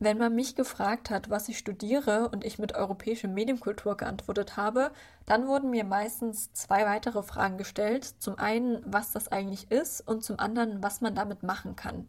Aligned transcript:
Wenn 0.00 0.16
man 0.16 0.32
mich 0.32 0.54
gefragt 0.54 1.10
hat, 1.10 1.28
was 1.28 1.48
ich 1.48 1.58
studiere 1.58 2.28
und 2.28 2.44
ich 2.44 2.60
mit 2.60 2.72
europäischer 2.76 3.26
Medienkultur 3.26 3.96
geantwortet 3.96 4.56
habe, 4.56 4.92
dann 5.26 5.48
wurden 5.48 5.70
mir 5.70 5.82
meistens 5.82 6.52
zwei 6.52 6.86
weitere 6.86 7.24
Fragen 7.24 7.58
gestellt. 7.58 8.04
Zum 8.20 8.38
einen, 8.38 8.80
was 8.86 9.10
das 9.10 9.32
eigentlich 9.32 9.72
ist 9.72 10.06
und 10.06 10.22
zum 10.22 10.38
anderen, 10.38 10.84
was 10.84 11.00
man 11.00 11.16
damit 11.16 11.42
machen 11.42 11.74
kann. 11.74 12.06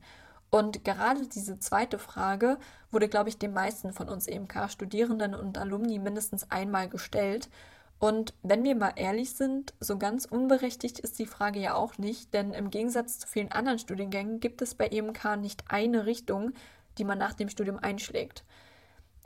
Und 0.51 0.85
gerade 0.85 1.27
diese 1.27 1.59
zweite 1.59 1.97
Frage 1.97 2.59
wurde, 2.91 3.09
glaube 3.09 3.29
ich, 3.29 3.39
den 3.39 3.53
meisten 3.53 3.91
von 3.91 4.07
uns 4.07 4.27
EMK-Studierenden 4.27 5.33
und 5.33 5.57
Alumni 5.57 5.97
mindestens 5.97 6.49
einmal 6.51 6.89
gestellt. 6.89 7.49
Und 7.97 8.35
wenn 8.43 8.63
wir 8.63 8.75
mal 8.75 8.93
ehrlich 8.95 9.33
sind, 9.33 9.73
so 9.79 9.97
ganz 9.97 10.25
unberechtigt 10.25 10.99
ist 10.99 11.19
die 11.19 11.25
Frage 11.25 11.59
ja 11.59 11.73
auch 11.73 11.97
nicht, 11.97 12.33
denn 12.33 12.53
im 12.53 12.69
Gegensatz 12.69 13.19
zu 13.19 13.27
vielen 13.27 13.51
anderen 13.51 13.79
Studiengängen 13.79 14.39
gibt 14.39 14.61
es 14.61 14.75
bei 14.75 14.87
EMK 14.87 15.37
nicht 15.37 15.65
eine 15.69 16.05
Richtung, 16.05 16.53
die 16.99 17.05
man 17.05 17.17
nach 17.17 17.33
dem 17.33 17.49
Studium 17.49 17.79
einschlägt. 17.79 18.43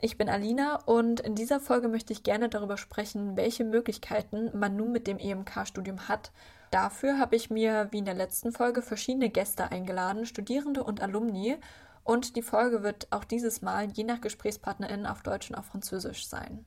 Ich 0.00 0.18
bin 0.18 0.28
Alina 0.28 0.76
und 0.84 1.20
in 1.20 1.34
dieser 1.34 1.60
Folge 1.60 1.88
möchte 1.88 2.12
ich 2.12 2.22
gerne 2.22 2.48
darüber 2.48 2.76
sprechen, 2.76 3.36
welche 3.36 3.64
Möglichkeiten 3.64 4.50
man 4.52 4.76
nun 4.76 4.92
mit 4.92 5.06
dem 5.06 5.18
EMK-Studium 5.18 6.08
hat. 6.08 6.32
Dafür 6.70 7.18
habe 7.18 7.36
ich 7.36 7.50
mir, 7.50 7.88
wie 7.90 7.98
in 7.98 8.04
der 8.04 8.14
letzten 8.14 8.52
Folge, 8.52 8.82
verschiedene 8.82 9.30
Gäste 9.30 9.70
eingeladen, 9.70 10.26
Studierende 10.26 10.84
und 10.84 11.00
Alumni. 11.00 11.56
Und 12.02 12.36
die 12.36 12.42
Folge 12.42 12.82
wird 12.82 13.06
auch 13.12 13.24
dieses 13.24 13.62
Mal 13.62 13.90
je 13.92 14.04
nach 14.04 14.20
GesprächspartnerInnen 14.20 15.06
auf 15.06 15.22
Deutsch 15.22 15.50
und 15.50 15.56
auf 15.56 15.66
Französisch 15.66 16.26
sein. 16.26 16.66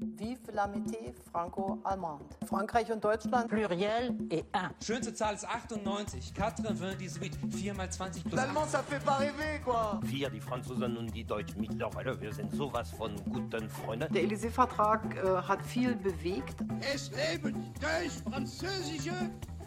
Vive 0.00 0.52
l'amitié 0.52 1.14
franco-allemande. 1.30 2.22
Frankreich 2.46 2.90
und 2.90 3.02
Deutschland. 3.02 3.48
Pluriel 3.48 4.14
et 4.30 4.44
un. 4.52 4.70
Schönste 4.84 5.14
Zahl 5.14 5.34
ist 5.34 5.44
98. 5.44 6.32
98, 6.34 7.32
4 7.50 7.74
mal 7.74 7.90
20 7.90 8.24
plus 8.24 8.34
L'allemand, 8.34 8.66
ça 8.66 8.82
fait 8.82 9.02
pas 9.04 9.16
rêver, 9.16 9.60
quoi. 9.64 10.00
Wir, 10.02 10.30
die 10.30 10.40
Franzosen 10.40 10.96
und 10.96 11.14
die 11.14 11.24
Deutschen 11.24 11.60
mittlerweile, 11.60 12.20
wir 12.20 12.32
sind 12.32 12.52
sowas 12.54 12.90
von 12.90 13.14
guten 13.32 13.68
Freunden. 13.68 14.12
Der 14.12 14.22
Élysée-Vertrag 14.22 15.16
äh, 15.16 15.42
hat 15.42 15.64
viel 15.64 15.94
bewegt. 15.96 16.56
Es 16.92 17.10
leben 17.10 17.72
deutsch-französische 17.80 19.14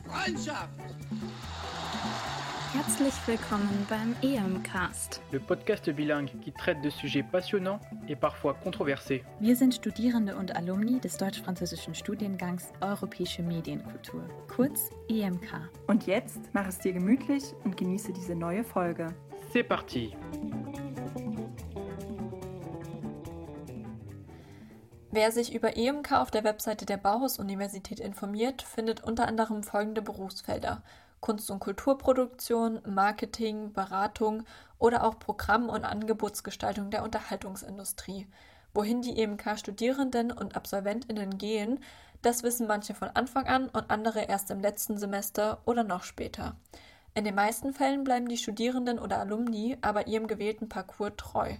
Freundschaft. 0.05 0.69
Herzlich 2.73 3.13
willkommen 3.25 3.87
beim 3.89 4.13
EMcast. 4.21 5.21
Le 5.31 5.39
podcast 5.39 5.89
bilingue 5.89 6.31
qui 6.41 6.51
traite 6.51 6.81
de 6.81 6.89
sujets 6.89 7.23
passionnants 7.23 7.79
et 8.09 8.15
parfois 8.17 8.55
controversés. 8.55 9.23
Wir 9.39 9.55
sind 9.55 9.73
Studierende 9.73 10.35
und 10.35 10.53
Alumni 10.55 10.99
des 10.99 11.15
deutsch-französischen 11.17 11.95
Studiengangs 11.95 12.73
Europäische 12.81 13.41
Medienkultur, 13.41 14.27
kurz 14.53 14.89
EMK. 15.07 15.69
Und 15.87 16.07
jetzt 16.07 16.39
mach 16.51 16.67
es 16.67 16.77
dir 16.79 16.91
gemütlich 16.91 17.43
und 17.63 17.77
genieße 17.77 18.11
diese 18.11 18.35
neue 18.35 18.65
Folge. 18.65 19.07
C'est 19.53 19.63
parti 19.63 20.13
Wer 25.11 25.31
sich 25.31 25.55
über 25.55 25.77
EMK 25.77 26.11
auf 26.11 26.31
der 26.31 26.43
Webseite 26.43 26.85
der 26.85 26.97
Bauhaus-Universität 26.97 28.01
informiert, 28.01 28.61
findet 28.61 29.03
unter 29.03 29.27
anderem 29.27 29.63
folgende 29.63 30.01
Berufsfelder: 30.01 30.83
Kunst- 31.19 31.49
und 31.51 31.59
Kulturproduktion, 31.59 32.81
Marketing, 32.85 33.73
Beratung 33.73 34.43
oder 34.79 35.03
auch 35.03 35.19
Programm- 35.19 35.69
und 35.69 35.85
Angebotsgestaltung 35.85 36.89
der 36.89 37.03
Unterhaltungsindustrie. 37.03 38.27
Wohin 38.73 39.01
die 39.01 39.19
EMK-Studierenden 39.19 40.31
und 40.31 40.55
Absolventinnen 40.55 41.37
gehen, 41.37 41.79
das 42.21 42.43
wissen 42.43 42.67
manche 42.67 42.93
von 42.93 43.09
Anfang 43.09 43.47
an 43.47 43.69
und 43.69 43.89
andere 43.89 44.23
erst 44.23 44.51
im 44.51 44.59
letzten 44.59 44.97
Semester 44.97 45.61
oder 45.65 45.83
noch 45.83 46.03
später. 46.03 46.55
In 47.13 47.23
den 47.23 47.35
meisten 47.35 47.73
Fällen 47.73 48.03
bleiben 48.03 48.27
die 48.27 48.37
Studierenden 48.37 48.99
oder 48.99 49.19
Alumni 49.19 49.77
aber 49.81 50.07
ihrem 50.07 50.27
gewählten 50.27 50.69
Parcours 50.69 51.13
treu. 51.17 51.55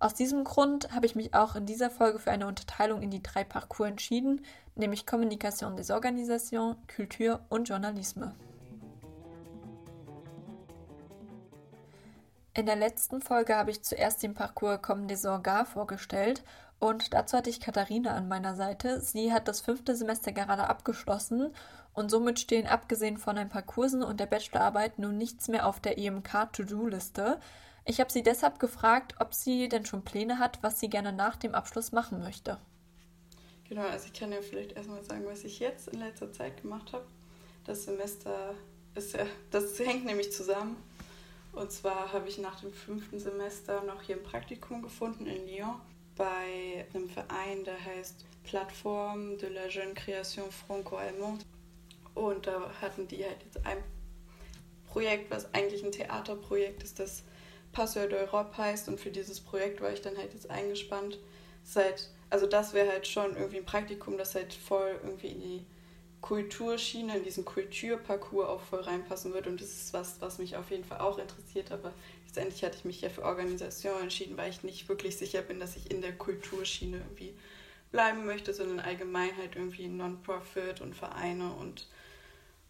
Aus 0.00 0.14
diesem 0.14 0.44
Grund 0.44 0.92
habe 0.92 1.06
ich 1.06 1.16
mich 1.16 1.34
auch 1.34 1.56
in 1.56 1.66
dieser 1.66 1.90
Folge 1.90 2.18
für 2.18 2.30
eine 2.30 2.46
Unterteilung 2.46 3.02
in 3.02 3.10
die 3.10 3.22
drei 3.22 3.42
Parcours 3.42 3.88
entschieden, 3.88 4.44
nämlich 4.76 5.06
Communication 5.06 5.76
des 5.76 5.90
Organisations, 5.90 6.76
Kultur 6.94 7.40
und 7.48 7.68
Journalisme. 7.68 8.34
In 12.58 12.66
der 12.66 12.74
letzten 12.74 13.22
Folge 13.22 13.54
habe 13.54 13.70
ich 13.70 13.84
zuerst 13.84 14.20
den 14.20 14.34
Parcours 14.34 14.82
Comme 14.82 15.06
des 15.06 15.24
Orgas 15.24 15.68
vorgestellt 15.68 16.42
und 16.80 17.14
dazu 17.14 17.36
hatte 17.36 17.50
ich 17.50 17.60
Katharina 17.60 18.16
an 18.16 18.26
meiner 18.26 18.56
Seite. 18.56 19.00
Sie 19.00 19.32
hat 19.32 19.46
das 19.46 19.60
fünfte 19.60 19.94
Semester 19.94 20.32
gerade 20.32 20.68
abgeschlossen 20.68 21.54
und 21.92 22.10
somit 22.10 22.40
stehen 22.40 22.66
abgesehen 22.66 23.16
von 23.16 23.38
ein 23.38 23.48
paar 23.48 23.62
Kursen 23.62 24.02
und 24.02 24.18
der 24.18 24.26
Bachelorarbeit 24.26 24.98
nun 24.98 25.16
nichts 25.16 25.46
mehr 25.46 25.68
auf 25.68 25.78
der 25.78 25.98
EMK-To-Do-Liste. 25.98 27.38
Ich 27.84 28.00
habe 28.00 28.10
sie 28.10 28.24
deshalb 28.24 28.58
gefragt, 28.58 29.14
ob 29.20 29.34
sie 29.34 29.68
denn 29.68 29.86
schon 29.86 30.02
Pläne 30.02 30.40
hat, 30.40 30.58
was 30.60 30.80
sie 30.80 30.90
gerne 30.90 31.12
nach 31.12 31.36
dem 31.36 31.54
Abschluss 31.54 31.92
machen 31.92 32.18
möchte. 32.18 32.58
Genau, 33.68 33.82
also 33.82 34.06
ich 34.06 34.18
kann 34.18 34.32
ja 34.32 34.42
vielleicht 34.42 34.72
erstmal 34.72 35.04
sagen, 35.04 35.26
was 35.26 35.44
ich 35.44 35.60
jetzt 35.60 35.86
in 35.86 36.00
letzter 36.00 36.32
Zeit 36.32 36.60
gemacht 36.60 36.92
habe. 36.92 37.06
Das 37.66 37.84
Semester 37.84 38.56
ist 38.96 39.14
ja, 39.14 39.26
das 39.52 39.78
hängt 39.78 40.06
nämlich 40.06 40.32
zusammen. 40.32 40.87
Und 41.52 41.72
zwar 41.72 42.12
habe 42.12 42.28
ich 42.28 42.38
nach 42.38 42.60
dem 42.60 42.72
fünften 42.72 43.18
Semester 43.18 43.82
noch 43.82 44.02
hier 44.02 44.16
ein 44.16 44.22
Praktikum 44.22 44.82
gefunden 44.82 45.26
in 45.26 45.46
Lyon 45.48 45.80
bei 46.16 46.86
einem 46.94 47.08
Verein, 47.08 47.64
der 47.64 47.82
heißt 47.84 48.24
Plattforme 48.44 49.36
de 49.36 49.50
la 49.50 49.66
Jeune 49.66 49.94
Création 49.94 50.50
Franco-Allemande. 50.50 51.44
Und 52.14 52.46
da 52.46 52.70
hatten 52.80 53.06
die 53.06 53.24
halt 53.24 53.42
jetzt 53.44 53.64
ein 53.64 53.78
Projekt, 54.86 55.30
was 55.30 55.52
eigentlich 55.54 55.84
ein 55.84 55.92
Theaterprojekt 55.92 56.82
ist, 56.82 56.98
das 56.98 57.22
Passeur 57.72 58.06
d'Europe 58.06 58.56
heißt. 58.56 58.88
Und 58.88 58.98
für 58.98 59.10
dieses 59.10 59.40
Projekt 59.40 59.80
war 59.80 59.92
ich 59.92 60.02
dann 60.02 60.16
halt 60.16 60.32
jetzt 60.32 60.50
eingespannt. 60.50 61.18
Seit, 61.62 62.10
also 62.30 62.46
das 62.46 62.72
wäre 62.72 62.88
halt 62.88 63.06
schon 63.06 63.36
irgendwie 63.36 63.58
ein 63.58 63.64
Praktikum, 63.64 64.18
das 64.18 64.34
halt 64.34 64.52
voll 64.52 64.98
irgendwie 65.02 65.28
in 65.28 65.40
die 65.40 65.66
Kulturschiene, 66.20 67.18
in 67.18 67.24
diesen 67.24 67.44
Kulturparcours 67.44 68.48
auch 68.48 68.60
voll 68.60 68.80
reinpassen 68.80 69.32
wird. 69.32 69.46
Und 69.46 69.60
das 69.60 69.68
ist 69.68 69.92
was, 69.92 70.20
was 70.20 70.38
mich 70.38 70.56
auf 70.56 70.70
jeden 70.70 70.84
Fall 70.84 70.98
auch 70.98 71.18
interessiert. 71.18 71.70
Aber 71.72 71.92
letztendlich 72.26 72.62
hatte 72.64 72.76
ich 72.78 72.84
mich 72.84 73.00
ja 73.00 73.08
für 73.08 73.24
Organisation 73.24 74.02
entschieden, 74.02 74.36
weil 74.36 74.50
ich 74.50 74.62
nicht 74.62 74.88
wirklich 74.88 75.16
sicher 75.16 75.42
bin, 75.42 75.60
dass 75.60 75.76
ich 75.76 75.90
in 75.90 76.00
der 76.00 76.12
Kulturschiene 76.12 76.98
irgendwie 76.98 77.34
bleiben 77.90 78.26
möchte, 78.26 78.52
sondern 78.52 78.80
allgemein 78.80 79.36
halt 79.36 79.56
irgendwie 79.56 79.88
Non-Profit 79.88 80.80
und 80.80 80.94
Vereine 80.94 81.52
und 81.54 81.86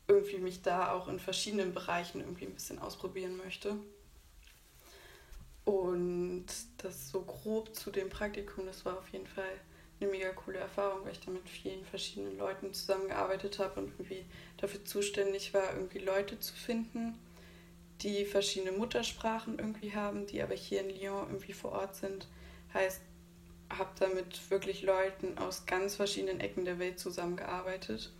irgendwie 0.07 0.39
mich 0.39 0.63
da 0.63 0.93
auch 0.93 1.09
in 1.09 1.19
verschiedenen 1.19 1.75
Bereichen 1.75 2.21
irgendwie 2.21 2.47
ein 2.47 2.55
bisschen 2.55 2.79
ausprobieren 2.79 3.37
möchte. 3.37 3.77
Und 5.65 6.47
das 6.79 7.11
so 7.11 7.21
grob 7.23 7.75
zu 7.75 7.91
dem 7.91 8.09
Praktikum, 8.09 8.65
das 8.65 8.87
war 8.87 8.97
auf 8.97 9.09
jeden 9.11 9.27
Fall 9.27 9.61
eine 10.01 10.11
mega 10.11 10.31
coole 10.31 10.59
Erfahrung, 10.59 11.05
weil 11.05 11.13
ich 11.13 11.21
da 11.21 11.31
mit 11.31 11.49
vielen 11.49 11.85
verschiedenen 11.85 12.39
Leuten 12.39 12.73
zusammengearbeitet 12.73 13.59
habe 13.59 13.81
und 13.81 13.89
irgendwie 13.99 14.25
dafür 14.57 14.85
zuständig 14.85 15.53
war, 15.55 15.75
irgendwie 15.75 15.99
Leute 15.99 16.39
zu 16.39 16.55
finden, 16.55 17.19
die 18.03 18.25
verschiedene 18.25 18.73
Muttersprachen 18.73 19.59
irgendwie 19.59 19.95
haben, 19.95 20.27
die 20.27 20.43
aber 20.43 20.55
hier 20.55 20.81
in 20.81 20.91
Lyon 20.91 21.27
irgendwie 21.29 21.53
vor 21.53 21.73
Ort 21.73 21.97
sind. 21.97 22.29
Heißt, 22.73 23.01
habe 23.71 23.91
da 23.99 24.09
mit 24.09 24.51
wirklich 24.51 24.83
Leuten 24.83 25.37
aus 25.39 25.67
ganz 25.67 25.97
verschiedenen 25.97 26.41
Ecken 26.41 26.65
der 26.65 26.79
Welt 26.79 26.99
zusammengearbeitet. 26.99 28.13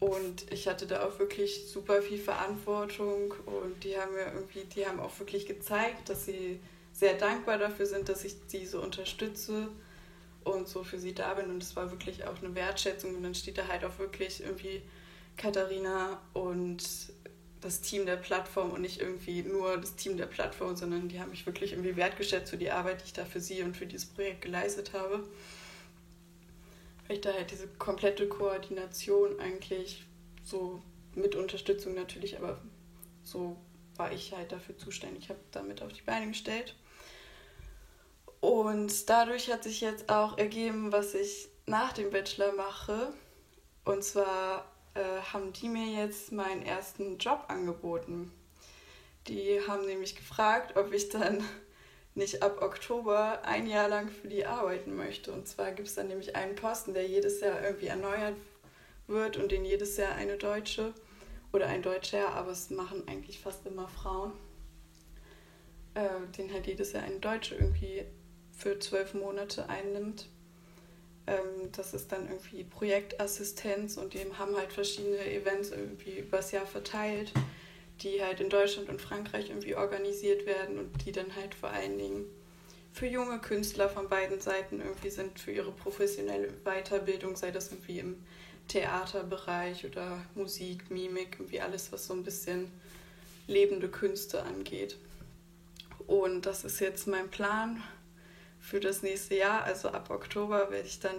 Und 0.00 0.52
ich 0.52 0.68
hatte 0.68 0.86
da 0.86 1.06
auch 1.06 1.18
wirklich 1.18 1.70
super 1.70 2.02
viel 2.02 2.18
Verantwortung 2.18 3.32
und 3.46 3.84
die 3.84 3.96
haben 3.96 4.12
mir 4.12 4.32
irgendwie, 4.34 4.64
die 4.64 4.86
haben 4.86 5.00
auch 5.00 5.18
wirklich 5.18 5.46
gezeigt, 5.46 6.08
dass 6.08 6.26
sie 6.26 6.60
sehr 6.92 7.14
dankbar 7.14 7.58
dafür 7.58 7.86
sind, 7.86 8.08
dass 8.08 8.24
ich 8.24 8.34
sie 8.48 8.66
so 8.66 8.82
unterstütze 8.82 9.68
und 10.44 10.68
so 10.68 10.84
für 10.84 10.98
sie 10.98 11.14
da 11.14 11.34
bin. 11.34 11.50
Und 11.50 11.62
es 11.62 11.74
war 11.76 11.90
wirklich 11.90 12.24
auch 12.26 12.42
eine 12.42 12.54
Wertschätzung. 12.54 13.14
Und 13.14 13.22
dann 13.22 13.34
steht 13.34 13.58
da 13.58 13.66
halt 13.68 13.84
auch 13.84 13.98
wirklich 13.98 14.42
irgendwie 14.42 14.82
Katharina 15.36 16.20
und 16.32 16.82
das 17.60 17.80
Team 17.80 18.04
der 18.04 18.16
Plattform 18.16 18.72
und 18.72 18.82
nicht 18.82 19.00
irgendwie 19.00 19.42
nur 19.42 19.78
das 19.78 19.96
Team 19.96 20.18
der 20.18 20.26
Plattform, 20.26 20.76
sondern 20.76 21.08
die 21.08 21.18
haben 21.18 21.30
mich 21.30 21.46
wirklich 21.46 21.72
irgendwie 21.72 21.96
wertgeschätzt 21.96 22.50
für 22.50 22.58
die 22.58 22.70
Arbeit, 22.70 23.00
die 23.00 23.06
ich 23.06 23.12
da 23.14 23.24
für 23.24 23.40
sie 23.40 23.62
und 23.62 23.74
für 23.74 23.86
dieses 23.86 24.06
Projekt 24.06 24.42
geleistet 24.42 24.92
habe. 24.92 25.26
Weil 27.06 27.16
ich 27.16 27.22
da 27.22 27.32
halt 27.32 27.50
diese 27.50 27.66
komplette 27.66 28.28
Koordination 28.28 29.40
eigentlich 29.40 30.04
so 30.42 30.82
mit 31.14 31.34
Unterstützung 31.34 31.94
natürlich, 31.94 32.36
aber 32.38 32.60
so 33.22 33.56
war 33.96 34.12
ich 34.12 34.34
halt 34.34 34.52
dafür 34.52 34.76
zuständig. 34.76 35.24
Ich 35.24 35.28
habe 35.30 35.40
damit 35.50 35.80
auf 35.80 35.92
die 35.92 36.02
Beine 36.02 36.28
gestellt. 36.28 36.74
Und 38.44 39.08
dadurch 39.08 39.50
hat 39.50 39.64
sich 39.64 39.80
jetzt 39.80 40.10
auch 40.10 40.36
ergeben, 40.36 40.92
was 40.92 41.14
ich 41.14 41.48
nach 41.64 41.94
dem 41.94 42.10
Bachelor 42.10 42.52
mache. 42.52 43.14
Und 43.86 44.04
zwar 44.04 44.70
äh, 44.92 45.22
haben 45.32 45.54
die 45.54 45.70
mir 45.70 45.86
jetzt 45.86 46.30
meinen 46.30 46.60
ersten 46.60 47.16
Job 47.16 47.46
angeboten. 47.48 48.30
Die 49.28 49.62
haben 49.66 49.86
nämlich 49.86 50.14
gefragt, 50.14 50.76
ob 50.76 50.92
ich 50.92 51.08
dann 51.08 51.42
nicht 52.14 52.42
ab 52.42 52.60
Oktober 52.60 53.40
ein 53.46 53.66
Jahr 53.66 53.88
lang 53.88 54.10
für 54.10 54.28
die 54.28 54.44
arbeiten 54.44 54.94
möchte. 54.94 55.32
Und 55.32 55.48
zwar 55.48 55.72
gibt 55.72 55.88
es 55.88 55.94
dann 55.94 56.08
nämlich 56.08 56.36
einen 56.36 56.54
Posten, 56.54 56.92
der 56.92 57.08
jedes 57.08 57.40
Jahr 57.40 57.62
irgendwie 57.62 57.86
erneuert 57.86 58.36
wird 59.06 59.38
und 59.38 59.52
den 59.52 59.64
jedes 59.64 59.96
Jahr 59.96 60.16
eine 60.16 60.36
Deutsche 60.36 60.92
oder 61.50 61.66
ein 61.68 61.80
Deutscher, 61.80 62.28
aber 62.34 62.50
es 62.50 62.68
machen 62.68 63.08
eigentlich 63.08 63.40
fast 63.40 63.64
immer 63.64 63.88
Frauen. 63.88 64.32
äh, 65.94 66.08
den 66.36 66.52
halt 66.52 66.66
jedes 66.66 66.92
Jahr 66.92 67.04
ein 67.04 67.22
Deutsche 67.22 67.54
irgendwie 67.54 68.04
für 68.56 68.78
zwölf 68.78 69.14
Monate 69.14 69.68
einnimmt. 69.68 70.26
Ähm, 71.26 71.70
das 71.72 71.94
ist 71.94 72.12
dann 72.12 72.28
irgendwie 72.28 72.64
Projektassistenz 72.64 73.96
und 73.96 74.14
die 74.14 74.20
haben 74.38 74.56
halt 74.56 74.72
verschiedene 74.72 75.24
Events 75.32 75.70
irgendwie 75.70 76.18
übers 76.18 76.52
Jahr 76.52 76.66
verteilt, 76.66 77.32
die 78.00 78.22
halt 78.22 78.40
in 78.40 78.50
Deutschland 78.50 78.88
und 78.88 79.00
Frankreich 79.00 79.48
irgendwie 79.48 79.74
organisiert 79.74 80.46
werden 80.46 80.78
und 80.78 81.06
die 81.06 81.12
dann 81.12 81.34
halt 81.34 81.54
vor 81.54 81.70
allen 81.70 81.98
Dingen 81.98 82.24
für 82.92 83.06
junge 83.06 83.40
Künstler 83.40 83.88
von 83.88 84.08
beiden 84.08 84.40
Seiten 84.40 84.80
irgendwie 84.80 85.10
sind, 85.10 85.40
für 85.40 85.50
ihre 85.50 85.72
professionelle 85.72 86.52
Weiterbildung, 86.64 87.34
sei 87.34 87.50
das 87.50 87.72
irgendwie 87.72 87.98
im 87.98 88.16
Theaterbereich 88.68 89.84
oder 89.84 90.24
Musik, 90.34 90.90
Mimik, 90.90 91.36
irgendwie 91.38 91.60
alles, 91.60 91.90
was 91.92 92.06
so 92.06 92.14
ein 92.14 92.22
bisschen 92.22 92.70
lebende 93.48 93.88
Künste 93.88 94.42
angeht. 94.44 94.96
Und 96.06 96.46
das 96.46 96.64
ist 96.64 96.80
jetzt 96.80 97.08
mein 97.08 97.30
Plan 97.30 97.82
für 98.64 98.80
das 98.80 99.02
nächste 99.02 99.36
Jahr. 99.36 99.64
Also 99.64 99.90
ab 99.90 100.10
Oktober 100.10 100.70
werde 100.70 100.88
ich 100.88 100.98
dann, 100.98 101.16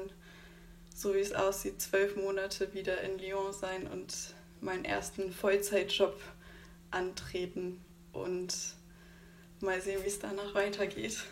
so 0.94 1.13
wie 1.13 1.19
es 1.19 1.33
aussieht, 1.33 1.81
zwölf 1.81 2.15
Monate 2.15 2.74
wieder 2.74 3.01
in 3.01 3.19
Lyon 3.19 3.53
sein 3.53 3.88
und 3.88 4.33
meinen 4.62 4.83
ersten 4.83 5.31
Vollzeitjob 5.31 6.19
antreten 6.92 7.83
und 8.13 8.56
mal 9.62 9.80
sehen, 9.80 10.01
wie 10.03 10.07
es 10.07 10.19
danach 10.19 10.56
weitergeht. 10.56 11.24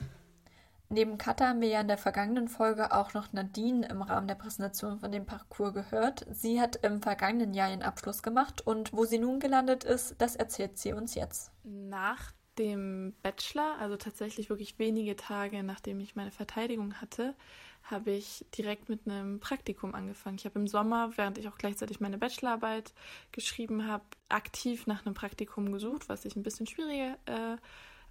Neben 0.89 1.18
Katha 1.18 1.48
haben 1.48 1.62
wir 1.62 1.69
ja 1.69 1.81
in 1.81 1.88
der 1.88 1.98
vergangenen 1.98 2.48
Folge 2.48 2.94
auch 2.94 3.15
noch 3.15 3.33
Nadine 3.33 3.88
im 3.89 4.04
Rahmen 4.04 4.27
der 4.27 4.36
Präsentation 4.36 5.00
von 5.00 5.12
dem 5.12 5.25
Parcours 5.25 5.74
gehört. 5.74 6.27
Sie 6.31 6.62
hat 6.62 6.75
im 6.83 7.01
vergangenen 7.01 7.56
Jahr 7.56 7.71
ihren 7.71 7.81
Abschluss 7.81 8.21
gemacht 8.21 8.62
und 8.62 8.94
wo 8.94 9.06
sie 9.06 9.18
nun 9.18 9.39
gelandet 9.39 9.83
ist, 9.83 10.15
das 10.19 10.36
erzählt 10.36 10.77
sie 10.77 10.94
uns 10.94 11.15
jetzt. 11.15 11.51
Nach 11.63 12.31
dem 12.57 13.13
Bachelor, 13.21 13.77
also 13.79 13.97
tatsächlich 13.97 14.50
wirklich 14.50 14.79
wenige 14.79 15.15
Tage 15.15 15.63
nachdem 15.63 16.00
ich 16.00 16.15
meine 16.15 16.31
Verteidigung 16.31 16.95
hatte, 17.01 17.35
habe 17.83 18.11
ich 18.11 18.45
direkt 18.57 18.88
mit 18.88 19.07
einem 19.07 19.39
Praktikum 19.39 19.94
angefangen. 19.94 20.38
Ich 20.38 20.45
habe 20.45 20.59
im 20.59 20.67
Sommer, 20.67 21.11
während 21.17 21.38
ich 21.38 21.47
auch 21.50 21.57
gleichzeitig 21.57 22.00
meine 22.00 22.17
Bachelorarbeit 22.17 22.94
geschrieben 23.31 23.88
habe, 23.88 24.05
aktiv 24.29 24.88
nach 24.88 25.05
einem 25.05 25.15
Praktikum 25.15 25.71
gesucht, 25.71 26.07
was 26.07 26.25
ich 26.25 26.35
ein 26.35 26.44
bisschen 26.44 26.67
schwieriger 26.67 27.17
äh, 27.25 27.57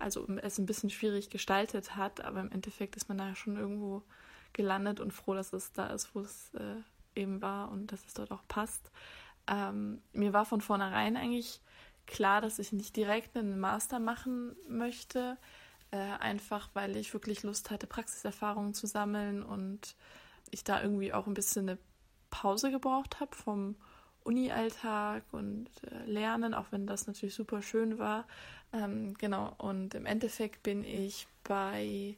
also 0.02 0.26
es 0.42 0.58
ein 0.58 0.66
bisschen 0.66 0.90
schwierig 0.90 1.30
gestaltet 1.30 1.96
hat, 1.96 2.20
aber 2.22 2.40
im 2.40 2.50
Endeffekt 2.50 2.96
ist 2.96 3.08
man 3.08 3.18
da 3.18 3.34
schon 3.34 3.56
irgendwo 3.56 4.02
gelandet 4.52 5.00
und 5.00 5.12
froh, 5.12 5.34
dass 5.34 5.52
es 5.52 5.72
da 5.72 5.86
ist, 5.86 6.14
wo 6.14 6.20
es 6.20 6.52
äh, 6.54 6.82
eben 7.14 7.40
war 7.40 7.70
und 7.70 7.92
dass 7.92 8.04
es 8.04 8.14
dort 8.14 8.32
auch 8.32 8.42
passt. 8.48 8.90
Ähm, 9.46 10.02
mir 10.12 10.32
war 10.32 10.44
von 10.44 10.60
vornherein 10.60 11.16
eigentlich 11.16 11.60
klar, 12.12 12.43
dass 12.43 12.59
ich 12.59 12.73
nicht 12.73 12.94
direkt 12.94 13.37
einen 13.37 13.59
Master 13.59 13.99
machen 13.99 14.55
möchte, 14.69 15.38
äh, 15.91 15.97
einfach 15.97 16.69
weil 16.75 16.97
ich 16.97 17.12
wirklich 17.14 17.43
Lust 17.43 17.70
hatte, 17.70 17.87
Praxiserfahrungen 17.87 18.75
zu 18.75 18.87
sammeln 18.87 19.43
und 19.43 19.97
ich 20.50 20.62
da 20.62 20.82
irgendwie 20.82 21.14
auch 21.14 21.26
ein 21.26 21.35
bisschen 21.35 21.70
eine 21.70 21.79
Pause 22.31 22.70
gebraucht 22.70 23.19
habe 23.19 23.35
vom 23.35 23.76
Uni-Alltag 24.25 25.25
und 25.32 25.69
äh, 25.91 26.05
Lernen, 26.05 26.53
auch 26.53 26.67
wenn 26.70 26.87
das 26.87 27.06
natürlich 27.06 27.35
super 27.35 27.62
schön 27.62 27.99
war. 27.99 28.26
Ähm, 28.75 29.14
genau, 29.14 29.55
und 29.56 29.94
im 29.94 30.05
Endeffekt 30.05 30.62
bin 30.62 30.85
ich 30.85 31.26
bei 31.44 32.17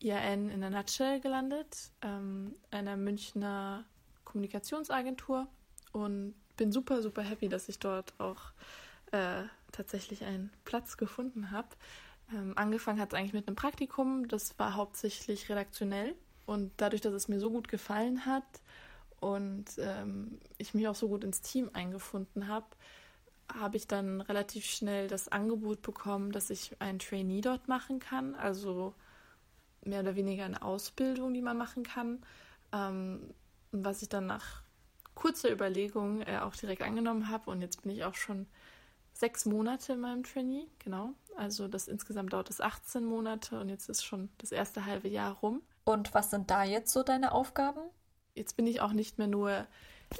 IAN 0.00 0.48
in 0.48 0.60
der 0.60 0.70
Nutshell 0.70 1.20
gelandet, 1.20 1.90
ähm, 2.02 2.54
einer 2.70 2.96
Münchner 2.96 3.84
Kommunikationsagentur 4.24 5.48
und 5.92 6.34
bin 6.56 6.70
super, 6.70 7.02
super 7.02 7.22
happy, 7.22 7.48
dass 7.48 7.68
ich 7.68 7.80
dort 7.80 8.14
auch 8.18 8.52
äh, 9.14 9.44
tatsächlich 9.70 10.24
einen 10.24 10.50
Platz 10.64 10.96
gefunden 10.96 11.50
habe. 11.50 11.68
Ähm, 12.32 12.52
angefangen 12.56 13.00
hat 13.00 13.12
es 13.12 13.18
eigentlich 13.18 13.32
mit 13.32 13.46
einem 13.46 13.56
Praktikum, 13.56 14.26
das 14.28 14.58
war 14.58 14.74
hauptsächlich 14.74 15.48
redaktionell. 15.48 16.14
Und 16.46 16.72
dadurch, 16.76 17.00
dass 17.00 17.14
es 17.14 17.28
mir 17.28 17.38
so 17.38 17.50
gut 17.50 17.68
gefallen 17.68 18.26
hat 18.26 18.44
und 19.20 19.64
ähm, 19.78 20.38
ich 20.58 20.74
mich 20.74 20.88
auch 20.88 20.94
so 20.94 21.08
gut 21.08 21.24
ins 21.24 21.40
Team 21.40 21.70
eingefunden 21.72 22.48
habe, 22.48 22.66
habe 23.52 23.76
ich 23.76 23.86
dann 23.86 24.20
relativ 24.20 24.64
schnell 24.64 25.06
das 25.08 25.28
Angebot 25.28 25.80
bekommen, 25.82 26.32
dass 26.32 26.50
ich 26.50 26.76
ein 26.80 26.98
Trainee 26.98 27.40
dort 27.40 27.68
machen 27.68 28.00
kann, 28.00 28.34
also 28.34 28.94
mehr 29.84 30.00
oder 30.00 30.16
weniger 30.16 30.44
eine 30.44 30.62
Ausbildung, 30.62 31.32
die 31.34 31.42
man 31.42 31.56
machen 31.56 31.82
kann, 31.82 32.22
ähm, 32.72 33.32
was 33.70 34.02
ich 34.02 34.08
dann 34.08 34.26
nach 34.26 34.62
kurzer 35.14 35.50
Überlegung 35.50 36.22
äh, 36.22 36.38
auch 36.38 36.56
direkt 36.56 36.82
angenommen 36.82 37.28
habe 37.28 37.50
und 37.50 37.60
jetzt 37.60 37.82
bin 37.82 37.92
ich 37.92 38.04
auch 38.04 38.14
schon 38.14 38.46
sechs 39.14 39.46
Monate 39.46 39.94
in 39.94 40.00
meinem 40.00 40.24
Trainee, 40.24 40.66
genau. 40.78 41.14
Also 41.36 41.68
das 41.68 41.88
insgesamt 41.88 42.32
dauert 42.32 42.50
es 42.50 42.60
18 42.60 43.04
Monate 43.04 43.58
und 43.58 43.68
jetzt 43.68 43.88
ist 43.88 44.04
schon 44.04 44.28
das 44.38 44.52
erste 44.52 44.84
halbe 44.84 45.08
Jahr 45.08 45.32
rum. 45.38 45.62
Und 45.84 46.12
was 46.14 46.30
sind 46.30 46.50
da 46.50 46.64
jetzt 46.64 46.92
so 46.92 47.02
deine 47.02 47.32
Aufgaben? 47.32 47.80
Jetzt 48.34 48.56
bin 48.56 48.66
ich 48.66 48.80
auch 48.80 48.92
nicht 48.92 49.18
mehr 49.18 49.28
nur 49.28 49.66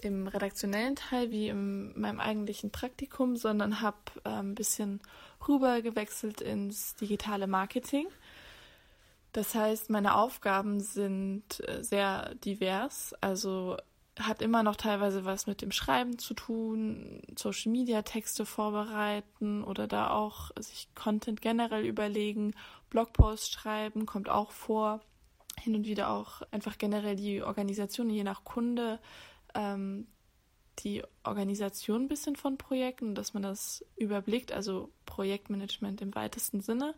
im 0.02 0.26
redaktionellen 0.26 0.96
Teil 0.96 1.30
wie 1.30 1.48
in 1.48 1.98
meinem 1.98 2.20
eigentlichen 2.20 2.70
Praktikum, 2.70 3.36
sondern 3.36 3.80
habe 3.80 3.98
äh, 4.24 4.30
ein 4.30 4.54
bisschen 4.54 5.00
rüber 5.46 5.82
gewechselt 5.82 6.40
ins 6.40 6.94
digitale 6.96 7.46
Marketing. 7.46 8.06
Das 9.32 9.54
heißt, 9.54 9.90
meine 9.90 10.16
Aufgaben 10.16 10.80
sind 10.80 11.60
äh, 11.68 11.82
sehr 11.82 12.34
divers. 12.36 13.14
Also 13.20 13.76
hat 14.20 14.42
immer 14.42 14.62
noch 14.62 14.76
teilweise 14.76 15.24
was 15.24 15.46
mit 15.46 15.60
dem 15.60 15.72
Schreiben 15.72 16.18
zu 16.18 16.34
tun, 16.34 17.20
Social 17.36 17.72
Media 17.72 18.02
Texte 18.02 18.46
vorbereiten 18.46 19.64
oder 19.64 19.88
da 19.88 20.10
auch 20.10 20.50
sich 20.58 20.88
Content 20.94 21.40
generell 21.40 21.84
überlegen, 21.84 22.54
Blogposts 22.90 23.50
schreiben, 23.50 24.06
kommt 24.06 24.28
auch 24.28 24.52
vor. 24.52 25.00
Hin 25.60 25.76
und 25.76 25.86
wieder 25.86 26.10
auch 26.10 26.42
einfach 26.50 26.78
generell 26.78 27.16
die 27.16 27.42
Organisation, 27.42 28.10
je 28.10 28.24
nach 28.24 28.44
Kunde, 28.44 28.98
ähm, 29.54 30.08
die 30.80 31.02
Organisation 31.22 32.02
ein 32.02 32.08
bisschen 32.08 32.36
von 32.36 32.58
Projekten, 32.58 33.14
dass 33.14 33.34
man 33.34 33.42
das 33.42 33.84
überblickt, 33.96 34.52
also 34.52 34.90
Projektmanagement 35.06 36.02
im 36.02 36.14
weitesten 36.14 36.60
Sinne. 36.60 36.94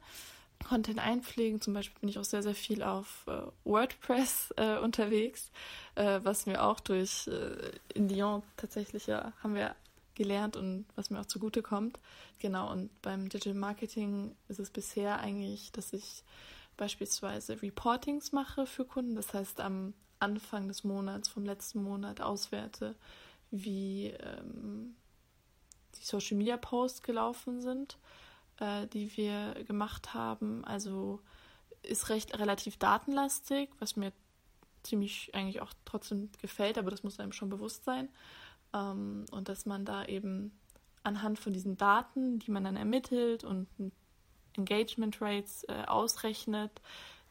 Content 0.65 0.99
einpflegen, 0.99 1.61
zum 1.61 1.75
Beispiel 1.75 2.01
bin 2.01 2.09
ich 2.09 2.19
auch 2.19 2.25
sehr, 2.25 2.43
sehr 2.43 2.55
viel 2.55 2.83
auf 2.83 3.25
äh, 3.27 3.43
WordPress 3.65 4.55
äh, 4.57 4.79
unterwegs, 4.79 5.51
äh, 5.95 6.21
was 6.23 6.47
mir 6.47 6.63
auch 6.65 6.81
durch 6.81 7.29
äh, 7.29 7.73
in 7.95 8.09
Lyon 8.09 8.43
tatsächlich 8.57 9.07
ja 9.07 9.33
haben 9.43 9.55
wir 9.55 9.77
gelernt 10.15 10.57
und 10.57 10.87
was 10.97 11.11
mir 11.11 11.21
auch 11.21 11.27
zugute 11.27 11.63
kommt. 11.63 12.01
Genau, 12.41 12.73
und 12.73 12.91
beim 13.03 13.29
Digital 13.29 13.55
Marketing 13.55 14.35
ist 14.49 14.59
es 14.59 14.71
bisher 14.71 15.21
eigentlich, 15.21 15.71
dass 15.73 15.93
ich 15.93 16.25
beispielsweise 16.77 17.63
Reportings 17.63 18.33
mache 18.33 18.67
für 18.67 18.85
Kunden, 18.85 19.15
das 19.15 19.33
heißt 19.33 19.61
am 19.61 19.95
Anfang 20.19 20.69
des 20.69 20.85
Monats, 20.85 21.29
vom 21.29 21.45
letzten 21.45 21.83
Monat 21.83 22.21
auswerte, 22.21 22.95
wie 23.51 24.07
ähm, 24.07 24.97
die 25.95 26.05
Social 26.05 26.37
Media 26.37 26.57
Posts 26.57 27.03
gelaufen 27.03 27.61
sind, 27.61 27.99
äh, 28.61 28.87
die 28.89 29.17
wir 29.17 29.55
gemacht 29.67 30.15
haben. 30.15 30.65
Also 30.65 31.21
ist 31.83 32.09
recht 32.09 32.39
relativ 32.39 32.77
datenlastig, 32.79 33.71
was 33.79 33.97
mir 33.97 34.13
ziemlich 34.83 35.35
eigentlich 35.35 35.61
auch 35.61 35.73
trotzdem 35.85 36.31
gefällt, 36.41 36.79
aber 36.79 36.91
das 36.91 37.03
muss 37.03 37.21
einem 37.21 37.33
schon 37.33 37.49
bewusst 37.49 37.85
sein. 37.85 38.09
Ähm, 38.73 39.25
und 39.31 39.49
dass 39.49 39.67
man 39.67 39.85
da 39.85 40.05
eben 40.05 40.53
anhand 41.03 41.39
von 41.39 41.53
diesen 41.53 41.77
Daten, 41.77 42.39
die 42.39 42.51
man 42.51 42.65
dann 42.65 42.77
ermittelt 42.77 43.45
und 43.45 43.69
Engagement 44.57 45.21
Rates 45.21 45.65
äh, 45.65 45.85
ausrechnet, 45.87 46.81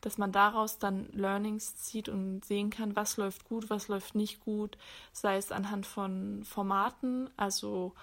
dass 0.02 0.18
man 0.18 0.32
daraus 0.32 0.78
dann 0.78 1.10
Learnings 1.14 1.76
zieht 1.78 2.10
und 2.10 2.46
sehen 2.46 2.70
kann, 2.70 2.96
was 2.96 3.18
läuft 3.18 3.46
gut, 3.46 3.70
was 3.70 3.88
läuft 3.88 4.16
nicht 4.16 4.40
gut, 4.40 4.78
sei 5.12 5.38
es 5.38 5.52
anhand 5.52 5.86
von 5.86 6.44
Formaten, 6.44 7.30
also 7.38 7.96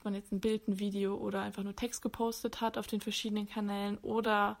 ob 0.00 0.06
man 0.06 0.14
jetzt 0.14 0.32
ein 0.32 0.40
Bild, 0.40 0.66
ein 0.66 0.78
Video 0.78 1.14
oder 1.14 1.42
einfach 1.42 1.62
nur 1.62 1.76
Text 1.76 2.00
gepostet 2.00 2.62
hat 2.62 2.78
auf 2.78 2.86
den 2.86 3.02
verschiedenen 3.02 3.46
Kanälen 3.46 3.98
oder 3.98 4.58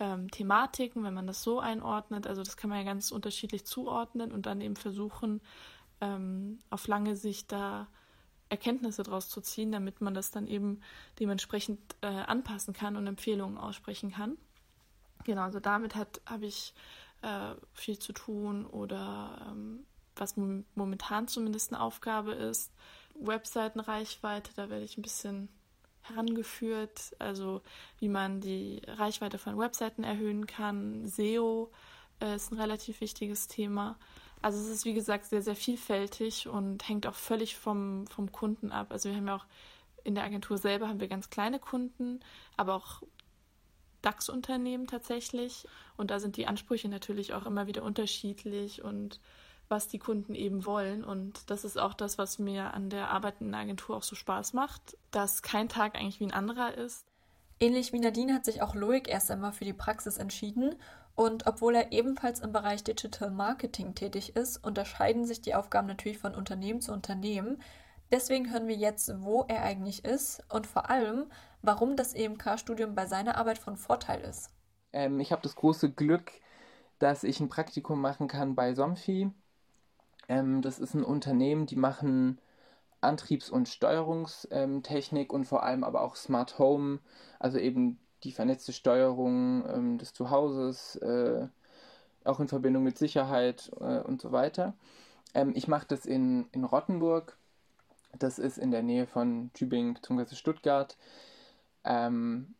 ähm, 0.00 0.28
Thematiken, 0.32 1.04
wenn 1.04 1.14
man 1.14 1.28
das 1.28 1.44
so 1.44 1.60
einordnet. 1.60 2.26
Also 2.26 2.42
das 2.42 2.56
kann 2.56 2.70
man 2.70 2.80
ja 2.80 2.84
ganz 2.84 3.12
unterschiedlich 3.12 3.64
zuordnen 3.64 4.32
und 4.32 4.46
dann 4.46 4.60
eben 4.60 4.74
versuchen, 4.74 5.40
ähm, 6.00 6.58
auf 6.70 6.88
lange 6.88 7.14
Sicht 7.14 7.52
da 7.52 7.86
Erkenntnisse 8.48 9.04
daraus 9.04 9.28
zu 9.28 9.40
ziehen, 9.40 9.70
damit 9.70 10.00
man 10.00 10.12
das 10.12 10.32
dann 10.32 10.48
eben 10.48 10.80
dementsprechend 11.20 11.78
äh, 12.00 12.08
anpassen 12.08 12.74
kann 12.74 12.96
und 12.96 13.06
Empfehlungen 13.06 13.58
aussprechen 13.58 14.10
kann. 14.10 14.36
Genau, 15.22 15.42
also 15.42 15.60
damit 15.60 15.94
habe 15.94 16.46
ich 16.46 16.74
äh, 17.22 17.54
viel 17.74 18.00
zu 18.00 18.12
tun 18.12 18.66
oder 18.66 19.46
ähm, 19.48 19.86
was 20.16 20.36
momentan 20.74 21.28
zumindest 21.28 21.72
eine 21.72 21.80
Aufgabe 21.80 22.32
ist. 22.32 22.72
Webseitenreichweite, 23.20 24.52
da 24.54 24.70
werde 24.70 24.84
ich 24.84 24.96
ein 24.96 25.02
bisschen 25.02 25.48
herangeführt, 26.02 27.14
also 27.18 27.62
wie 27.98 28.08
man 28.08 28.40
die 28.40 28.82
Reichweite 28.86 29.38
von 29.38 29.58
Webseiten 29.58 30.02
erhöhen 30.02 30.46
kann. 30.46 31.06
SEO 31.06 31.70
äh, 32.20 32.36
ist 32.36 32.52
ein 32.52 32.60
relativ 32.60 33.00
wichtiges 33.00 33.48
Thema. 33.48 33.98
Also 34.42 34.58
es 34.58 34.68
ist 34.68 34.84
wie 34.84 34.94
gesagt 34.94 35.26
sehr, 35.26 35.42
sehr 35.42 35.56
vielfältig 35.56 36.48
und 36.48 36.88
hängt 36.88 37.06
auch 37.06 37.14
völlig 37.14 37.56
vom, 37.56 38.06
vom 38.06 38.32
Kunden 38.32 38.72
ab. 38.72 38.90
Also 38.90 39.10
wir 39.10 39.16
haben 39.16 39.26
ja 39.26 39.36
auch 39.36 39.46
in 40.02 40.14
der 40.14 40.24
Agentur 40.24 40.56
selber 40.56 40.88
haben 40.88 41.00
wir 41.00 41.08
ganz 41.08 41.28
kleine 41.28 41.58
Kunden, 41.58 42.20
aber 42.56 42.74
auch 42.74 43.02
DAX-Unternehmen 44.00 44.86
tatsächlich. 44.86 45.66
Und 45.98 46.10
da 46.10 46.20
sind 46.20 46.38
die 46.38 46.46
Ansprüche 46.46 46.88
natürlich 46.88 47.34
auch 47.34 47.44
immer 47.44 47.66
wieder 47.66 47.82
unterschiedlich 47.82 48.82
und 48.82 49.20
was 49.70 49.88
die 49.88 49.98
Kunden 49.98 50.34
eben 50.34 50.66
wollen. 50.66 51.04
Und 51.04 51.48
das 51.50 51.64
ist 51.64 51.78
auch 51.78 51.94
das, 51.94 52.18
was 52.18 52.38
mir 52.38 52.74
an 52.74 52.90
der 52.90 53.10
Arbeit 53.10 53.40
in 53.40 53.52
der 53.52 53.60
Agentur 53.60 53.96
auch 53.96 54.02
so 54.02 54.16
Spaß 54.16 54.52
macht, 54.52 54.96
dass 55.10 55.42
kein 55.42 55.68
Tag 55.68 55.96
eigentlich 55.96 56.20
wie 56.20 56.26
ein 56.26 56.34
anderer 56.34 56.74
ist. 56.74 57.06
Ähnlich 57.60 57.92
wie 57.92 58.00
Nadine 58.00 58.34
hat 58.34 58.44
sich 58.44 58.62
auch 58.62 58.74
Loic 58.74 59.08
erst 59.08 59.30
einmal 59.30 59.52
für 59.52 59.64
die 59.64 59.72
Praxis 59.72 60.16
entschieden. 60.16 60.74
Und 61.14 61.46
obwohl 61.46 61.74
er 61.74 61.92
ebenfalls 61.92 62.40
im 62.40 62.52
Bereich 62.52 62.82
Digital 62.82 63.30
Marketing 63.30 63.94
tätig 63.94 64.36
ist, 64.36 64.56
unterscheiden 64.64 65.26
sich 65.26 65.42
die 65.42 65.54
Aufgaben 65.54 65.86
natürlich 65.86 66.18
von 66.18 66.34
Unternehmen 66.34 66.80
zu 66.80 66.92
Unternehmen. 66.92 67.62
Deswegen 68.10 68.50
hören 68.50 68.66
wir 68.66 68.76
jetzt, 68.76 69.12
wo 69.20 69.44
er 69.46 69.62
eigentlich 69.62 70.04
ist 70.04 70.42
und 70.48 70.66
vor 70.66 70.90
allem, 70.90 71.26
warum 71.62 71.96
das 71.96 72.14
EMK-Studium 72.14 72.94
bei 72.94 73.06
seiner 73.06 73.36
Arbeit 73.36 73.58
von 73.58 73.76
Vorteil 73.76 74.22
ist. 74.22 74.50
Ähm, 74.92 75.20
ich 75.20 75.30
habe 75.30 75.42
das 75.42 75.54
große 75.54 75.92
Glück, 75.92 76.32
dass 76.98 77.22
ich 77.22 77.40
ein 77.40 77.48
Praktikum 77.48 78.00
machen 78.00 78.26
kann 78.26 78.54
bei 78.54 78.74
Somfy. 78.74 79.30
Ähm, 80.30 80.62
das 80.62 80.78
ist 80.78 80.94
ein 80.94 81.04
Unternehmen, 81.04 81.66
die 81.66 81.76
machen 81.76 82.40
Antriebs- 83.00 83.50
und 83.50 83.68
Steuerungstechnik 83.68 85.32
und 85.32 85.44
vor 85.46 85.64
allem 85.64 85.84
aber 85.84 86.02
auch 86.02 86.14
Smart 86.16 86.58
Home, 86.58 87.00
also 87.40 87.58
eben 87.58 87.98
die 88.22 88.32
vernetzte 88.32 88.72
Steuerung 88.72 89.64
ähm, 89.68 89.98
des 89.98 90.12
Zuhauses, 90.14 90.96
äh, 90.96 91.48
auch 92.24 92.38
in 92.38 92.46
Verbindung 92.48 92.84
mit 92.84 92.96
Sicherheit 92.96 93.72
äh, 93.80 94.00
und 94.00 94.22
so 94.22 94.30
weiter. 94.30 94.74
Ähm, 95.34 95.52
ich 95.56 95.66
mache 95.68 95.86
das 95.88 96.06
in, 96.06 96.46
in 96.52 96.64
Rottenburg, 96.64 97.36
das 98.18 98.38
ist 98.38 98.58
in 98.58 98.70
der 98.70 98.82
Nähe 98.84 99.06
von 99.08 99.50
Tübingen 99.54 99.94
bzw. 99.94 100.36
Stuttgart. 100.36 100.96
Ähm, 101.84 102.54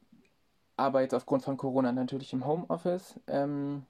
arbeite 0.76 1.16
aufgrund 1.16 1.44
von 1.44 1.56
Corona 1.56 1.92
natürlich 1.92 2.32
im 2.32 2.46
Homeoffice. 2.46 3.20
Ähm, 3.28 3.84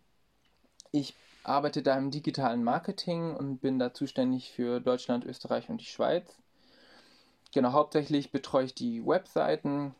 ich 0.93 1.15
arbeite 1.43 1.83
da 1.83 1.97
im 1.97 2.11
digitalen 2.11 2.63
Marketing 2.65 3.35
und 3.35 3.59
bin 3.59 3.79
da 3.79 3.95
zuständig 3.95 4.53
für 4.53 4.81
Deutschland, 4.81 5.25
Österreich 5.25 5.69
und 5.69 5.81
die 5.81 5.87
Schweiz. 5.87 6.39
Genau, 7.53 7.73
hauptsächlich 7.73 8.31
betreue 8.31 8.65
ich 8.67 8.75
die 8.75 9.05
Webseiten. 9.05 9.95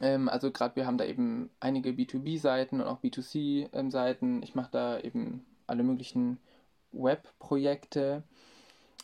Ähm, 0.00 0.28
also 0.28 0.50
gerade 0.50 0.76
wir 0.76 0.86
haben 0.86 0.98
da 0.98 1.04
eben 1.04 1.50
einige 1.60 1.90
B2B-Seiten 1.90 2.80
und 2.80 2.86
auch 2.86 3.00
B2C-Seiten. 3.00 4.42
Ich 4.42 4.54
mache 4.54 4.70
da 4.70 5.00
eben 5.00 5.44
alle 5.66 5.82
möglichen 5.82 6.38
Webprojekte. 6.92 8.22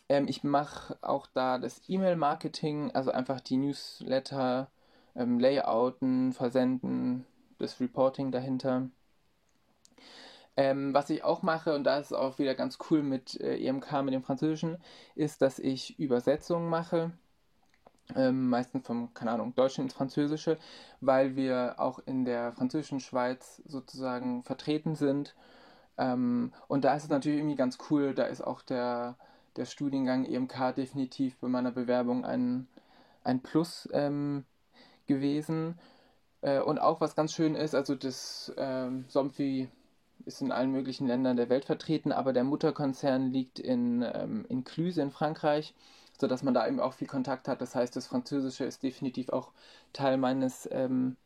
Ähm, 0.09 0.27
ich 0.27 0.43
mache 0.43 0.97
auch 1.01 1.27
da 1.33 1.57
das 1.57 1.81
E-Mail-Marketing, 1.87 2.91
also 2.91 3.11
einfach 3.11 3.39
die 3.41 3.57
Newsletter, 3.57 4.69
ähm, 5.15 5.39
Layouten, 5.39 6.33
Versenden, 6.33 7.25
das 7.59 7.79
Reporting 7.79 8.31
dahinter. 8.31 8.89
Ähm, 10.55 10.93
was 10.93 11.09
ich 11.09 11.23
auch 11.23 11.41
mache, 11.41 11.73
und 11.73 11.83
da 11.83 11.97
ist 11.97 12.07
es 12.07 12.13
auch 12.13 12.37
wieder 12.37 12.53
ganz 12.53 12.77
cool 12.89 13.01
mit 13.01 13.39
äh, 13.41 13.57
EMK, 13.57 14.03
mit 14.03 14.13
dem 14.13 14.23
Französischen, 14.23 14.77
ist, 15.15 15.41
dass 15.41 15.57
ich 15.59 15.99
Übersetzungen 15.99 16.69
mache. 16.69 17.11
Ähm, 18.15 18.49
meistens 18.49 18.85
vom, 18.85 19.13
keine 19.13 19.31
Ahnung, 19.31 19.55
Deutschen 19.55 19.85
ins 19.85 19.93
Französische, 19.93 20.57
weil 21.01 21.35
wir 21.35 21.75
auch 21.77 21.99
in 22.05 22.25
der 22.25 22.51
französischen 22.51 22.99
Schweiz 22.99 23.61
sozusagen 23.65 24.43
vertreten 24.43 24.95
sind. 24.95 25.35
Ähm, 25.97 26.53
und 26.67 26.83
da 26.85 26.95
ist 26.95 27.03
es 27.03 27.09
natürlich 27.09 27.39
irgendwie 27.39 27.55
ganz 27.55 27.77
cool, 27.89 28.13
da 28.13 28.25
ist 28.25 28.41
auch 28.41 28.61
der, 28.61 29.15
der 29.55 29.65
Studiengang 29.65 30.25
EMK 30.25 30.75
definitiv 30.75 31.37
bei 31.37 31.47
meiner 31.47 31.71
Bewerbung 31.71 32.25
ein, 32.25 32.67
ein 33.23 33.41
Plus 33.41 33.87
ähm, 33.93 34.45
gewesen. 35.07 35.79
Äh, 36.41 36.59
und 36.59 36.79
auch 36.79 37.01
was 37.01 37.15
ganz 37.15 37.33
schön 37.33 37.55
ist, 37.55 37.73
also 37.73 37.95
das 37.95 38.53
ähm, 38.57 39.05
Somfy 39.07 39.69
ist 40.25 40.41
in 40.41 40.51
allen 40.51 40.71
möglichen 40.71 41.07
Ländern 41.07 41.37
der 41.37 41.49
Welt 41.49 41.65
vertreten, 41.65 42.11
aber 42.11 42.33
der 42.33 42.43
Mutterkonzern 42.43 43.31
liegt 43.31 43.59
in, 43.59 44.01
ähm, 44.13 44.45
in 44.49 44.63
Cluse 44.63 45.01
in 45.01 45.11
Frankreich, 45.11 45.73
sodass 46.19 46.43
man 46.43 46.53
da 46.53 46.67
eben 46.67 46.79
auch 46.79 46.93
viel 46.93 47.07
Kontakt 47.07 47.47
hat. 47.47 47.61
Das 47.61 47.75
heißt, 47.75 47.95
das 47.95 48.07
Französische 48.07 48.65
ist 48.65 48.83
definitiv 48.83 49.29
auch 49.29 49.51
Teil 49.93 50.17
meines, 50.17 50.67
ähm, 50.71 51.17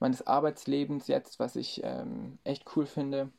meines 0.00 0.26
Arbeitslebens 0.26 1.06
jetzt, 1.08 1.38
was 1.38 1.56
ich 1.56 1.82
ähm, 1.84 2.38
echt 2.44 2.64
cool 2.76 2.86
finde. 2.86 3.30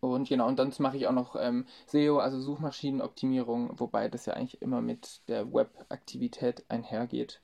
Und 0.00 0.28
genau, 0.28 0.46
und 0.46 0.58
dann 0.58 0.72
mache 0.78 0.96
ich 0.96 1.06
auch 1.06 1.12
noch 1.12 1.36
ähm, 1.36 1.66
SEO, 1.86 2.18
also 2.18 2.40
Suchmaschinenoptimierung, 2.40 3.78
wobei 3.80 4.08
das 4.08 4.26
ja 4.26 4.34
eigentlich 4.34 4.62
immer 4.62 4.80
mit 4.80 5.20
der 5.28 5.52
Web-Aktivität 5.52 6.64
einhergeht. 6.68 7.40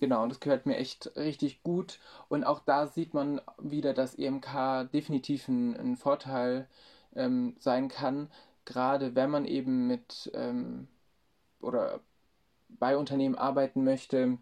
Genau, 0.00 0.22
und 0.22 0.28
das 0.30 0.40
gehört 0.40 0.66
mir 0.66 0.76
echt 0.76 1.12
richtig 1.16 1.62
gut. 1.62 1.98
Und 2.28 2.44
auch 2.44 2.60
da 2.60 2.86
sieht 2.86 3.14
man 3.14 3.40
wieder, 3.58 3.94
dass 3.94 4.14
EMK 4.14 4.84
definitiv 4.84 5.48
ein, 5.48 5.76
ein 5.76 5.96
Vorteil 5.96 6.68
ähm, 7.16 7.56
sein 7.58 7.88
kann, 7.88 8.30
gerade 8.64 9.14
wenn 9.16 9.30
man 9.30 9.44
eben 9.44 9.86
mit 9.88 10.30
ähm, 10.34 10.86
oder 11.60 12.00
bei 12.68 12.96
Unternehmen 12.98 13.36
arbeiten 13.36 13.84
möchte, 13.84 14.38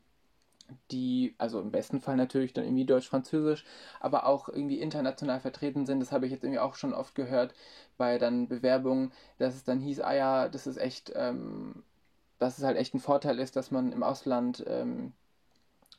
die, 0.91 1.35
also 1.39 1.61
im 1.61 1.71
besten 1.73 2.01
Fall 2.01 2.17
natürlich 2.17 2.53
dann 2.53 2.65
irgendwie 2.65 2.85
Deutsch-Französisch, 2.87 3.65
aber 4.01 4.27
auch 4.27 4.49
irgendwie 4.49 4.81
international 4.81 5.41
vertreten 5.41 5.87
sind. 5.87 6.01
Das 6.01 6.13
habe 6.13 6.27
ich 6.27 6.33
jetzt 6.33 6.45
irgendwie 6.45 6.61
auch 6.61 6.75
schon 6.75 6.95
oft 6.95 7.15
gehört 7.15 7.55
bei 7.99 8.19
dann 8.19 8.49
Bewerbungen, 8.49 9.13
dass 9.39 9.55
es 9.55 9.65
dann 9.65 9.81
hieß, 9.81 10.01
ah 10.01 10.15
ja, 10.15 10.49
das 10.49 10.67
ist 10.67 10.77
echt, 10.79 11.13
ähm, 11.17 11.83
dass 12.39 12.59
es 12.59 12.65
halt 12.65 12.77
echt 12.79 12.95
ein 12.95 13.01
Vorteil 13.01 13.39
ist, 13.39 13.57
dass 13.57 13.71
man 13.71 13.93
im 13.93 14.03
Ausland 14.03 14.65
ähm, 14.69 15.13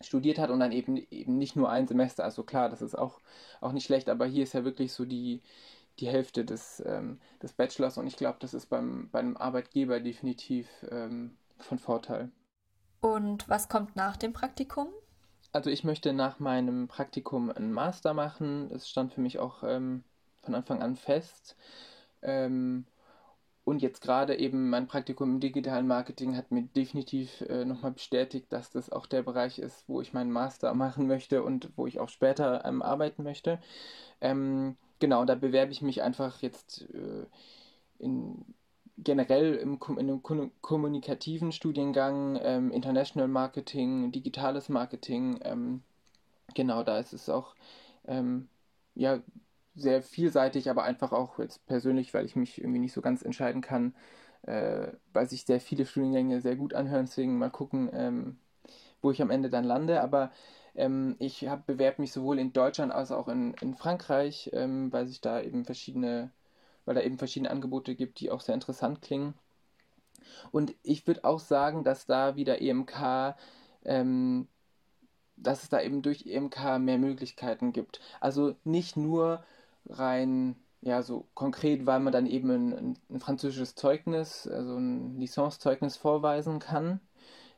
studiert 0.02 0.38
hat 0.40 0.50
und 0.50 0.60
dann 0.60 0.72
eben, 0.72 0.98
eben 1.10 1.38
nicht 1.38 1.56
nur 1.56 1.70
ein 1.70 1.88
Semester. 1.88 2.24
Also 2.24 2.44
klar, 2.44 2.70
das 2.70 2.82
ist 2.82 2.96
auch, 2.96 3.20
auch 3.62 3.72
nicht 3.72 3.86
schlecht, 3.86 4.10
aber 4.10 4.26
hier 4.26 4.44
ist 4.44 4.54
ja 4.54 4.64
wirklich 4.64 4.94
so 4.94 5.06
die, 5.06 5.42
die 6.00 6.08
Hälfte 6.08 6.46
des, 6.46 6.84
ähm, 6.86 7.20
des 7.42 7.54
Bachelors 7.54 7.98
und 7.98 8.08
ich 8.08 8.18
glaube, 8.18 8.38
das 8.40 8.54
ist 8.54 8.68
beim, 8.68 9.10
beim 9.12 9.36
Arbeitgeber 9.38 10.00
definitiv 10.00 10.68
ähm, 10.90 11.36
von 11.60 11.80
Vorteil. 11.80 12.32
Und 13.02 13.48
was 13.50 13.70
kommt 13.70 13.96
nach 13.96 14.18
dem 14.18 14.34
Praktikum? 14.34 14.88
Also 15.52 15.70
ich 15.70 15.84
möchte 15.84 16.14
nach 16.14 16.40
meinem 16.40 16.88
Praktikum 16.88 17.50
einen 17.50 17.72
Master 17.72 18.14
machen. 18.14 18.70
Das 18.70 18.90
stand 18.90 19.14
für 19.14 19.22
mich 19.22 19.40
auch 19.40 19.64
ähm, 19.64 20.04
von 20.44 20.56
Anfang 20.56 20.82
an 20.82 20.96
fest. 20.96 21.56
Ähm, 22.22 22.86
und 23.68 23.82
jetzt 23.82 24.02
gerade 24.02 24.40
eben 24.40 24.70
mein 24.70 24.88
Praktikum 24.88 25.30
im 25.34 25.40
digitalen 25.42 25.88
Marketing 25.88 26.38
hat 26.38 26.52
mir 26.52 26.64
definitiv 26.64 27.42
äh, 27.42 27.66
nochmal 27.66 27.92
bestätigt, 27.92 28.46
dass 28.50 28.72
das 28.72 28.90
auch 28.90 29.08
der 29.08 29.24
Bereich 29.24 29.60
ist, 29.60 29.84
wo 29.90 30.00
ich 30.00 30.14
meinen 30.14 30.32
Master 30.32 30.74
machen 30.74 31.06
möchte 31.06 31.44
und 31.44 31.70
wo 31.76 31.86
ich 31.86 32.00
auch 32.00 32.08
später 32.08 32.64
ähm, 32.64 32.82
arbeiten 32.82 33.24
möchte. 33.24 33.60
Ähm, 34.22 34.78
genau, 35.00 35.26
da 35.26 35.36
bewerbe 35.36 35.74
ich 35.74 35.82
mich 35.82 36.02
einfach 36.02 36.42
jetzt 36.42 36.88
äh, 36.94 37.26
in, 38.00 38.46
generell 39.00 39.56
im, 39.56 39.78
in 39.90 40.00
einem 40.00 40.22
kommunikativen 40.62 41.52
Studiengang, 41.52 42.40
ähm, 42.42 42.72
International 42.72 43.28
Marketing, 43.28 44.14
digitales 44.14 44.70
Marketing. 44.70 45.42
Ähm, 45.44 45.84
genau, 46.56 46.84
da 46.84 47.00
ist 47.00 47.12
es 47.12 47.28
auch 47.28 47.54
ähm, 48.08 48.48
ja 48.96 49.20
sehr 49.78 50.02
vielseitig, 50.02 50.70
aber 50.70 50.84
einfach 50.84 51.12
auch 51.12 51.40
jetzt 51.40 51.66
persönlich, 51.68 52.14
weil 52.14 52.26
ich 52.26 52.36
mich 52.36 52.60
irgendwie 52.60 52.80
nicht 52.80 52.94
so 52.94 53.02
ganz 53.02 53.22
entscheiden 53.22 53.62
kann, 53.62 53.96
äh, 54.44 54.88
weil 55.14 55.30
sich 55.30 55.46
sehr 55.46 55.62
viele 55.62 55.86
Studiengänge 55.86 56.42
sehr 56.42 56.56
gut 56.56 56.74
anhören. 56.74 57.06
Deswegen 57.06 57.38
mal 57.38 57.50
gucken, 57.50 57.90
ähm, 57.94 58.40
wo 59.02 59.12
ich 59.12 59.22
am 59.22 59.30
Ende 59.30 59.50
dann 59.50 59.64
lande. 59.64 60.02
Aber 60.02 60.32
ähm, 60.76 61.16
ich 61.20 61.48
bewerbe 61.66 62.02
mich 62.02 62.12
sowohl 62.12 62.40
in 62.40 62.54
Deutschland 62.54 62.92
als 62.92 63.12
auch 63.12 63.28
in, 63.28 63.54
in 63.62 63.76
Frankreich, 63.76 64.50
ähm, 64.54 64.92
weil 64.92 65.08
sich 65.08 65.22
da 65.22 65.42
eben 65.42 65.66
verschiedene, 65.66 66.32
weil 66.86 66.96
da 66.96 67.02
eben 67.02 67.18
verschiedene 67.18 67.52
Angebote 67.52 67.96
gibt, 67.96 68.20
die 68.20 68.32
auch 68.32 68.42
sehr 68.42 68.56
interessant 68.56 69.02
klingen. 69.02 69.34
Und 70.52 70.76
ich 70.84 71.06
würde 71.08 71.24
auch 71.24 71.40
sagen, 71.40 71.84
dass 71.84 72.06
da 72.06 72.36
wieder 72.36 72.62
EMK 72.62 73.36
ähm, 73.86 74.48
dass 75.38 75.64
es 75.64 75.70
da 75.70 75.82
eben 75.82 76.02
durch 76.02 76.26
EMK 76.26 76.80
mehr 76.80 76.98
Möglichkeiten 76.98 77.72
gibt. 77.72 78.00
Also 78.20 78.56
nicht 78.64 78.98
nur 78.98 79.44
rein, 79.90 80.56
ja, 80.82 81.02
so 81.02 81.28
konkret, 81.34 81.86
weil 81.86 82.00
man 82.00 82.14
dann 82.14 82.26
eben 82.26 82.50
ein, 82.50 82.98
ein 83.10 83.20
französisches 83.20 83.76
Zeugnis, 83.76 84.48
also 84.48 84.78
ein 84.78 85.18
Licencezeugnis 85.20 85.98
vorweisen 85.98 86.60
kann, 86.60 87.00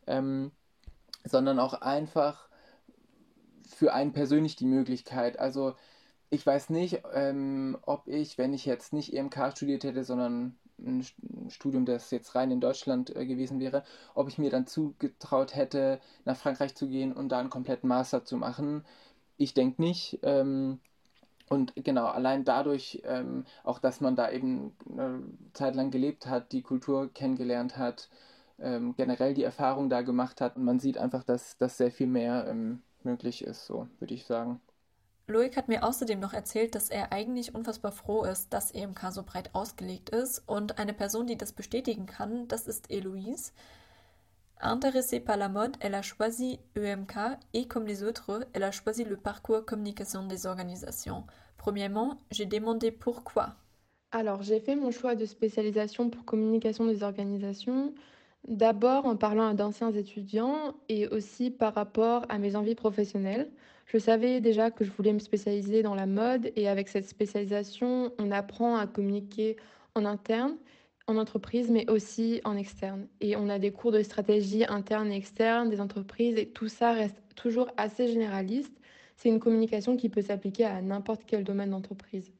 ähm, 0.08 0.52
sondern 1.26 1.60
auch 1.60 1.74
einfach 1.74 2.50
für 3.68 3.94
einen 3.94 4.14
persönlich 4.14 4.56
die 4.56 4.66
Möglichkeit. 4.66 5.40
Also 5.40 5.76
ich 6.30 6.46
weiß 6.46 6.70
nicht, 6.70 7.04
ähm, 7.14 7.78
ob 7.84 8.08
ich, 8.08 8.38
wenn 8.38 8.54
ich 8.54 8.66
jetzt 8.66 8.94
nicht 8.94 9.14
EMK 9.14 9.52
studiert 9.56 9.84
hätte, 9.84 10.04
sondern 10.04 10.58
ein 10.80 11.06
Studium, 11.50 11.86
das 11.86 12.12
jetzt 12.12 12.36
rein 12.36 12.52
in 12.52 12.62
Deutschland 12.62 13.16
äh, 13.16 13.26
gewesen 13.26 13.60
wäre, 13.60 13.84
ob 14.16 14.28
ich 14.30 14.38
mir 14.38 14.50
dann 14.50 14.68
zugetraut 14.68 15.56
hätte, 15.56 16.00
nach 16.26 16.38
Frankreich 16.38 16.76
zu 16.76 16.88
gehen 16.88 17.12
und 17.14 17.30
da 17.30 17.40
einen 17.40 17.50
kompletten 17.50 17.90
Master 17.90 18.24
zu 18.24 18.38
machen. 18.38 18.86
Ich 19.38 19.54
denke 19.54 19.82
nicht. 19.82 20.20
Ähm, 20.24 20.80
und 21.50 21.74
genau, 21.76 22.06
allein 22.06 22.46
dadurch, 22.46 23.02
ähm, 23.06 23.46
auch 23.64 23.80
dass 23.80 24.02
man 24.02 24.16
da 24.16 24.32
eben 24.32 24.76
eine 24.90 25.24
Zeit 25.54 25.76
lang 25.76 25.90
gelebt 25.92 26.28
hat, 26.28 26.52
die 26.52 26.62
Kultur 26.62 27.12
kennengelernt 27.14 27.78
hat, 27.78 28.10
ähm, 28.60 28.94
generell 28.96 29.34
die 29.34 29.44
Erfahrung 29.44 29.90
da 29.90 30.02
gemacht 30.02 30.42
hat. 30.42 30.56
Und 30.56 30.64
man 30.64 30.80
sieht 30.80 30.98
einfach, 30.98 31.24
dass, 31.24 31.58
dass 31.58 31.78
sehr 31.78 31.92
viel 31.92 32.08
mehr 32.08 32.46
ähm, 32.48 32.84
möglich 33.04 33.44
ist, 33.44 33.66
so 33.66 33.88
würde 34.00 34.14
ich 34.14 34.26
sagen. 34.26 34.62
Loic 35.28 35.56
hat 35.58 35.68
mir 35.68 35.84
außerdem 35.84 36.20
noch 36.20 36.34
erzählt, 36.34 36.74
dass 36.76 36.90
er 36.90 37.12
eigentlich 37.12 37.54
unfassbar 37.54 37.92
froh 37.92 38.24
ist, 38.24 38.52
dass 38.52 38.72
EMK 38.72 39.12
so 39.12 39.24
breit 39.24 39.54
ausgelegt 39.54 40.10
ist 40.10 40.44
und 40.48 40.80
eine 40.80 40.94
Person, 40.94 41.28
die 41.28 41.38
das 41.38 41.54
bestätigen 41.54 42.08
kann, 42.08 42.48
das 42.48 42.68
ist 42.68 42.90
Héloïse. 42.90 43.52
Intéressée 44.62 45.22
par 45.22 45.38
la 45.38 45.48
mode, 45.48 45.78
elle 45.80 45.96
a 45.96 46.02
choisi 46.02 46.60
EMK 46.76 47.16
et 47.54 47.66
comme 47.66 47.86
les 47.86 48.04
autres, 48.04 48.46
elle 48.54 48.64
a 48.64 48.72
choisi 48.72 49.06
le 49.06 49.16
parcours 49.16 49.66
communication 49.66 50.28
des 50.28 50.46
organisations. 50.46 51.24
Premièrement, 51.58 52.20
j'ai 52.30 52.46
demandé 52.46 52.92
pourquoi. 52.92 53.56
Alors, 54.12 54.42
j'ai 54.42 54.60
fait 54.60 54.76
mon 54.76 54.92
choix 54.92 55.16
de 55.16 55.26
spécialisation 55.26 56.10
pour 56.10 56.26
communication 56.26 56.86
des 56.88 57.04
organisations, 57.04 57.94
d'abord 58.50 59.06
en 59.06 59.16
parlant 59.16 59.48
à 59.48 59.54
d'anciens 59.54 59.94
étudiants 59.94 60.76
et 60.90 61.08
aussi 61.08 61.52
par 61.52 61.74
rapport 61.74 62.26
à 62.28 62.38
mes 62.38 62.58
envies 62.58 62.76
professionnelles. 62.76 63.50
Je 63.86 63.98
savais 63.98 64.42
déjà 64.42 64.72
que 64.72 64.84
je 64.84 64.92
voulais 64.92 65.14
me 65.14 65.20
spécialiser 65.20 65.84
dans 65.84 65.96
la 65.96 66.06
mode 66.06 66.52
et 66.58 66.68
avec 66.68 66.90
cette 66.90 67.08
spécialisation, 67.08 68.12
on 68.20 68.32
apprend 68.32 68.76
à 68.76 68.88
communiquer 68.88 69.56
en 69.96 70.04
interne, 70.04 70.58
en 71.10 71.18
entreprise, 71.18 71.72
mais 71.72 71.90
aussi 71.90 72.40
en 72.44 72.56
externe. 72.56 73.08
Et 73.20 73.36
on 73.36 73.50
a 73.50 73.58
des 73.58 73.72
cours 73.72 73.92
de 73.92 74.04
stratégie 74.04 74.64
interne 74.66 75.12
et 75.12 75.16
externe 75.16 75.70
des 75.70 75.82
entreprises 75.82 76.38
et 76.38 76.48
tout 76.48 76.68
ça 76.68 76.92
reste 76.92 77.22
toujours 77.36 77.70
assez 77.78 78.08
généraliste. 78.08 78.74
C'est 79.18 79.30
une 79.30 79.40
communication 79.40 79.98
qui 79.98 80.08
peut 80.08 80.22
s'appliquer 80.22 80.66
à 80.66 80.82
n'importe 80.82 81.24
quel 81.26 81.44
domaine 81.44 81.72
d'entreprise. 81.72 82.32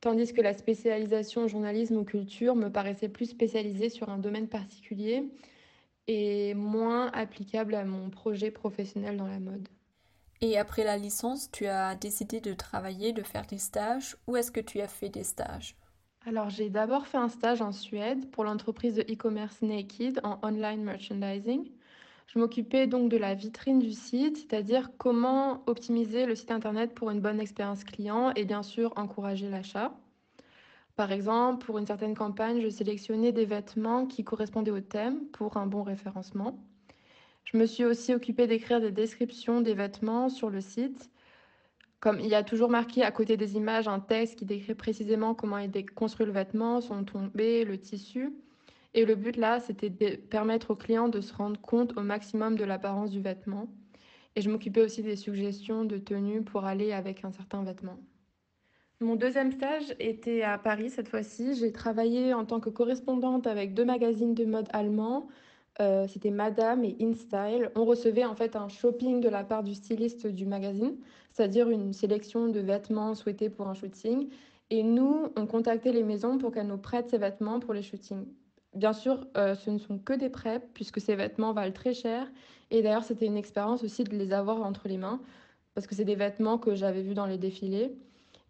Tandis 0.00 0.32
que 0.32 0.40
la 0.40 0.54
spécialisation 0.54 1.46
journalisme 1.46 1.96
ou 1.96 2.04
culture 2.04 2.56
me 2.56 2.68
paraissait 2.68 3.08
plus 3.08 3.26
spécialisée 3.26 3.90
sur 3.90 4.08
un 4.08 4.18
domaine 4.18 4.48
particulier 4.48 5.24
et 6.08 6.54
moins 6.54 7.12
applicable 7.12 7.74
à 7.74 7.84
mon 7.84 8.10
projet 8.10 8.50
professionnel 8.50 9.16
dans 9.16 9.28
la 9.28 9.38
mode. 9.38 9.68
Et 10.40 10.58
après 10.58 10.84
la 10.84 10.96
licence, 10.96 11.50
tu 11.52 11.66
as 11.66 11.94
décidé 11.94 12.40
de 12.40 12.54
travailler, 12.54 13.12
de 13.12 13.22
faire 13.22 13.46
des 13.46 13.58
stages. 13.58 14.16
Où 14.26 14.36
est-ce 14.36 14.50
que 14.50 14.60
tu 14.60 14.80
as 14.80 14.88
fait 14.88 15.10
des 15.10 15.22
stages? 15.22 15.76
Alors 16.26 16.50
j'ai 16.50 16.68
d'abord 16.68 17.06
fait 17.06 17.16
un 17.16 17.30
stage 17.30 17.62
en 17.62 17.72
Suède 17.72 18.30
pour 18.30 18.44
l'entreprise 18.44 18.96
de 18.96 19.02
e-commerce 19.02 19.62
Naked 19.62 20.20
en 20.22 20.38
online 20.42 20.82
merchandising. 20.82 21.70
Je 22.26 22.38
m'occupais 22.38 22.86
donc 22.86 23.10
de 23.10 23.16
la 23.16 23.34
vitrine 23.34 23.78
du 23.78 23.92
site, 23.92 24.36
c'est-à-dire 24.36 24.90
comment 24.98 25.62
optimiser 25.66 26.26
le 26.26 26.34
site 26.34 26.50
internet 26.50 26.94
pour 26.94 27.10
une 27.10 27.20
bonne 27.20 27.40
expérience 27.40 27.84
client 27.84 28.32
et 28.36 28.44
bien 28.44 28.62
sûr 28.62 28.92
encourager 28.96 29.48
l'achat. 29.48 29.92
Par 30.94 31.10
exemple, 31.10 31.64
pour 31.64 31.78
une 31.78 31.86
certaine 31.86 32.14
campagne, 32.14 32.60
je 32.60 32.68
sélectionnais 32.68 33.32
des 33.32 33.46
vêtements 33.46 34.06
qui 34.06 34.22
correspondaient 34.22 34.70
au 34.70 34.80
thème 34.80 35.24
pour 35.32 35.56
un 35.56 35.66
bon 35.66 35.82
référencement. 35.82 36.62
Je 37.44 37.56
me 37.56 37.64
suis 37.64 37.86
aussi 37.86 38.12
occupée 38.12 38.46
d'écrire 38.46 38.82
des 38.82 38.92
descriptions 38.92 39.62
des 39.62 39.74
vêtements 39.74 40.28
sur 40.28 40.50
le 40.50 40.60
site. 40.60 41.10
Comme 42.00 42.18
il 42.18 42.28
y 42.28 42.34
a 42.34 42.42
toujours 42.42 42.70
marqué 42.70 43.02
à 43.02 43.10
côté 43.10 43.36
des 43.36 43.56
images 43.56 43.86
un 43.86 44.00
texte 44.00 44.38
qui 44.38 44.46
décrit 44.46 44.74
précisément 44.74 45.34
comment 45.34 45.58
est 45.58 45.86
construit 45.90 46.24
le 46.24 46.32
vêtement, 46.32 46.80
son 46.80 47.04
tombé, 47.04 47.64
le 47.64 47.78
tissu. 47.78 48.32
Et 48.94 49.04
le 49.04 49.14
but 49.14 49.36
là, 49.36 49.60
c'était 49.60 49.90
de 49.90 50.16
permettre 50.16 50.70
aux 50.70 50.76
clients 50.76 51.08
de 51.08 51.20
se 51.20 51.32
rendre 51.34 51.60
compte 51.60 51.96
au 51.96 52.00
maximum 52.00 52.56
de 52.56 52.64
l'apparence 52.64 53.10
du 53.10 53.20
vêtement. 53.20 53.68
Et 54.34 54.40
je 54.40 54.50
m'occupais 54.50 54.80
aussi 54.80 55.02
des 55.02 55.16
suggestions 55.16 55.84
de 55.84 55.98
tenue 55.98 56.42
pour 56.42 56.64
aller 56.64 56.92
avec 56.92 57.24
un 57.24 57.32
certain 57.32 57.62
vêtement. 57.62 57.98
Mon 59.00 59.16
deuxième 59.16 59.52
stage 59.52 59.94
était 59.98 60.42
à 60.42 60.58
Paris 60.58 60.90
cette 60.90 61.08
fois-ci. 61.08 61.54
J'ai 61.54 61.72
travaillé 61.72 62.34
en 62.34 62.44
tant 62.44 62.60
que 62.60 62.70
correspondante 62.70 63.46
avec 63.46 63.74
deux 63.74 63.84
magazines 63.84 64.34
de 64.34 64.44
mode 64.44 64.68
allemands, 64.72 65.28
euh, 65.80 66.06
c'était 66.08 66.30
Madame 66.30 66.84
et 66.84 66.96
InStyle. 67.00 67.70
On 67.74 67.84
recevait 67.84 68.24
en 68.24 68.34
fait 68.34 68.56
un 68.56 68.68
shopping 68.68 69.20
de 69.20 69.28
la 69.28 69.44
part 69.44 69.62
du 69.62 69.74
styliste 69.74 70.26
du 70.26 70.46
magazine, 70.46 70.96
c'est-à-dire 71.32 71.70
une 71.70 71.92
sélection 71.92 72.48
de 72.48 72.60
vêtements 72.60 73.14
souhaités 73.14 73.50
pour 73.50 73.68
un 73.68 73.74
shooting. 73.74 74.28
Et 74.70 74.82
nous, 74.82 75.28
on 75.36 75.46
contactait 75.46 75.92
les 75.92 76.02
maisons 76.02 76.38
pour 76.38 76.52
qu'elles 76.52 76.66
nous 76.66 76.78
prêtent 76.78 77.10
ces 77.10 77.18
vêtements 77.18 77.60
pour 77.60 77.74
les 77.74 77.82
shootings. 77.82 78.26
Bien 78.74 78.92
sûr, 78.92 79.26
euh, 79.36 79.54
ce 79.54 79.70
ne 79.70 79.78
sont 79.78 79.98
que 79.98 80.12
des 80.12 80.28
prêts 80.28 80.60
puisque 80.74 81.00
ces 81.00 81.16
vêtements 81.16 81.52
valent 81.52 81.72
très 81.72 81.94
cher. 81.94 82.30
Et 82.70 82.82
d'ailleurs, 82.82 83.04
c'était 83.04 83.26
une 83.26 83.36
expérience 83.36 83.82
aussi 83.82 84.04
de 84.04 84.14
les 84.16 84.32
avoir 84.32 84.62
entre 84.62 84.86
les 84.86 84.98
mains 84.98 85.20
parce 85.74 85.86
que 85.86 85.94
c'est 85.94 86.04
des 86.04 86.14
vêtements 86.14 86.58
que 86.58 86.74
j'avais 86.74 87.02
vus 87.02 87.14
dans 87.14 87.26
les 87.26 87.38
défilés. 87.38 87.96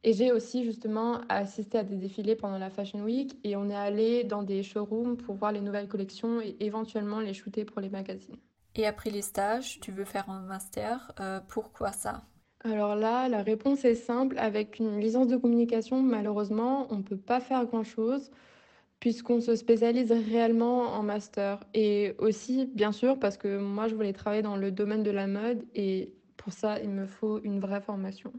Et 0.02 0.14
j'ai 0.14 0.32
aussi 0.32 0.64
justement 0.64 1.20
assisté 1.28 1.78
à 1.78 1.84
des 1.84 1.96
défilés 1.96 2.34
pendant 2.34 2.56
la 2.56 2.70
Fashion 2.70 3.02
Week 3.02 3.36
et 3.44 3.54
on 3.56 3.68
est 3.68 3.74
allé 3.74 4.24
dans 4.24 4.42
des 4.42 4.62
showrooms 4.62 5.18
pour 5.18 5.34
voir 5.34 5.52
les 5.52 5.60
nouvelles 5.60 5.88
collections 5.88 6.40
et 6.40 6.56
éventuellement 6.60 7.20
les 7.20 7.34
shooter 7.34 7.66
pour 7.66 7.82
les 7.82 7.90
magazines. 7.90 8.36
Et 8.76 8.86
après 8.86 9.10
les 9.10 9.20
stages, 9.20 9.78
tu 9.80 9.92
veux 9.92 10.04
faire 10.04 10.30
un 10.30 10.40
master. 10.40 11.12
Euh, 11.20 11.40
pourquoi 11.48 11.92
ça? 11.92 12.22
Alors 12.64 12.94
là, 12.94 13.28
la 13.28 13.42
réponse 13.42 13.84
est 13.84 13.94
simple. 13.94 14.38
Avec 14.38 14.78
une 14.78 14.98
licence 15.00 15.28
de 15.28 15.36
communication, 15.36 16.02
malheureusement, 16.02 16.86
on 16.90 16.98
ne 16.98 17.02
peut 17.02 17.18
pas 17.18 17.40
faire 17.40 17.66
grand-chose 17.66 18.30
puisqu'on 19.00 19.40
se 19.40 19.56
spécialise 19.56 20.12
réellement 20.12 20.92
en 20.92 21.02
master. 21.02 21.64
Et 21.74 22.14
aussi, 22.18 22.66
bien 22.66 22.92
sûr, 22.92 23.18
parce 23.18 23.38
que 23.38 23.58
moi, 23.58 23.88
je 23.88 23.94
voulais 23.94 24.12
travailler 24.12 24.42
dans 24.42 24.56
le 24.56 24.70
domaine 24.70 25.02
de 25.02 25.10
la 25.10 25.26
mode 25.26 25.64
et 25.74 26.14
pour 26.36 26.52
ça, 26.52 26.78
il 26.80 26.90
me 26.90 27.06
faut 27.06 27.40
une 27.42 27.60
vraie 27.60 27.80
formation. 27.80 28.32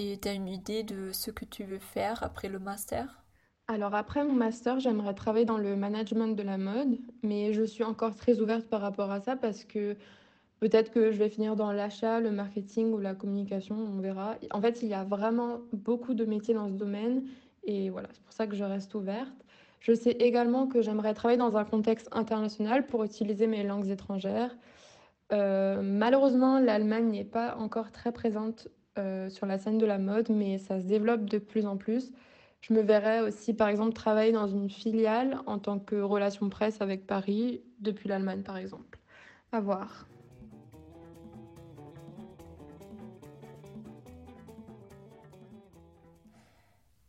Et 0.00 0.16
tu 0.16 0.28
as 0.28 0.32
une 0.32 0.46
idée 0.46 0.84
de 0.84 1.10
ce 1.10 1.32
que 1.32 1.44
tu 1.44 1.64
veux 1.64 1.80
faire 1.80 2.22
après 2.22 2.48
le 2.48 2.60
master? 2.60 3.20
Alors 3.66 3.96
après 3.96 4.22
mon 4.22 4.32
master, 4.32 4.78
j'aimerais 4.78 5.12
travailler 5.12 5.44
dans 5.44 5.58
le 5.58 5.74
management 5.74 6.36
de 6.36 6.42
la 6.44 6.56
mode, 6.56 7.00
mais 7.24 7.52
je 7.52 7.64
suis 7.64 7.82
encore 7.82 8.14
très 8.14 8.38
ouverte 8.38 8.68
par 8.68 8.80
rapport 8.80 9.10
à 9.10 9.20
ça 9.20 9.34
parce 9.34 9.64
que 9.64 9.96
peut-être 10.60 10.92
que 10.92 11.10
je 11.10 11.18
vais 11.18 11.28
finir 11.28 11.56
dans 11.56 11.72
l'achat, 11.72 12.20
le 12.20 12.30
marketing 12.30 12.92
ou 12.92 12.98
la 12.98 13.16
communication, 13.16 13.74
on 13.74 13.98
verra. 13.98 14.36
En 14.52 14.60
fait, 14.60 14.82
il 14.82 14.88
y 14.88 14.94
a 14.94 15.02
vraiment 15.02 15.62
beaucoup 15.72 16.14
de 16.14 16.24
métiers 16.24 16.54
dans 16.54 16.68
ce 16.68 16.74
domaine 16.74 17.24
et 17.64 17.90
voilà, 17.90 18.08
c'est 18.12 18.22
pour 18.22 18.32
ça 18.32 18.46
que 18.46 18.54
je 18.54 18.62
reste 18.62 18.94
ouverte. 18.94 19.34
Je 19.80 19.94
sais 19.94 20.12
également 20.12 20.68
que 20.68 20.80
j'aimerais 20.80 21.12
travailler 21.12 21.38
dans 21.38 21.56
un 21.56 21.64
contexte 21.64 22.08
international 22.12 22.86
pour 22.86 23.02
utiliser 23.02 23.48
mes 23.48 23.64
langues 23.64 23.88
étrangères. 23.88 24.56
Euh, 25.32 25.82
malheureusement, 25.82 26.60
l'Allemagne 26.60 27.10
n'est 27.10 27.24
pas 27.24 27.56
encore 27.56 27.90
très 27.90 28.12
présente 28.12 28.68
euh, 28.98 29.30
sur 29.30 29.46
la 29.46 29.58
scène 29.58 29.78
de 29.78 29.86
la 29.86 29.98
mode, 29.98 30.28
mais 30.30 30.58
ça 30.58 30.80
se 30.80 30.84
développe 30.84 31.24
de 31.24 31.38
plus 31.38 31.66
en 31.66 31.76
plus. 31.76 32.12
Je 32.60 32.72
me 32.72 32.82
verrais 32.82 33.20
aussi, 33.20 33.54
par 33.54 33.68
exemple, 33.68 33.92
travailler 33.92 34.32
dans 34.32 34.48
une 34.48 34.68
filiale 34.68 35.38
en 35.46 35.58
tant 35.58 35.78
que 35.78 35.96
relation 35.96 36.48
presse 36.48 36.80
avec 36.80 37.06
Paris, 37.06 37.62
depuis 37.80 38.08
l'Allemagne, 38.08 38.42
par 38.42 38.56
exemple. 38.56 38.98
À 39.52 39.60
voir. 39.60 40.06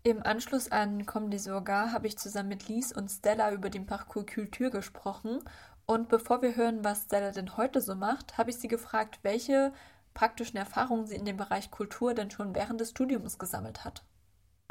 Im 0.07 0.21
Anschluss 0.23 0.71
an 0.71 1.05
Comme 1.05 1.29
des 1.29 1.49
Orgas 1.49 1.91
habe 1.91 2.07
ich 2.07 2.17
zusammen 2.17 2.49
mit 2.49 2.67
Lies 2.67 2.93
und 2.93 3.09
Stella 3.09 3.51
über 3.51 3.69
den 3.69 3.85
Parcours 3.85 4.25
Culture 4.25 4.69
gesprochen. 4.71 5.39
Und 5.85 6.07
bevor 6.07 6.41
wir 6.41 6.55
hören, 6.55 6.83
was 6.83 7.03
Stella 7.03 7.31
denn 7.31 7.57
heute 7.57 7.81
so 7.81 7.95
macht, 7.95 8.37
habe 8.37 8.51
ich 8.51 8.57
sie 8.57 8.67
gefragt, 8.67 9.19
welche 9.23 9.73
praktischen 10.19 10.57
Erfahrungen 10.57 11.07
sie 11.07 11.15
in 11.15 11.23
dem 11.23 11.37
Bereich 11.37 11.71
Kultur 11.71 12.13
denn 12.13 12.29
schon 12.29 12.53
während 12.53 12.81
des 12.81 12.89
Studiums 12.89 13.39
gesammelt 13.39 13.85
hat. 13.85 14.03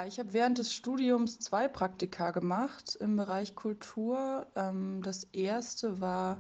Ich 0.07 0.19
habe 0.19 0.35
während 0.35 0.59
des 0.59 0.75
Studiums 0.75 1.39
zwei 1.39 1.69
Praktika 1.69 2.33
gemacht 2.33 2.99
im 3.01 3.17
Bereich 3.17 3.55
Kultur. 3.55 4.47
Ähm, 4.55 5.01
das 5.03 5.25
erste 5.33 6.03
war 6.03 6.37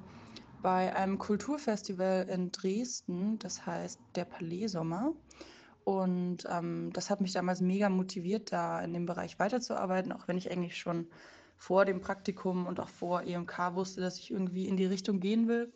bei 0.60 0.94
einem 0.94 1.16
Kulturfestival 1.16 2.28
in 2.28 2.52
Dresden, 2.52 3.38
das 3.38 3.64
heißt 3.64 3.98
der 4.14 4.26
Palais 4.26 4.68
Sommer. 4.68 5.14
Und 5.84 6.44
ähm, 6.46 6.90
das 6.92 7.08
hat 7.08 7.22
mich 7.22 7.32
damals 7.32 7.62
mega 7.62 7.88
motiviert, 7.88 8.52
da 8.52 8.78
in 8.82 8.92
dem 8.92 9.06
Bereich 9.06 9.38
weiterzuarbeiten, 9.38 10.12
auch 10.12 10.28
wenn 10.28 10.36
ich 10.36 10.50
eigentlich 10.50 10.76
schon 10.76 11.06
vor 11.56 11.86
dem 11.86 12.02
Praktikum 12.02 12.66
und 12.66 12.78
auch 12.78 12.90
vor 12.90 13.22
EMK 13.22 13.74
wusste, 13.74 14.02
dass 14.02 14.18
ich 14.18 14.30
irgendwie 14.30 14.68
in 14.68 14.76
die 14.76 14.84
Richtung 14.84 15.18
gehen 15.18 15.48
will. 15.48 15.72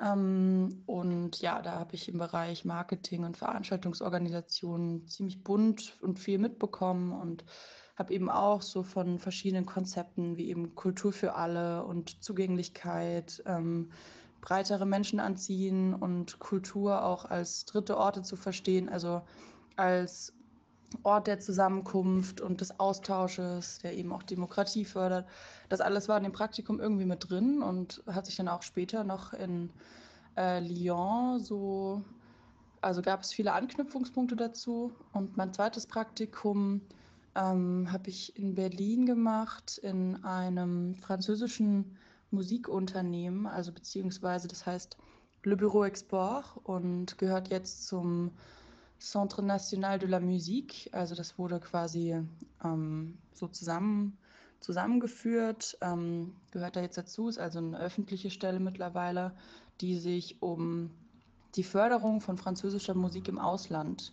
Ähm, 0.00 0.82
und 0.86 1.40
ja, 1.40 1.62
da 1.62 1.78
habe 1.78 1.94
ich 1.94 2.08
im 2.08 2.18
Bereich 2.18 2.64
Marketing 2.64 3.24
und 3.24 3.36
Veranstaltungsorganisation 3.36 5.06
ziemlich 5.06 5.42
bunt 5.42 5.96
und 6.00 6.18
viel 6.18 6.38
mitbekommen 6.38 7.12
und 7.12 7.44
habe 7.96 8.12
eben 8.12 8.30
auch 8.30 8.60
so 8.60 8.82
von 8.82 9.18
verschiedenen 9.18 9.64
Konzepten 9.64 10.36
wie 10.36 10.50
eben 10.50 10.74
Kultur 10.74 11.12
für 11.12 11.34
alle 11.34 11.84
und 11.84 12.22
Zugänglichkeit, 12.22 13.42
ähm, 13.46 13.90
breitere 14.42 14.84
Menschen 14.84 15.18
anziehen 15.18 15.94
und 15.94 16.38
Kultur 16.38 17.04
auch 17.04 17.24
als 17.24 17.64
dritte 17.64 17.96
Orte 17.96 18.22
zu 18.22 18.36
verstehen, 18.36 18.88
also 18.88 19.22
als 19.76 20.35
Ort 21.02 21.26
der 21.26 21.40
Zusammenkunft 21.40 22.40
und 22.40 22.60
des 22.60 22.78
Austausches, 22.78 23.78
der 23.78 23.94
eben 23.94 24.12
auch 24.12 24.22
Demokratie 24.22 24.84
fördert. 24.84 25.26
Das 25.68 25.80
alles 25.80 26.08
war 26.08 26.16
in 26.16 26.24
dem 26.24 26.32
Praktikum 26.32 26.80
irgendwie 26.80 27.04
mit 27.04 27.28
drin 27.28 27.62
und 27.62 28.02
hat 28.06 28.26
sich 28.26 28.36
dann 28.36 28.48
auch 28.48 28.62
später 28.62 29.04
noch 29.04 29.32
in 29.32 29.70
äh, 30.36 30.60
Lyon 30.60 31.40
so, 31.40 32.02
also 32.80 33.02
gab 33.02 33.22
es 33.22 33.32
viele 33.32 33.52
Anknüpfungspunkte 33.52 34.36
dazu. 34.36 34.92
Und 35.12 35.36
mein 35.36 35.52
zweites 35.52 35.86
Praktikum 35.86 36.82
ähm, 37.34 37.90
habe 37.90 38.10
ich 38.10 38.36
in 38.36 38.54
Berlin 38.54 39.06
gemacht, 39.06 39.78
in 39.78 40.22
einem 40.24 40.94
französischen 40.96 41.96
Musikunternehmen, 42.30 43.46
also 43.46 43.72
beziehungsweise 43.72 44.48
das 44.48 44.66
heißt 44.66 44.96
Le 45.44 45.56
Bureau 45.56 45.84
Export 45.84 46.44
und 46.64 47.18
gehört 47.18 47.48
jetzt 47.48 47.86
zum 47.86 48.32
Centre 48.98 49.42
National 49.42 49.98
de 49.98 50.08
la 50.08 50.20
Musique. 50.20 50.88
Also 50.92 51.14
das 51.14 51.38
wurde 51.38 51.60
quasi 51.60 52.22
ähm, 52.64 53.18
so 53.34 53.48
zusammen, 53.48 54.16
zusammengeführt, 54.60 55.76
ähm, 55.80 56.34
gehört 56.50 56.76
da 56.76 56.80
jetzt 56.80 56.98
dazu, 56.98 57.28
ist 57.28 57.38
also 57.38 57.58
eine 57.58 57.78
öffentliche 57.78 58.30
Stelle 58.30 58.60
mittlerweile, 58.60 59.32
die 59.80 59.98
sich 59.98 60.42
um 60.42 60.90
die 61.54 61.64
Förderung 61.64 62.20
von 62.20 62.38
französischer 62.38 62.94
Musik 62.94 63.28
im 63.28 63.38
Ausland 63.38 64.12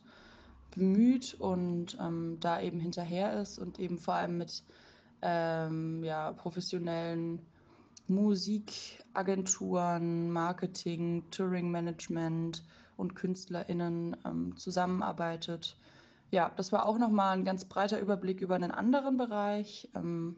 bemüht 0.76 1.36
und 1.40 1.98
ähm, 2.00 2.38
da 2.40 2.62
eben 2.62 2.80
hinterher 2.80 3.42
ist 3.42 3.58
und 3.60 3.80
eben 3.80 4.00
vor 4.00 4.14
allem 4.16 4.38
mit 4.38 4.64
ähm, 5.22 6.04
ja, 6.04 6.34
professionellen 6.34 7.42
Musikagenturen, 8.08 10.32
Marketing, 10.32 11.30
Touring-Management 11.32 12.64
und 12.98 13.16
KünstlerInnen 13.16 14.18
ähm, 14.26 14.58
zusammenarbeitet. 14.58 15.78
Ja, 16.32 16.52
das 16.56 16.72
war 16.72 16.86
auch 16.88 16.98
nochmal 16.98 17.38
ein 17.38 17.46
ganz 17.46 17.66
breiter 17.66 18.00
Überblick 18.00 18.42
über 18.42 18.56
einen 18.56 18.72
anderen 18.72 19.18
Bereich, 19.18 19.90
ähm, 19.96 20.36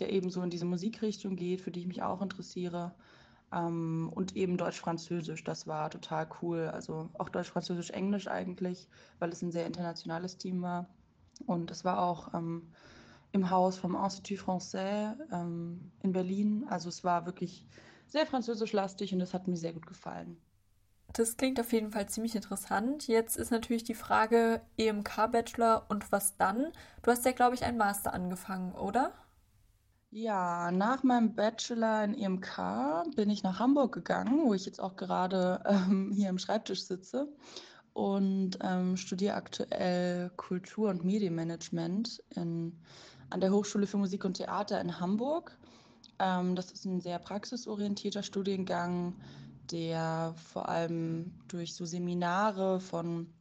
der 0.00 0.12
eben 0.12 0.30
so 0.30 0.42
in 0.42 0.50
diese 0.50 0.64
Musikrichtung 0.64 1.36
geht, 1.36 1.60
für 1.60 1.70
die 1.70 1.80
ich 1.80 1.86
mich 1.86 2.02
auch 2.02 2.22
interessiere. 2.22 2.94
Ähm, 3.52 4.10
und 4.14 4.36
eben 4.36 4.56
Deutsch-Französisch, 4.56 5.44
das 5.44 5.66
war 5.66 5.90
total 5.90 6.28
cool. 6.40 6.70
Also 6.72 7.10
auch 7.18 7.28
Deutsch-Französisch-Englisch 7.28 8.28
eigentlich, 8.28 8.88
weil 9.18 9.30
es 9.30 9.42
ein 9.42 9.52
sehr 9.52 9.66
internationales 9.66 10.38
Team 10.38 10.62
war. 10.62 10.88
Und 11.46 11.70
es 11.70 11.84
war 11.84 12.02
auch 12.02 12.32
ähm, 12.34 12.68
im 13.32 13.50
Haus 13.50 13.78
vom 13.78 13.96
Institut 13.96 14.38
Français 14.38 15.16
ähm, 15.32 15.90
in 16.02 16.12
Berlin. 16.12 16.66
Also 16.68 16.88
es 16.88 17.02
war 17.02 17.26
wirklich 17.26 17.66
sehr 18.08 18.26
französisch-lastig 18.26 19.12
und 19.12 19.18
das 19.18 19.34
hat 19.34 19.48
mir 19.48 19.56
sehr 19.56 19.72
gut 19.72 19.86
gefallen. 19.86 20.36
Das 21.12 21.36
klingt 21.36 21.60
auf 21.60 21.72
jeden 21.72 21.90
Fall 21.90 22.08
ziemlich 22.08 22.34
interessant. 22.34 23.06
Jetzt 23.06 23.36
ist 23.36 23.50
natürlich 23.50 23.84
die 23.84 23.94
Frage 23.94 24.62
EMK-Bachelor 24.78 25.86
und 25.88 26.10
was 26.10 26.36
dann? 26.36 26.72
Du 27.02 27.10
hast 27.10 27.24
ja, 27.26 27.32
glaube 27.32 27.54
ich, 27.54 27.64
einen 27.64 27.76
Master 27.76 28.14
angefangen, 28.14 28.72
oder? 28.72 29.12
Ja, 30.10 30.70
nach 30.70 31.02
meinem 31.02 31.34
Bachelor 31.34 32.04
in 32.04 32.14
EMK 32.14 33.14
bin 33.16 33.30
ich 33.30 33.42
nach 33.42 33.58
Hamburg 33.58 33.92
gegangen, 33.92 34.44
wo 34.44 34.54
ich 34.54 34.66
jetzt 34.66 34.80
auch 34.80 34.96
gerade 34.96 35.62
ähm, 35.66 36.12
hier 36.14 36.28
am 36.28 36.38
Schreibtisch 36.38 36.84
sitze 36.84 37.28
und 37.94 38.58
ähm, 38.62 38.96
studiere 38.96 39.34
aktuell 39.34 40.30
Kultur- 40.36 40.90
und 40.90 41.04
Medienmanagement 41.04 42.22
in, 42.34 42.78
an 43.30 43.40
der 43.40 43.52
Hochschule 43.52 43.86
für 43.86 43.98
Musik 43.98 44.24
und 44.24 44.34
Theater 44.34 44.80
in 44.80 45.00
Hamburg. 45.00 45.56
Ähm, 46.18 46.56
das 46.56 46.72
ist 46.72 46.84
ein 46.84 47.00
sehr 47.00 47.18
praxisorientierter 47.18 48.22
Studiengang, 48.22 49.14
der 49.70 50.34
vor 50.52 50.68
allem 50.68 51.32
durch 51.48 51.74
so 51.74 51.84
Seminare 51.84 52.80
von 52.80 53.32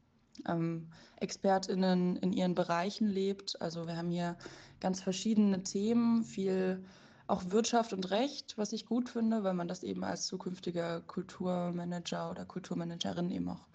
ähm, 0.48 0.88
ExpertInnen 1.18 2.16
in 2.18 2.34
ihren 2.34 2.56
Bereichen 2.56 3.08
lebt. 3.08 3.62
Also 3.62 3.88
wir 3.88 3.98
haben 3.98 4.10
hier 4.10 4.38
ganz 4.80 5.02
verschiedene 5.02 5.64
Themen, 5.64 6.24
viel 6.24 6.84
auch 7.28 7.44
Wirtschaft 7.50 7.94
und 7.94 8.12
Recht, 8.12 8.58
was 8.58 8.74
ich 8.74 8.86
gut 8.86 9.10
finde, 9.10 9.44
weil 9.44 9.54
man 9.54 9.68
das 9.68 9.84
eben 9.84 10.04
als 10.04 10.26
zukünftiger 10.26 11.02
Kulturmanager 11.02 12.30
oder 12.30 12.46
Kulturmanagerin 12.46 13.32
eben 13.32 13.48
auch 13.48 13.66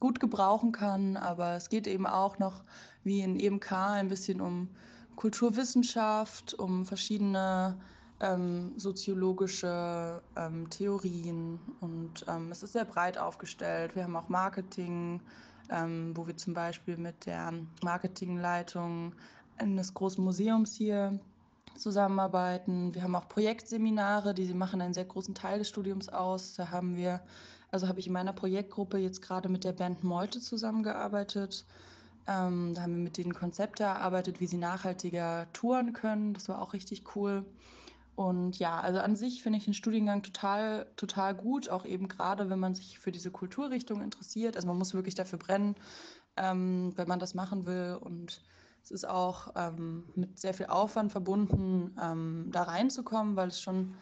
gut 0.00 0.20
gebrauchen 0.20 0.72
kann. 0.72 1.16
Aber 1.16 1.54
es 1.54 1.68
geht 1.68 1.86
eben 1.86 2.06
auch 2.06 2.38
noch, 2.38 2.62
wie 3.02 3.20
in 3.20 3.40
EMK, 3.40 3.72
ein 3.72 4.08
bisschen 4.08 4.40
um 4.40 4.68
Kulturwissenschaft, 5.16 6.54
um 6.54 6.84
verschiedene 6.84 7.78
ähm, 8.20 8.72
soziologische 8.76 10.20
ähm, 10.36 10.68
Theorien 10.70 11.58
und 11.80 12.24
ähm, 12.28 12.50
es 12.52 12.62
ist 12.62 12.74
sehr 12.74 12.84
breit 12.84 13.18
aufgestellt. 13.18 13.96
Wir 13.96 14.04
haben 14.04 14.16
auch 14.16 14.28
Marketing, 14.28 15.20
ähm, 15.70 16.12
wo 16.14 16.26
wir 16.26 16.36
zum 16.36 16.54
Beispiel 16.54 16.96
mit 16.96 17.26
der 17.26 17.52
Marketingleitung 17.82 19.14
eines 19.56 19.94
großen 19.94 20.22
Museums 20.22 20.74
hier 20.74 21.18
zusammenarbeiten. 21.76 22.94
Wir 22.94 23.02
haben 23.02 23.14
auch 23.14 23.28
Projektseminare, 23.28 24.34
die 24.34 24.52
machen 24.52 24.80
einen 24.80 24.94
sehr 24.94 25.04
großen 25.06 25.34
Teil 25.34 25.58
des 25.58 25.68
Studiums 25.68 26.08
aus. 26.08 26.54
Da 26.54 26.70
haben 26.70 26.96
wir, 26.96 27.20
also 27.70 27.88
habe 27.88 28.00
ich 28.00 28.06
in 28.06 28.12
meiner 28.12 28.34
Projektgruppe 28.34 28.98
jetzt 28.98 29.22
gerade 29.22 29.48
mit 29.48 29.64
der 29.64 29.72
Band 29.72 30.04
Meute 30.04 30.40
zusammengearbeitet. 30.40 31.64
Ähm, 32.26 32.74
da 32.74 32.82
haben 32.82 32.96
wir 32.96 33.04
mit 33.04 33.16
denen 33.16 33.32
Konzepte 33.32 33.84
erarbeitet, 33.84 34.40
wie 34.40 34.46
sie 34.46 34.58
nachhaltiger 34.58 35.46
touren 35.54 35.94
können. 35.94 36.34
Das 36.34 36.48
war 36.50 36.60
auch 36.60 36.74
richtig 36.74 37.16
cool. 37.16 37.46
Und 38.20 38.58
ja, 38.58 38.78
also 38.78 38.98
an 38.98 39.16
sich 39.16 39.42
finde 39.42 39.56
ich 39.56 39.64
den 39.64 39.72
Studiengang 39.72 40.22
total, 40.22 40.84
total 40.96 41.34
gut, 41.34 41.70
auch 41.70 41.86
eben 41.86 42.06
gerade, 42.06 42.50
wenn 42.50 42.58
man 42.58 42.74
sich 42.74 42.98
für 42.98 43.12
diese 43.12 43.30
Kulturrichtung 43.30 44.02
interessiert. 44.02 44.56
Also 44.56 44.68
man 44.68 44.76
muss 44.76 44.92
wirklich 44.92 45.14
dafür 45.14 45.38
brennen, 45.38 45.74
ähm, 46.36 46.92
wenn 46.96 47.08
man 47.08 47.18
das 47.18 47.32
machen 47.32 47.64
will. 47.64 47.98
Und 47.98 48.42
es 48.82 48.90
ist 48.90 49.08
auch 49.08 49.54
ähm, 49.56 50.04
mit 50.16 50.38
sehr 50.38 50.52
viel 50.52 50.66
Aufwand 50.66 51.12
verbunden, 51.12 51.96
ähm, 51.98 52.50
da 52.52 52.64
reinzukommen, 52.64 53.36
weil 53.36 53.48
es 53.48 53.62
schon 53.62 53.94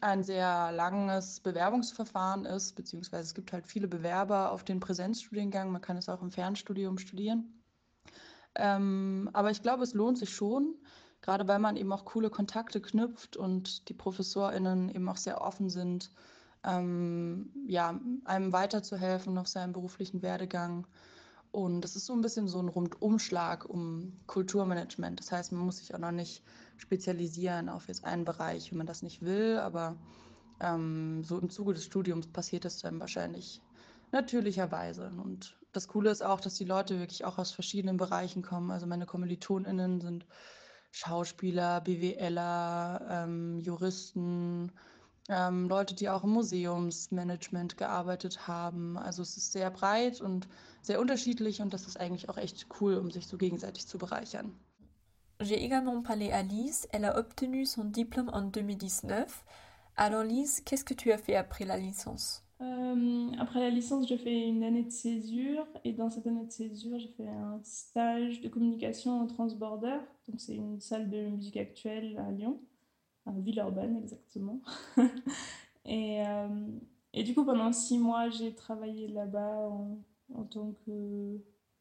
ein 0.00 0.22
sehr 0.22 0.72
langes 0.72 1.40
Bewerbungsverfahren 1.40 2.46
ist, 2.46 2.74
beziehungsweise 2.74 3.24
es 3.24 3.34
gibt 3.34 3.52
halt 3.52 3.66
viele 3.66 3.86
Bewerber 3.86 4.50
auf 4.50 4.64
den 4.64 4.80
Präsenzstudiengang. 4.80 5.70
Man 5.70 5.82
kann 5.82 5.98
es 5.98 6.08
auch 6.08 6.22
im 6.22 6.30
Fernstudium 6.30 6.96
studieren. 6.96 7.62
Ähm, 8.54 9.28
aber 9.34 9.50
ich 9.50 9.60
glaube, 9.60 9.82
es 9.82 9.92
lohnt 9.92 10.16
sich 10.16 10.34
schon 10.34 10.74
gerade 11.22 11.48
weil 11.48 11.58
man 11.58 11.76
eben 11.76 11.92
auch 11.92 12.04
coole 12.04 12.30
Kontakte 12.30 12.80
knüpft 12.80 13.36
und 13.36 13.88
die 13.88 13.94
ProfessorInnen 13.94 14.88
eben 14.88 15.08
auch 15.08 15.16
sehr 15.16 15.40
offen 15.40 15.70
sind, 15.70 16.10
ähm, 16.64 17.50
ja, 17.66 17.98
einem 18.24 18.52
weiterzuhelfen 18.52 19.38
auf 19.38 19.48
seinem 19.48 19.72
beruflichen 19.72 20.22
Werdegang. 20.22 20.86
Und 21.50 21.80
das 21.80 21.96
ist 21.96 22.06
so 22.06 22.12
ein 22.12 22.20
bisschen 22.20 22.46
so 22.46 22.58
ein 22.58 22.68
Rundumschlag 22.68 23.64
um 23.68 24.12
Kulturmanagement. 24.26 25.18
Das 25.18 25.32
heißt, 25.32 25.52
man 25.52 25.64
muss 25.64 25.78
sich 25.78 25.94
auch 25.94 25.98
noch 25.98 26.12
nicht 26.12 26.42
spezialisieren 26.76 27.68
auf 27.68 27.88
jetzt 27.88 28.04
einen 28.04 28.24
Bereich, 28.24 28.70
wenn 28.70 28.78
man 28.78 28.86
das 28.86 29.02
nicht 29.02 29.22
will, 29.22 29.58
aber 29.58 29.96
ähm, 30.60 31.24
so 31.24 31.38
im 31.38 31.50
Zuge 31.50 31.74
des 31.74 31.84
Studiums 31.84 32.26
passiert 32.26 32.64
das 32.64 32.78
dann 32.78 33.00
wahrscheinlich 33.00 33.62
natürlicherweise. 34.12 35.10
Und 35.22 35.56
das 35.72 35.88
Coole 35.88 36.10
ist 36.10 36.22
auch, 36.22 36.40
dass 36.40 36.54
die 36.54 36.64
Leute 36.64 36.98
wirklich 36.98 37.24
auch 37.24 37.38
aus 37.38 37.52
verschiedenen 37.52 37.96
Bereichen 37.96 38.42
kommen. 38.42 38.70
Also 38.70 38.86
meine 38.86 39.06
KommilitonInnen 39.06 40.00
sind 40.00 40.26
Schauspieler, 40.90 41.80
BWLer, 41.80 43.06
ähm, 43.10 43.60
Juristen, 43.60 44.72
ähm, 45.28 45.68
Leute, 45.68 45.94
die 45.94 46.08
auch 46.08 46.24
im 46.24 46.30
Museumsmanagement 46.30 47.76
gearbeitet 47.76 48.48
haben. 48.48 48.96
Also 48.96 49.22
es 49.22 49.36
ist 49.36 49.52
sehr 49.52 49.70
breit 49.70 50.20
und 50.20 50.48
sehr 50.82 51.00
unterschiedlich 51.00 51.60
und 51.60 51.74
das 51.74 51.86
ist 51.86 52.00
eigentlich 52.00 52.28
auch 52.28 52.38
echt 52.38 52.66
cool, 52.80 52.96
um 52.96 53.10
sich 53.10 53.26
so 53.26 53.36
gegenseitig 53.36 53.86
zu 53.86 53.98
bereichern. 53.98 54.54
J'ai 55.40 55.62
également 55.62 56.02
parlé 56.02 56.32
à 56.32 56.42
Lise. 56.42 56.88
Elle 56.90 57.04
a 57.04 57.16
obtenu 57.16 57.64
son 57.64 57.92
diplôme 57.92 58.28
en 58.28 58.50
2019. 58.50 59.44
Alors 59.94 60.24
Lise, 60.24 60.62
qu'est-ce 60.64 60.84
que 60.84 60.94
tu 60.94 61.12
as 61.12 61.18
fait 61.18 61.36
après 61.36 61.64
la 61.64 61.76
licence 61.76 62.42
Euh, 62.60 63.30
après 63.38 63.60
la 63.60 63.70
licence, 63.70 64.08
j'ai 64.08 64.18
fait 64.18 64.48
une 64.48 64.64
année 64.64 64.82
de 64.82 64.90
césure 64.90 65.66
et 65.84 65.92
dans 65.92 66.10
cette 66.10 66.26
année 66.26 66.44
de 66.44 66.50
césure, 66.50 66.98
j'ai 66.98 67.08
fait 67.08 67.28
un 67.28 67.60
stage 67.62 68.40
de 68.40 68.48
communication 68.48 69.20
en 69.20 69.26
transborder. 69.26 69.98
Donc 70.26 70.40
c'est 70.40 70.56
une 70.56 70.80
salle 70.80 71.08
de 71.08 71.28
musique 71.28 71.56
actuelle 71.56 72.18
à 72.18 72.30
Lyon, 72.32 72.60
à 73.26 73.32
Villeurbanne 73.32 73.96
exactement. 73.96 74.60
et, 75.84 76.26
euh, 76.26 76.66
et, 77.12 77.22
du 77.22 77.34
coup, 77.34 77.44
pendant 77.44 77.72
six 77.72 77.98
mois, 77.98 78.28
j'ai 78.28 78.54
travaillé 78.54 79.06
là-bas 79.06 79.68
en, 79.68 79.98
en, 80.34 80.44
tant 80.44 80.74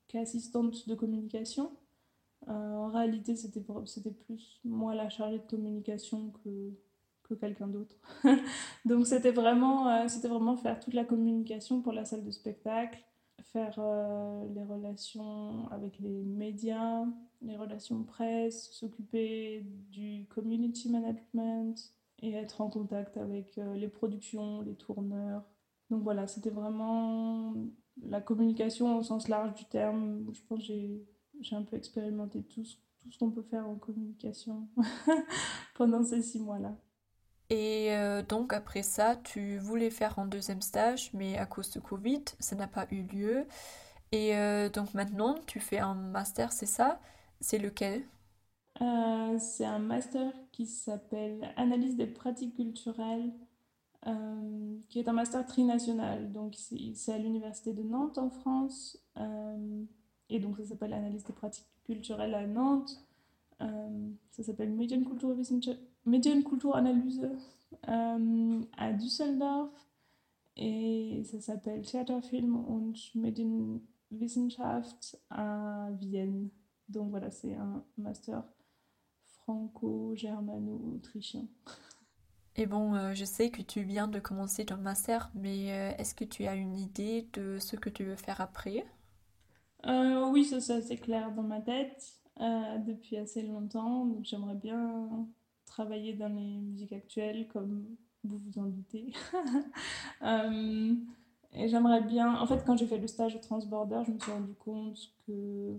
qu'assistante 0.08 0.88
de 0.88 0.94
communication. 0.94 1.72
Euh, 2.50 2.52
en 2.52 2.88
réalité, 2.90 3.36
c'était 3.36 3.62
plus 3.62 4.62
moi 4.64 4.94
la 4.94 5.10
chargée 5.10 5.40
de 5.40 5.48
communication 5.48 6.32
que 6.44 6.72
que 7.28 7.34
quelqu'un 7.34 7.68
d'autre. 7.68 7.96
Donc 8.86 9.08
c'était 9.08 9.32
vraiment, 9.32 9.88
euh, 9.90 10.08
vraiment 10.24 10.56
faire 10.56 10.80
toute 10.80 10.94
la 10.94 11.04
communication 11.04 11.82
pour 11.82 11.94
la 11.94 12.06
salle 12.06 12.24
de 12.24 12.32
spectacle, 12.32 13.04
faire 13.44 13.76
euh, 13.78 14.46
les 14.54 14.64
relations 14.64 15.68
avec 15.72 16.00
les 16.00 16.24
médias, 16.24 17.06
les 17.42 17.58
relations 17.58 18.04
presse, 18.04 18.72
s'occuper 18.72 19.66
du 19.92 20.26
community 20.28 20.90
management 20.90 21.76
et 22.20 22.34
être 22.34 22.62
en 22.62 22.70
contact 22.70 23.18
avec 23.18 23.58
euh, 23.58 23.76
les 23.76 23.88
productions, 23.88 24.62
les 24.62 24.76
tourneurs. 24.76 25.44
Donc 25.90 26.04
voilà, 26.04 26.28
c'était 26.28 26.50
vraiment 26.50 27.54
la 28.04 28.22
communication 28.22 28.98
au 28.98 29.04
sens 29.04 29.28
large 29.28 29.54
du 29.54 29.66
terme. 29.66 30.26
Je 30.34 30.42
pense 30.48 30.60
que 30.60 30.66
j'ai, 30.66 31.06
j'ai 31.40 31.56
un 31.56 31.64
peu 31.64 31.78
expérimenté 31.78 32.44
tout 32.44 32.66
ce, 32.66 32.76
tout 33.02 33.12
ce 33.12 33.20
qu'on 33.20 33.32
peut 33.32 33.44
faire 33.44 33.68
en 33.68 33.76
communication 33.76 34.68
pendant 35.76 36.04
ces 36.04 36.22
six 36.22 36.40
mois-là. 36.40 36.76
Et 37.50 37.96
euh, 37.96 38.22
donc 38.24 38.54
après 38.54 38.84
ça, 38.84 39.16
tu 39.24 39.58
voulais 39.58 39.90
faire 39.90 40.20
un 40.20 40.26
deuxième 40.26 40.62
stage, 40.62 41.12
mais 41.14 41.38
à 41.38 41.46
cause 41.46 41.72
de 41.72 41.80
Covid, 41.80 42.24
ça 42.40 42.56
n'a 42.56 42.68
pas 42.68 42.88
eu 42.92 43.04
lieu. 43.04 43.46
Et 44.12 44.36
euh, 44.38 44.70
donc 44.70 44.94
maintenant, 44.96 45.36
tu 45.48 45.60
fais 45.60 45.80
un 45.80 45.96
master, 45.96 46.52
c'est 46.54 46.66
ça? 46.68 47.00
C'est 47.42 47.60
lequel? 47.60 48.04
Euh, 48.82 49.38
C'est 49.40 49.66
un 49.66 49.78
master 49.80 50.34
qui 50.52 50.66
s'appelle 50.66 51.54
Analyse 51.58 51.96
des 51.96 52.08
pratiques 52.08 52.56
culturelles 52.56 53.32
qui 54.90 55.00
est 55.00 55.08
un 55.08 55.14
master 55.14 55.46
trinational. 55.46 56.32
Donc, 56.32 56.56
c'est 56.56 57.12
à 57.14 57.18
l'Université 57.18 57.74
de 57.74 57.84
Nantes 57.84 58.18
en 58.18 58.30
France. 58.30 58.98
Et 60.30 60.40
donc, 60.40 60.58
ça 60.58 60.66
s'appelle 60.66 60.94
Analyse 60.94 61.24
des 61.26 61.34
pratiques 61.34 61.68
culturelles 61.86 62.34
à 62.34 62.46
Nantes. 62.48 63.06
Ça 64.32 64.44
s'appelle 64.44 64.72
Medienkulturanalyse 66.08 67.30
à 67.84 68.94
Düsseldorf. 68.94 69.70
Et 70.56 71.22
ça 71.26 71.40
s'appelle 71.40 71.84
Theaterfilm 71.84 72.56
und 72.56 72.96
Medienwissenschaft 73.14 75.20
à 75.30 75.90
Vienne. 76.00 76.50
Donc 76.90 77.12
voilà, 77.12 77.30
c'est 77.30 77.54
un 77.54 77.84
master 77.98 78.44
franco-germano-autrichien. 79.24 81.48
Et 82.56 82.66
bon, 82.66 82.96
euh, 82.96 83.14
je 83.14 83.24
sais 83.24 83.52
que 83.52 83.62
tu 83.62 83.84
viens 83.84 84.08
de 84.08 84.20
commencer 84.20 84.66
ton 84.66 84.78
master, 84.78 85.30
mais 85.36 85.72
euh, 85.72 85.92
est-ce 85.98 86.16
que 86.16 86.26
tu 86.26 86.48
as 86.48 86.56
une 86.56 86.76
idée 86.76 87.30
de 87.34 87.60
ce 87.60 87.76
que 87.76 87.90
tu 87.90 88.04
veux 88.04 88.16
faire 88.16 88.42
après? 88.42 88.84
Euh, 89.86 90.30
Oui, 90.30 90.46
ça 90.46 90.60
c'est 90.60 90.74
assez 90.74 90.98
clair 90.98 91.34
dans 91.34 91.44
ma 91.44 91.62
tête 91.62 92.14
depuis 92.86 93.18
assez 93.18 93.42
longtemps. 93.42 94.06
Donc 94.06 94.26
j'aimerais 94.26 94.56
bien 94.56 95.28
travailler 95.78 96.14
dans 96.14 96.30
les 96.30 96.60
musiques 96.60 96.94
actuelles, 96.94 97.48
comme 97.50 97.96
vous 98.24 98.40
vous 98.40 98.60
en 98.60 98.66
doutez. 98.66 99.14
et 101.54 101.68
j'aimerais 101.68 102.02
bien... 102.02 102.36
En 102.40 102.48
fait, 102.48 102.64
quand 102.66 102.76
j'ai 102.76 102.88
fait 102.88 102.98
le 102.98 103.06
stage 103.06 103.36
au 103.36 103.40
Transborder, 103.40 104.02
je 104.08 104.12
me 104.12 104.20
suis 104.20 104.32
rendu 104.32 104.56
compte 104.56 104.98
que 105.28 105.78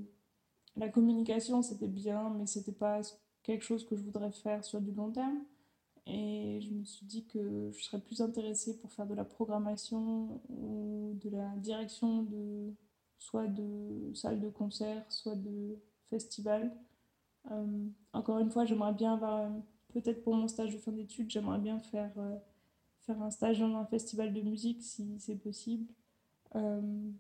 la 0.77 0.89
communication, 0.89 1.63
c'était 1.63 1.89
bien, 1.89 2.31
mais 2.31 2.47
c'était 2.47 2.71
pas 2.71 3.01
quelque 3.43 3.65
chose 3.65 3.85
que 3.85 3.97
je 3.97 4.03
voudrais 4.03 4.31
faire 4.31 4.65
sur 4.65 4.81
du 4.81 4.93
long 4.93 5.11
terme. 5.11 5.41
Et 6.07 6.61
je 6.61 6.71
me 6.71 6.85
suis 6.85 7.05
dit 7.05 7.27
que 7.27 7.71
je 7.73 7.83
serais 7.83 8.01
plus 8.01 8.21
intéressée 8.21 8.79
pour 8.79 8.93
faire 8.93 9.07
de 9.07 9.15
la 9.15 9.25
programmation 9.25 10.41
ou 10.49 11.19
de 11.21 11.29
la 11.29 11.49
direction 11.57 12.23
de 12.23 12.73
soit 13.19 13.49
de 13.49 14.13
salles 14.15 14.41
de 14.41 14.49
concert, 14.49 15.05
soit 15.11 15.35
de 15.35 15.77
festivals. 16.09 16.73
Euh, 17.51 17.89
encore 18.13 18.39
une 18.39 18.51
fois, 18.51 18.65
j'aimerais 18.65 18.93
bien 18.93 19.15
avoir, 19.15 19.51
peut-être 19.93 20.23
pour 20.23 20.35
mon 20.35 20.49
stage 20.49 20.73
de 20.73 20.79
fin 20.79 20.93
d'études, 20.93 21.31
j'aimerais 21.31 21.59
bien 21.59 21.79
faire, 21.79 22.13
euh, 22.19 22.37
faire 23.01 23.21
un 23.23 23.31
stage 23.31 23.59
dans 23.61 23.75
un 23.77 23.87
festival 23.87 24.33
de 24.33 24.43
musique 24.43 24.83
si 24.83 25.19
c'est 25.19 25.37
possible. 25.37 25.87
Euh, 26.55 27.11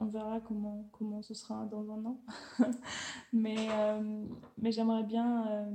on 0.00 0.06
verra 0.06 0.40
comment, 0.40 0.88
comment 0.92 1.22
ce 1.22 1.34
sera 1.34 1.64
dans 1.66 1.90
un 1.90 2.04
an. 2.04 2.20
mais 3.32 3.68
mais 4.56 4.70
j'aimerais 4.70 5.02
bien 5.02 5.66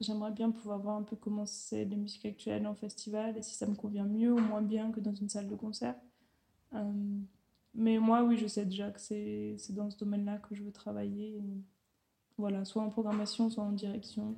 J'aimerais 0.00 0.30
bien 0.30 0.50
pouvoir 0.50 0.78
voir 0.78 0.96
un 0.96 1.02
peu 1.02 1.16
comment 1.16 1.46
c'est 1.46 1.84
les 1.86 1.96
musiques 1.96 2.26
actuelles 2.26 2.66
en 2.66 2.74
festival 2.74 3.36
et 3.38 3.42
si 3.42 3.54
ça 3.54 3.66
me 3.66 3.74
convient 3.74 4.04
mieux 4.04 4.32
ou 4.32 4.38
moins 4.38 4.60
bien 4.60 4.92
que 4.92 5.00
dans 5.00 5.14
une 5.14 5.30
salle 5.30 5.48
de 5.48 5.54
concert. 5.54 5.94
Euh, 6.74 7.18
mais 7.74 7.98
moi, 7.98 8.22
oui, 8.22 8.36
je 8.36 8.46
sais 8.46 8.66
déjà 8.66 8.90
que 8.90 9.00
c'est 9.00 9.56
dans 9.70 9.90
ce 9.90 9.96
domaine-là 9.96 10.38
que 10.38 10.54
je 10.54 10.62
veux 10.62 10.72
travailler. 10.72 11.40
voilà, 12.36 12.66
soit 12.66 12.82
en 12.82 12.90
programmation, 12.90 13.48
soit 13.48 13.64
en 13.64 13.72
direction. 13.72 14.36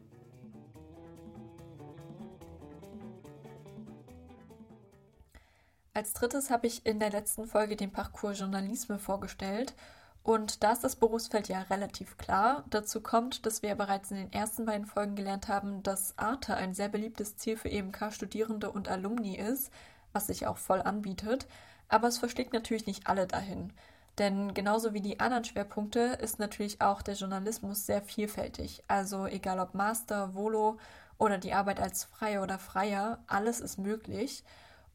Als 5.98 6.12
drittes 6.12 6.48
habe 6.48 6.68
ich 6.68 6.86
in 6.86 7.00
der 7.00 7.10
letzten 7.10 7.48
Folge 7.48 7.74
den 7.74 7.90
Parcours 7.90 8.38
Journalisme 8.38 9.00
vorgestellt 9.00 9.74
Und 10.22 10.62
da 10.62 10.70
ist 10.70 10.84
das 10.84 10.94
Berufsfeld 10.94 11.48
ja 11.48 11.62
relativ 11.62 12.16
klar. 12.18 12.62
Dazu 12.70 13.00
kommt, 13.00 13.44
dass 13.44 13.62
wir 13.62 13.74
bereits 13.74 14.12
in 14.12 14.18
den 14.18 14.32
ersten 14.32 14.64
beiden 14.64 14.86
Folgen 14.86 15.16
gelernt 15.16 15.48
haben, 15.48 15.82
dass 15.82 16.16
Arte 16.16 16.54
ein 16.54 16.72
sehr 16.72 16.88
beliebtes 16.88 17.36
Ziel 17.36 17.56
für 17.56 17.68
EMK-Studierende 17.68 18.70
und 18.70 18.88
Alumni 18.88 19.34
ist, 19.34 19.72
was 20.12 20.28
sich 20.28 20.46
auch 20.46 20.58
voll 20.58 20.82
anbietet. 20.82 21.48
Aber 21.88 22.06
es 22.06 22.18
versteckt 22.18 22.52
natürlich 22.52 22.86
nicht 22.86 23.08
alle 23.08 23.26
dahin. 23.26 23.72
Denn 24.18 24.54
genauso 24.54 24.94
wie 24.94 25.00
die 25.00 25.18
anderen 25.18 25.42
Schwerpunkte 25.42 26.16
ist 26.22 26.38
natürlich 26.38 26.80
auch 26.80 27.02
der 27.02 27.14
Journalismus 27.14 27.86
sehr 27.86 28.02
vielfältig. 28.02 28.84
Also 28.86 29.26
egal 29.26 29.58
ob 29.58 29.74
Master, 29.74 30.32
Volo 30.36 30.78
oder 31.18 31.38
die 31.38 31.54
Arbeit 31.54 31.80
als 31.80 32.04
Freier 32.04 32.44
oder 32.44 32.60
Freier, 32.60 33.18
alles 33.26 33.58
ist 33.58 33.78
möglich. 33.78 34.44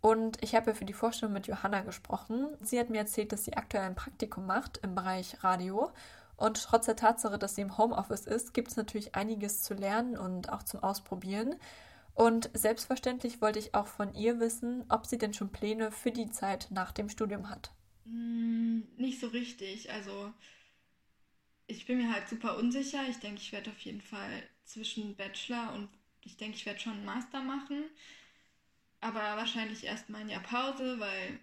Und 0.05 0.43
ich 0.43 0.53
habe 0.53 0.75
für 0.75 0.83
die 0.83 0.91
Vorstellung 0.91 1.31
mit 1.31 1.47
Johanna 1.47 1.79
gesprochen. 1.79 2.57
Sie 2.59 2.77
hat 2.77 2.89
mir 2.89 2.97
erzählt, 2.97 3.31
dass 3.31 3.45
sie 3.45 3.53
aktuell 3.53 3.85
ein 3.85 3.95
Praktikum 3.95 4.45
macht 4.45 4.79
im 4.83 4.95
Bereich 4.95 5.41
Radio. 5.45 5.93
Und 6.35 6.61
trotz 6.61 6.87
der 6.87 6.97
Tatsache, 6.97 7.39
dass 7.39 7.55
sie 7.55 7.61
im 7.61 7.77
Homeoffice 7.77 8.25
ist, 8.25 8.53
gibt 8.53 8.67
es 8.67 8.75
natürlich 8.75 9.15
einiges 9.15 9.61
zu 9.61 9.73
lernen 9.73 10.17
und 10.17 10.51
auch 10.51 10.63
zum 10.63 10.83
Ausprobieren. 10.83 11.55
Und 12.15 12.49
selbstverständlich 12.53 13.41
wollte 13.41 13.59
ich 13.59 13.75
auch 13.75 13.87
von 13.87 14.13
ihr 14.13 14.41
wissen, 14.41 14.83
ob 14.89 15.05
sie 15.05 15.17
denn 15.17 15.33
schon 15.33 15.53
Pläne 15.53 15.89
für 15.89 16.11
die 16.11 16.29
Zeit 16.29 16.67
nach 16.69 16.91
dem 16.91 17.07
Studium 17.07 17.49
hat. 17.49 17.71
Mm, 18.03 18.81
nicht 18.97 19.21
so 19.21 19.27
richtig. 19.27 19.89
Also 19.89 20.33
ich 21.65 21.85
bin 21.85 21.99
mir 21.99 22.11
halt 22.11 22.27
super 22.27 22.57
unsicher. 22.57 23.07
Ich 23.09 23.19
denke, 23.19 23.39
ich 23.39 23.53
werde 23.53 23.69
auf 23.69 23.79
jeden 23.79 24.01
Fall 24.01 24.43
zwischen 24.65 25.15
Bachelor 25.15 25.73
und 25.75 25.87
ich 26.25 26.35
denke, 26.35 26.57
ich 26.57 26.65
werde 26.65 26.81
schon 26.81 26.93
einen 26.93 27.05
Master 27.05 27.41
machen. 27.41 27.85
Aber 29.03 29.19
wahrscheinlich 29.19 29.83
erstmal 29.83 30.21
ein 30.21 30.29
Jahr 30.29 30.41
Pause, 30.43 30.97
weil 30.97 31.37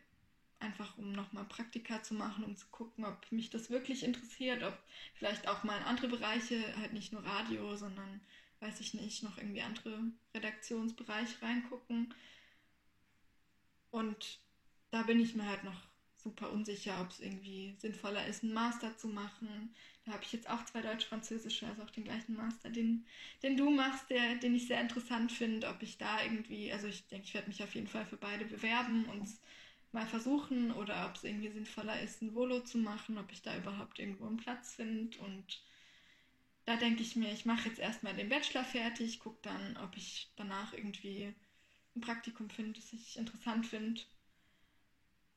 einfach 0.60 0.96
um 0.96 1.12
nochmal 1.12 1.44
Praktika 1.44 2.02
zu 2.02 2.14
machen, 2.14 2.42
um 2.42 2.56
zu 2.56 2.66
gucken, 2.70 3.04
ob 3.04 3.30
mich 3.30 3.50
das 3.50 3.68
wirklich 3.68 4.02
interessiert, 4.02 4.62
ob 4.62 4.78
vielleicht 5.12 5.46
auch 5.46 5.62
mal 5.62 5.76
in 5.76 5.84
andere 5.84 6.08
Bereiche, 6.08 6.58
halt 6.78 6.94
nicht 6.94 7.12
nur 7.12 7.22
Radio, 7.22 7.76
sondern 7.76 8.22
weiß 8.60 8.80
ich 8.80 8.94
nicht, 8.94 9.22
noch 9.22 9.36
irgendwie 9.36 9.60
andere 9.60 10.00
Redaktionsbereiche 10.34 11.42
reingucken. 11.42 12.14
Und 13.90 14.40
da 14.90 15.02
bin 15.02 15.20
ich 15.20 15.34
mir 15.34 15.44
halt 15.44 15.62
noch 15.62 15.89
super 16.22 16.50
unsicher, 16.52 17.00
ob 17.00 17.10
es 17.10 17.20
irgendwie 17.20 17.74
sinnvoller 17.78 18.26
ist, 18.26 18.42
einen 18.42 18.52
Master 18.52 18.96
zu 18.96 19.08
machen. 19.08 19.74
Da 20.04 20.12
habe 20.12 20.24
ich 20.24 20.32
jetzt 20.32 20.48
auch 20.48 20.64
zwei 20.64 20.82
Deutsch-Französische, 20.82 21.66
also 21.66 21.82
auch 21.82 21.90
den 21.90 22.04
gleichen 22.04 22.36
Master, 22.36 22.70
den, 22.70 23.06
den 23.42 23.56
du 23.56 23.70
machst, 23.70 24.10
der, 24.10 24.36
den 24.36 24.54
ich 24.54 24.66
sehr 24.66 24.80
interessant 24.80 25.32
finde, 25.32 25.68
ob 25.68 25.82
ich 25.82 25.98
da 25.98 26.22
irgendwie, 26.22 26.72
also 26.72 26.86
ich 26.86 27.06
denke, 27.08 27.26
ich 27.26 27.34
werde 27.34 27.48
mich 27.48 27.62
auf 27.62 27.74
jeden 27.74 27.86
Fall 27.88 28.06
für 28.06 28.16
beide 28.16 28.44
bewerben 28.44 29.06
und 29.06 29.28
mal 29.92 30.06
versuchen 30.06 30.72
oder 30.72 31.06
ob 31.06 31.16
es 31.16 31.24
irgendwie 31.24 31.50
sinnvoller 31.50 32.00
ist, 32.00 32.22
ein 32.22 32.34
Volo 32.34 32.60
zu 32.60 32.78
machen, 32.78 33.18
ob 33.18 33.32
ich 33.32 33.42
da 33.42 33.56
überhaupt 33.56 33.98
irgendwo 33.98 34.26
einen 34.26 34.36
Platz 34.36 34.74
finde 34.74 35.18
und 35.18 35.62
da 36.66 36.76
denke 36.76 37.02
ich 37.02 37.16
mir, 37.16 37.32
ich 37.32 37.46
mache 37.46 37.68
jetzt 37.68 37.80
erstmal 37.80 38.14
den 38.14 38.28
Bachelor 38.28 38.64
fertig, 38.64 39.18
gucke 39.18 39.40
dann, 39.42 39.76
ob 39.78 39.96
ich 39.96 40.30
danach 40.36 40.72
irgendwie 40.72 41.34
ein 41.96 42.00
Praktikum 42.00 42.48
finde, 42.50 42.78
das 42.78 42.92
ich 42.92 43.16
interessant 43.18 43.66
finde 43.66 44.02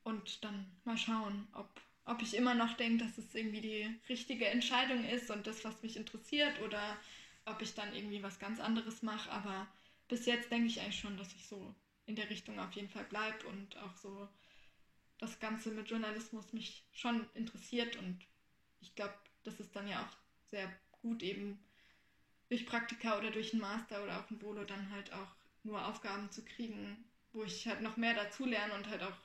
und 0.04 0.44
dann 0.44 0.66
mal 0.84 0.98
schauen, 0.98 1.48
ob, 1.54 1.70
ob 2.06 2.22
ich 2.22 2.36
immer 2.36 2.54
noch 2.54 2.74
denke, 2.76 3.06
dass 3.06 3.18
es 3.18 3.34
irgendwie 3.34 3.62
die 3.62 4.00
richtige 4.10 4.48
Entscheidung 4.48 5.04
ist 5.06 5.32
und 5.32 5.48
das, 5.48 5.64
was 5.64 5.82
mich 5.82 5.98
interessiert, 5.98 6.62
oder 6.62 6.98
ob 7.46 7.62
ich 7.62 7.74
dann 7.74 7.94
irgendwie 7.94 8.24
was 8.24 8.40
ganz 8.40 8.60
anderes 8.60 9.02
mache. 9.02 9.32
Aber 9.32 9.68
bis 10.08 10.26
jetzt 10.26 10.52
denke 10.52 10.68
ich 10.68 10.82
eigentlich 10.82 11.00
schon, 11.00 11.18
dass 11.18 11.34
ich 11.34 11.48
so 11.48 11.74
in 12.06 12.16
der 12.16 12.30
Richtung 12.30 12.60
auf 12.60 12.74
jeden 12.74 12.90
Fall 12.90 13.06
bleibe 13.06 13.48
und 13.48 13.78
auch 13.78 13.96
so 13.96 14.28
das 15.20 15.40
Ganze 15.40 15.72
mit 15.72 15.90
Journalismus 15.90 16.52
mich 16.54 16.86
schon 16.92 17.26
interessiert. 17.34 17.96
Und 17.98 18.20
ich 18.82 18.94
glaube, 18.96 19.14
das 19.44 19.60
ist 19.60 19.76
dann 19.76 19.88
ja 19.88 20.04
auch 20.04 20.50
sehr 20.50 20.70
gut 21.02 21.24
eben 21.24 21.60
durch 22.50 22.66
Praktika 22.66 23.18
oder 23.18 23.32
durch 23.32 23.54
einen 23.54 23.62
Master 23.62 24.04
oder 24.04 24.20
auch 24.20 24.30
ein 24.30 24.42
Volo 24.42 24.64
dann 24.66 24.92
halt 24.92 25.12
auch 25.14 25.36
nur 25.64 25.88
Aufgaben 25.88 26.30
zu 26.30 26.44
kriegen, 26.44 27.04
wo 27.32 27.44
ich 27.44 27.68
halt 27.68 27.82
noch 27.82 27.98
mehr 27.98 28.14
dazu 28.14 28.46
lerne 28.46 28.74
und 28.74 28.88
halt 28.90 29.02
auch 29.02 29.16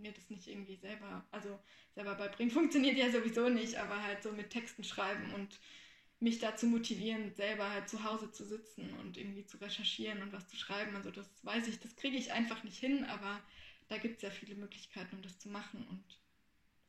mir 0.00 0.12
das 0.12 0.30
nicht 0.30 0.48
irgendwie 0.48 0.76
selber, 0.76 1.24
also 1.30 1.58
selber 1.94 2.14
beibringen, 2.14 2.50
funktioniert 2.52 2.96
ja 2.96 3.10
sowieso 3.10 3.48
nicht, 3.48 3.76
aber 3.76 4.02
halt 4.02 4.22
so 4.22 4.32
mit 4.32 4.50
Texten 4.50 4.84
schreiben 4.84 5.34
und 5.34 5.58
mich 6.20 6.38
dazu 6.38 6.66
motivieren, 6.66 7.34
selber 7.34 7.70
halt 7.70 7.88
zu 7.88 8.02
Hause 8.04 8.32
zu 8.32 8.44
sitzen 8.44 8.90
und 9.00 9.16
irgendwie 9.18 9.44
zu 9.44 9.58
recherchieren 9.58 10.22
und 10.22 10.32
was 10.32 10.48
zu 10.48 10.56
schreiben. 10.56 10.96
Also 10.96 11.10
das 11.10 11.28
weiß 11.44 11.68
ich, 11.68 11.78
das 11.78 11.94
kriege 11.96 12.16
ich 12.16 12.32
einfach 12.32 12.64
nicht 12.64 12.78
hin, 12.78 13.04
aber 13.04 13.40
da 13.88 13.98
gibt 13.98 14.16
es 14.16 14.22
ja 14.22 14.30
viele 14.30 14.54
Möglichkeiten, 14.54 15.16
um 15.16 15.22
das 15.22 15.38
zu 15.38 15.48
machen. 15.50 15.86
Und 15.88 16.04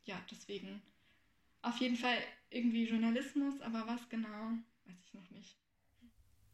ja, 0.05 0.23
deswegen 0.31 0.81
auf 1.61 1.77
jeden 1.79 1.97
Fall 1.97 2.17
irgendwie 2.49 2.87
Journalismus, 2.87 3.59
aber 3.61 3.85
was 3.87 4.07
genau, 4.09 4.51
weiß 4.85 4.95
ich 5.05 5.13
noch 5.13 5.29
nicht. 5.31 5.66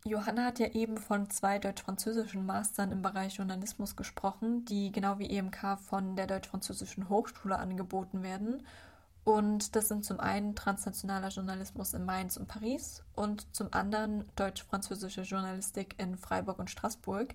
Johanna 0.05 0.43
hat 0.43 0.59
ja 0.59 0.67
eben 0.67 0.97
von 0.97 1.29
zwei 1.29 1.59
deutsch-französischen 1.59 2.45
Mastern 2.45 2.91
im 2.91 3.01
Bereich 3.01 3.35
Journalismus 3.37 3.95
gesprochen, 3.95 4.65
die 4.65 4.91
genau 4.91 5.17
wie 5.17 5.29
EMK 5.29 5.79
von 5.79 6.17
der 6.17 6.27
Deutsch-Französischen 6.27 7.07
Hochschule 7.07 7.57
angeboten 7.57 8.21
werden. 8.21 8.65
Und 9.23 9.77
das 9.77 9.87
sind 9.87 10.03
zum 10.03 10.19
einen 10.19 10.55
transnationaler 10.55 11.29
Journalismus 11.29 11.93
in 11.93 12.03
Mainz 12.03 12.35
und 12.35 12.49
Paris 12.49 13.01
und 13.15 13.47
zum 13.55 13.69
anderen 13.71 14.25
deutsch-französische 14.35 15.21
Journalistik 15.21 15.95
in 15.97 16.17
Freiburg 16.17 16.59
und 16.59 16.69
Straßburg. 16.69 17.33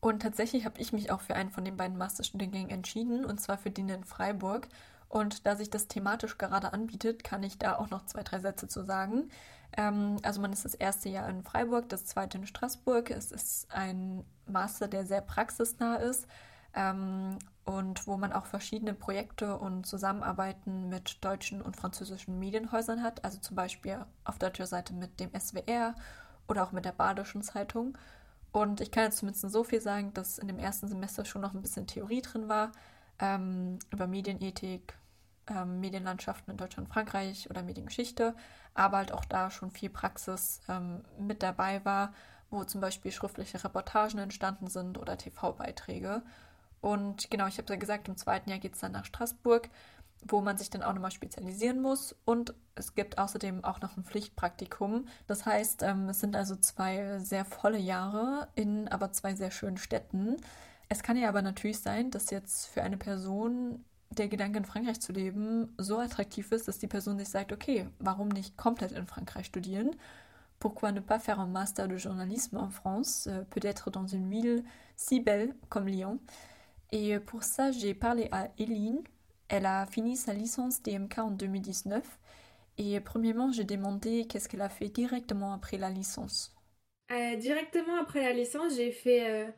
Und 0.00 0.22
tatsächlich 0.22 0.64
habe 0.64 0.80
ich 0.80 0.92
mich 0.92 1.12
auch 1.12 1.20
für 1.20 1.36
einen 1.36 1.50
von 1.50 1.64
den 1.64 1.76
beiden 1.76 1.96
Masterstudiengängen 1.96 2.70
entschieden, 2.70 3.24
und 3.24 3.40
zwar 3.40 3.58
für 3.58 3.70
den 3.70 3.88
in 3.88 4.02
Freiburg. 4.02 4.66
Und 5.08 5.46
da 5.46 5.54
sich 5.54 5.70
das 5.70 5.86
thematisch 5.86 6.38
gerade 6.38 6.72
anbietet, 6.72 7.22
kann 7.22 7.44
ich 7.44 7.58
da 7.58 7.76
auch 7.76 7.90
noch 7.90 8.06
zwei, 8.06 8.24
drei 8.24 8.40
Sätze 8.40 8.66
zu 8.66 8.82
sagen. 8.82 9.30
Ähm, 9.76 10.16
also 10.22 10.40
man 10.40 10.52
ist 10.52 10.64
das 10.64 10.74
erste 10.74 11.08
Jahr 11.08 11.28
in 11.28 11.42
Freiburg, 11.42 11.88
das 11.88 12.04
zweite 12.04 12.38
in 12.38 12.46
Straßburg. 12.46 13.10
Es 13.10 13.32
ist 13.32 13.70
ein 13.70 14.24
Master, 14.46 14.88
der 14.88 15.06
sehr 15.06 15.20
praxisnah 15.20 15.96
ist 15.96 16.26
ähm, 16.74 17.38
und 17.64 18.06
wo 18.06 18.16
man 18.16 18.32
auch 18.32 18.46
verschiedene 18.46 18.94
Projekte 18.94 19.56
und 19.58 19.86
Zusammenarbeiten 19.86 20.88
mit 20.88 21.24
deutschen 21.24 21.62
und 21.62 21.76
französischen 21.76 22.38
Medienhäusern 22.38 23.02
hat. 23.02 23.24
Also 23.24 23.38
zum 23.38 23.56
Beispiel 23.56 24.04
auf 24.24 24.38
deutscher 24.38 24.66
Seite 24.66 24.92
mit 24.92 25.20
dem 25.20 25.30
SWR 25.38 25.94
oder 26.48 26.64
auch 26.64 26.72
mit 26.72 26.84
der 26.84 26.92
Badischen 26.92 27.42
Zeitung. 27.42 27.96
Und 28.52 28.80
ich 28.80 28.90
kann 28.90 29.04
jetzt 29.04 29.18
zumindest 29.18 29.48
so 29.50 29.62
viel 29.62 29.80
sagen, 29.80 30.12
dass 30.14 30.38
in 30.38 30.48
dem 30.48 30.58
ersten 30.58 30.88
Semester 30.88 31.24
schon 31.24 31.42
noch 31.42 31.54
ein 31.54 31.62
bisschen 31.62 31.86
Theorie 31.86 32.22
drin 32.22 32.48
war 32.48 32.72
ähm, 33.20 33.78
über 33.90 34.06
Medienethik, 34.06 34.94
ähm, 35.46 35.80
Medienlandschaften 35.80 36.50
in 36.50 36.56
Deutschland, 36.56 36.88
Frankreich 36.88 37.48
oder 37.50 37.62
Mediengeschichte, 37.62 38.34
aber 38.74 38.98
halt 38.98 39.12
auch 39.12 39.24
da 39.24 39.50
schon 39.50 39.70
viel 39.70 39.90
Praxis 39.90 40.60
ähm, 40.68 41.04
mit 41.18 41.42
dabei 41.42 41.84
war, 41.84 42.12
wo 42.50 42.64
zum 42.64 42.80
Beispiel 42.80 43.12
schriftliche 43.12 43.62
Reportagen 43.62 44.18
entstanden 44.18 44.68
sind 44.68 44.98
oder 44.98 45.16
TV-Beiträge. 45.16 46.22
Und 46.80 47.30
genau, 47.30 47.46
ich 47.46 47.58
habe 47.58 47.72
ja 47.72 47.78
gesagt, 47.78 48.08
im 48.08 48.16
zweiten 48.16 48.50
Jahr 48.50 48.58
geht 48.58 48.74
es 48.74 48.80
dann 48.80 48.92
nach 48.92 49.04
Straßburg, 49.04 49.68
wo 50.26 50.40
man 50.40 50.56
sich 50.58 50.70
dann 50.70 50.82
auch 50.82 50.92
nochmal 50.92 51.10
spezialisieren 51.10 51.80
muss. 51.80 52.14
Und 52.24 52.54
es 52.74 52.94
gibt 52.94 53.18
außerdem 53.18 53.64
auch 53.64 53.80
noch 53.80 53.96
ein 53.96 54.04
Pflichtpraktikum. 54.04 55.06
Das 55.26 55.46
heißt, 55.46 55.82
ähm, 55.82 56.08
es 56.08 56.20
sind 56.20 56.36
also 56.36 56.56
zwei 56.56 57.18
sehr 57.18 57.44
volle 57.44 57.78
Jahre 57.78 58.48
in 58.54 58.88
aber 58.88 59.12
zwei 59.12 59.34
sehr 59.34 59.50
schönen 59.50 59.78
Städten. 59.78 60.36
Es 60.88 61.02
kann 61.02 61.16
ja 61.16 61.28
aber 61.28 61.42
natürlich 61.42 61.80
sein, 61.80 62.10
dass 62.10 62.30
jetzt 62.30 62.66
für 62.66 62.82
eine 62.82 62.96
Person 62.96 63.84
der 64.10 64.28
Gedanke 64.28 64.58
in 64.58 64.64
Frankreich 64.64 65.00
zu 65.00 65.12
leben 65.12 65.72
so 65.78 65.98
attraktiv 65.98 66.50
ist, 66.52 66.68
dass 66.68 66.78
die 66.78 66.86
Person 66.88 67.18
sich 67.18 67.28
sagt, 67.28 67.52
okay, 67.52 67.86
warum 67.98 68.28
nicht 68.28 68.56
komplett 68.56 68.92
in 68.92 69.06
Frankreich 69.06 69.46
studieren? 69.46 69.96
Pourquoi 70.58 70.92
ne 70.92 71.00
pas 71.00 71.18
faire 71.18 71.40
un 71.40 71.46
master 71.46 71.88
de 71.88 71.96
journalisme 71.96 72.58
en 72.58 72.70
France, 72.70 73.28
euh, 73.28 73.44
peut-être 73.50 73.90
dans 73.90 74.06
une 74.06 74.28
ville 74.28 74.64
si 74.96 75.20
belle 75.20 75.54
comme 75.70 75.88
Lyon? 75.88 76.20
Et 76.92 77.18
pour 77.20 77.44
ça, 77.44 77.70
j'ai 77.70 77.94
parlé 77.94 78.28
à 78.32 78.48
Eline. 78.58 79.02
Elle 79.48 79.66
a 79.66 79.86
fini 79.86 80.16
sa 80.16 80.34
licence 80.34 80.82
DMK 80.82 81.18
en 81.18 81.30
2019. 81.30 82.18
Et 82.78 83.00
premièrement, 83.00 83.52
j'ai 83.52 83.64
demandé 83.64 84.26
qu'est-ce 84.26 84.48
qu'elle 84.48 84.62
a 84.62 84.68
fait 84.68 84.88
directement 84.88 85.52
après 85.52 85.78
la 85.78 85.90
licence. 85.90 86.54
Euh, 87.12 87.36
directement 87.36 88.00
après 88.00 88.22
la 88.22 88.32
licence, 88.32 88.76
j'ai 88.76 88.92
fait 88.92 89.28
euh, 89.28 89.50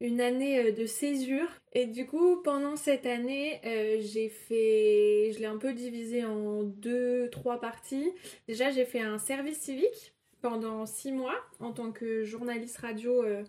une 0.00 0.20
année 0.20 0.58
euh, 0.58 0.72
de 0.72 0.86
césure. 0.86 1.48
Et 1.72 1.86
du 1.86 2.06
coup, 2.06 2.42
pendant 2.42 2.76
cette 2.76 3.06
année, 3.06 3.60
euh, 3.64 3.98
j'ai 4.00 4.28
fait. 4.28 5.32
Je 5.32 5.38
l'ai 5.40 5.46
un 5.46 5.58
peu 5.58 5.72
divisé 5.72 6.24
en 6.24 6.62
deux, 6.62 7.28
trois 7.30 7.60
parties. 7.60 8.10
Déjà, 8.48 8.70
j'ai 8.70 8.84
fait 8.84 9.00
un 9.00 9.18
service 9.18 9.60
civique 9.60 10.14
pendant 10.42 10.86
six 10.86 11.12
mois 11.12 11.36
en 11.60 11.72
tant 11.72 11.92
que 11.92 12.24
journaliste 12.24 12.78
radio 12.78 13.22
euh, 13.24 13.42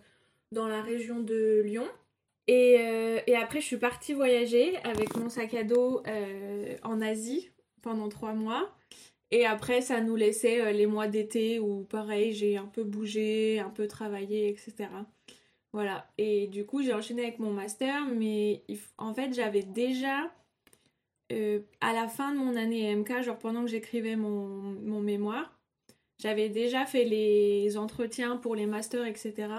dans 0.52 0.68
la 0.68 0.82
région 0.82 1.20
de 1.20 1.62
Lyon. 1.64 1.86
Et, 2.50 2.78
et, 3.26 3.36
après, 3.36 3.60
je 3.60 3.66
suis 3.66 3.76
partie 3.76 4.14
voyager 4.14 4.78
avec 4.78 5.14
mon 5.18 5.28
sac 5.28 5.52
à 5.52 5.64
dos 5.64 6.02
en 6.82 7.00
Asie 7.02 7.50
pendant 7.82 8.08
trois 8.08 8.32
mois. 8.32 8.74
Et 9.30 9.44
après, 9.44 9.82
ça 9.82 10.00
nous 10.00 10.16
laissait 10.16 10.72
les 10.72 10.86
mois 10.86 11.08
d'été 11.08 11.58
où, 11.60 11.84
pareil, 11.84 12.32
j'ai 12.32 12.56
un 12.56 12.64
peu 12.64 12.84
bougé, 12.84 13.58
un 13.58 13.68
peu 13.68 13.86
travaillé, 13.86 14.48
etc. 14.48 14.88
Voilà, 15.78 16.10
et 16.18 16.48
du 16.48 16.66
coup 16.66 16.82
j'ai 16.82 16.92
enchaîné 16.92 17.22
avec 17.22 17.38
mon 17.38 17.52
master, 17.52 18.04
mais 18.06 18.64
en 18.96 19.14
fait 19.14 19.32
j'avais 19.32 19.62
déjà, 19.62 20.28
euh, 21.30 21.60
à 21.80 21.92
la 21.92 22.08
fin 22.08 22.32
de 22.32 22.38
mon 22.38 22.56
année 22.56 22.92
MK, 22.96 23.22
genre 23.22 23.38
pendant 23.38 23.62
que 23.62 23.68
j'écrivais 23.70 24.16
mon, 24.16 24.48
mon, 24.48 24.98
mémoire, 24.98 25.56
j'avais 26.18 26.48
déjà 26.48 26.84
fait 26.84 27.04
les 27.04 27.76
entretiens 27.76 28.38
pour 28.38 28.56
les 28.56 28.66
masters, 28.66 29.06
etc. 29.06 29.50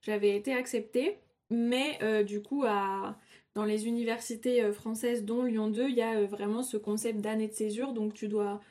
J'avais 0.00 0.34
été 0.34 0.54
acceptée, 0.54 1.18
mais 1.50 1.98
euh, 2.00 2.22
du 2.22 2.40
coup 2.40 2.64
à, 2.66 3.18
dans 3.54 3.66
les 3.66 3.86
universités 3.86 4.62
euh, 4.62 4.72
françaises, 4.72 5.22
dont 5.22 5.42
Lyon 5.42 5.68
2, 5.68 5.90
il 5.90 5.96
y 5.96 6.00
a 6.00 6.24
vraiment 6.24 6.62
ce 6.62 6.78
concept 6.78 7.20
d'année 7.20 7.48
de 7.48 7.52
césure, 7.52 7.92
donc 7.92 8.14
tu 8.14 8.26
dois 8.28 8.62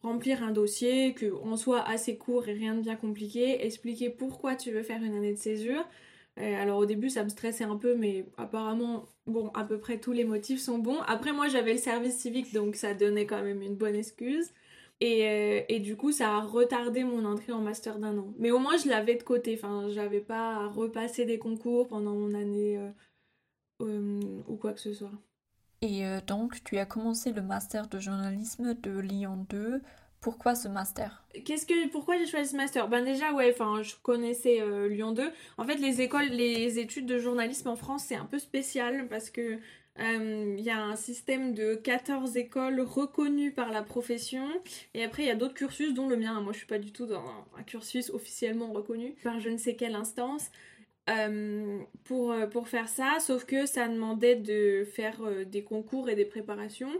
remplir 0.00 0.42
un 0.42 0.50
dossier, 0.50 1.14
qu'on 1.14 1.58
soit 1.58 1.82
assez 1.82 2.16
court 2.16 2.48
et 2.48 2.54
rien 2.54 2.74
de 2.74 2.80
bien 2.80 2.96
compliqué, 2.96 3.66
expliquer 3.66 4.08
pourquoi 4.08 4.56
tu 4.56 4.70
veux 4.70 4.82
faire 4.82 5.02
une 5.02 5.14
année 5.14 5.34
de 5.34 5.38
césure, 5.38 5.86
alors 6.36 6.78
au 6.78 6.86
début 6.86 7.10
ça 7.10 7.24
me 7.24 7.28
stressait 7.28 7.64
un 7.64 7.76
peu 7.76 7.94
mais 7.94 8.26
apparemment 8.38 9.04
bon 9.26 9.48
à 9.48 9.64
peu 9.64 9.78
près 9.78 9.98
tous 9.98 10.12
les 10.12 10.24
motifs 10.24 10.60
sont 10.60 10.78
bons. 10.78 11.00
Après 11.06 11.32
moi 11.32 11.48
j'avais 11.48 11.72
le 11.72 11.78
service 11.78 12.16
civique 12.16 12.52
donc 12.54 12.76
ça 12.76 12.94
donnait 12.94 13.26
quand 13.26 13.42
même 13.42 13.62
une 13.62 13.76
bonne 13.76 13.94
excuse. 13.94 14.52
Et, 15.04 15.26
euh, 15.68 15.78
du 15.80 15.96
coup, 15.96 16.12
ça 16.12 16.36
a 16.36 16.40
retardé 16.42 17.02
mon 17.02 17.24
entrée 17.24 17.50
en 17.50 17.60
master 17.60 17.98
d'un 17.98 18.16
an. 18.18 18.32
Mais 18.38 18.52
au 18.52 18.60
moins, 18.60 18.76
je 18.76 18.88
l'avais 18.88 19.16
de 19.16 19.24
côté. 19.24 19.58
Enfin, 19.58 19.88
j'avais 19.90 20.20
pas 20.20 20.54
à 20.54 20.68
repasser 20.68 21.24
des 21.24 21.40
concours 21.40 21.88
pendant 21.88 22.14
mon 22.14 22.32
année 22.34 22.78
euh, 22.78 22.90
euh, 23.82 24.20
ou 24.46 24.54
quoi 24.54 24.72
que 24.72 24.78
ce 24.78 24.94
soit. 24.94 25.10
Et 25.80 26.04
donc, 26.28 26.62
tu 26.62 26.78
as 26.78 26.86
commencé 26.86 27.32
le 27.32 27.42
master 27.42 27.88
de 27.88 27.98
journalisme 27.98 28.74
de 28.74 29.00
Lyon 29.00 29.44
2 29.48 29.82
pourquoi 30.22 30.54
ce 30.54 30.68
master? 30.68 31.24
Qu'est-ce 31.44 31.66
que 31.66 31.88
pourquoi 31.88 32.16
j'ai 32.16 32.26
choisi 32.26 32.50
ce 32.50 32.56
master? 32.56 32.88
Ben 32.88 33.04
déjà 33.04 33.32
ouais, 33.32 33.52
enfin 33.52 33.82
je 33.82 33.94
connaissais 34.02 34.60
euh, 34.60 34.88
Lyon 34.88 35.12
2. 35.12 35.30
En 35.58 35.64
fait, 35.64 35.74
les 35.76 36.00
écoles 36.00 36.28
les 36.28 36.78
études 36.78 37.06
de 37.06 37.18
journalisme 37.18 37.68
en 37.68 37.76
France, 37.76 38.04
c'est 38.06 38.14
un 38.14 38.24
peu 38.24 38.38
spécial 38.38 39.08
parce 39.08 39.30
que 39.30 39.58
euh, 39.98 40.54
il 40.56 40.64
y 40.64 40.70
a 40.70 40.80
un 40.80 40.96
système 40.96 41.52
de 41.52 41.74
14 41.74 42.36
écoles 42.36 42.80
reconnues 42.80 43.52
par 43.52 43.70
la 43.70 43.82
profession 43.82 44.48
et 44.94 45.04
après 45.04 45.24
il 45.24 45.26
y 45.26 45.30
a 45.30 45.34
d'autres 45.34 45.54
cursus 45.54 45.92
dont 45.92 46.08
le 46.08 46.16
mien. 46.16 46.40
Moi, 46.40 46.52
je 46.52 46.58
suis 46.58 46.66
pas 46.66 46.78
du 46.78 46.92
tout 46.92 47.06
dans 47.06 47.24
un 47.58 47.62
cursus 47.64 48.08
officiellement 48.10 48.72
reconnu 48.72 49.16
par 49.24 49.40
je 49.40 49.50
ne 49.50 49.58
sais 49.58 49.74
quelle 49.74 49.96
instance. 49.96 50.50
Euh, 51.10 51.80
pour, 52.04 52.32
pour 52.52 52.68
faire 52.68 52.88
ça, 52.88 53.16
sauf 53.18 53.44
que 53.44 53.66
ça 53.66 53.88
demandait 53.88 54.36
de 54.36 54.84
faire 54.84 55.20
des 55.46 55.64
concours 55.64 56.08
et 56.08 56.14
des 56.14 56.24
préparations 56.24 56.92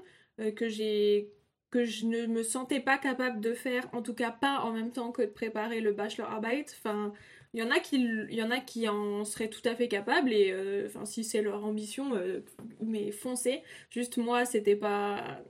que 0.56 0.68
j'ai 0.68 1.30
que 1.72 1.84
je 1.84 2.06
ne 2.06 2.26
me 2.26 2.42
sentais 2.44 2.80
pas 2.80 2.98
capable 2.98 3.40
de 3.40 3.54
faire, 3.54 3.88
en 3.92 4.02
tout 4.02 4.14
cas 4.14 4.30
pas 4.30 4.60
en 4.60 4.72
même 4.72 4.92
temps 4.92 5.10
que 5.10 5.22
de 5.22 5.26
préparer 5.26 5.80
le 5.80 5.92
bachelor 5.92 6.30
arbeit. 6.30 6.66
Enfin, 6.78 7.12
il 7.54 7.60
y 7.60 7.62
en 7.64 7.70
a 7.70 7.80
qui, 7.80 7.96
il 7.96 8.34
y 8.34 8.42
en 8.42 8.50
a 8.50 8.60
qui 8.60 8.88
en 8.88 9.24
seraient 9.24 9.48
tout 9.48 9.66
à 9.66 9.74
fait 9.74 9.88
capables 9.88 10.32
et 10.32 10.52
euh, 10.52 10.86
enfin 10.86 11.06
si 11.06 11.24
c'est 11.24 11.42
leur 11.42 11.64
ambition, 11.64 12.14
euh, 12.14 12.40
mais 12.82 13.10
foncez. 13.10 13.62
Juste 13.90 14.18
moi, 14.18 14.44
c'était 14.44 14.76
pas, 14.76 15.40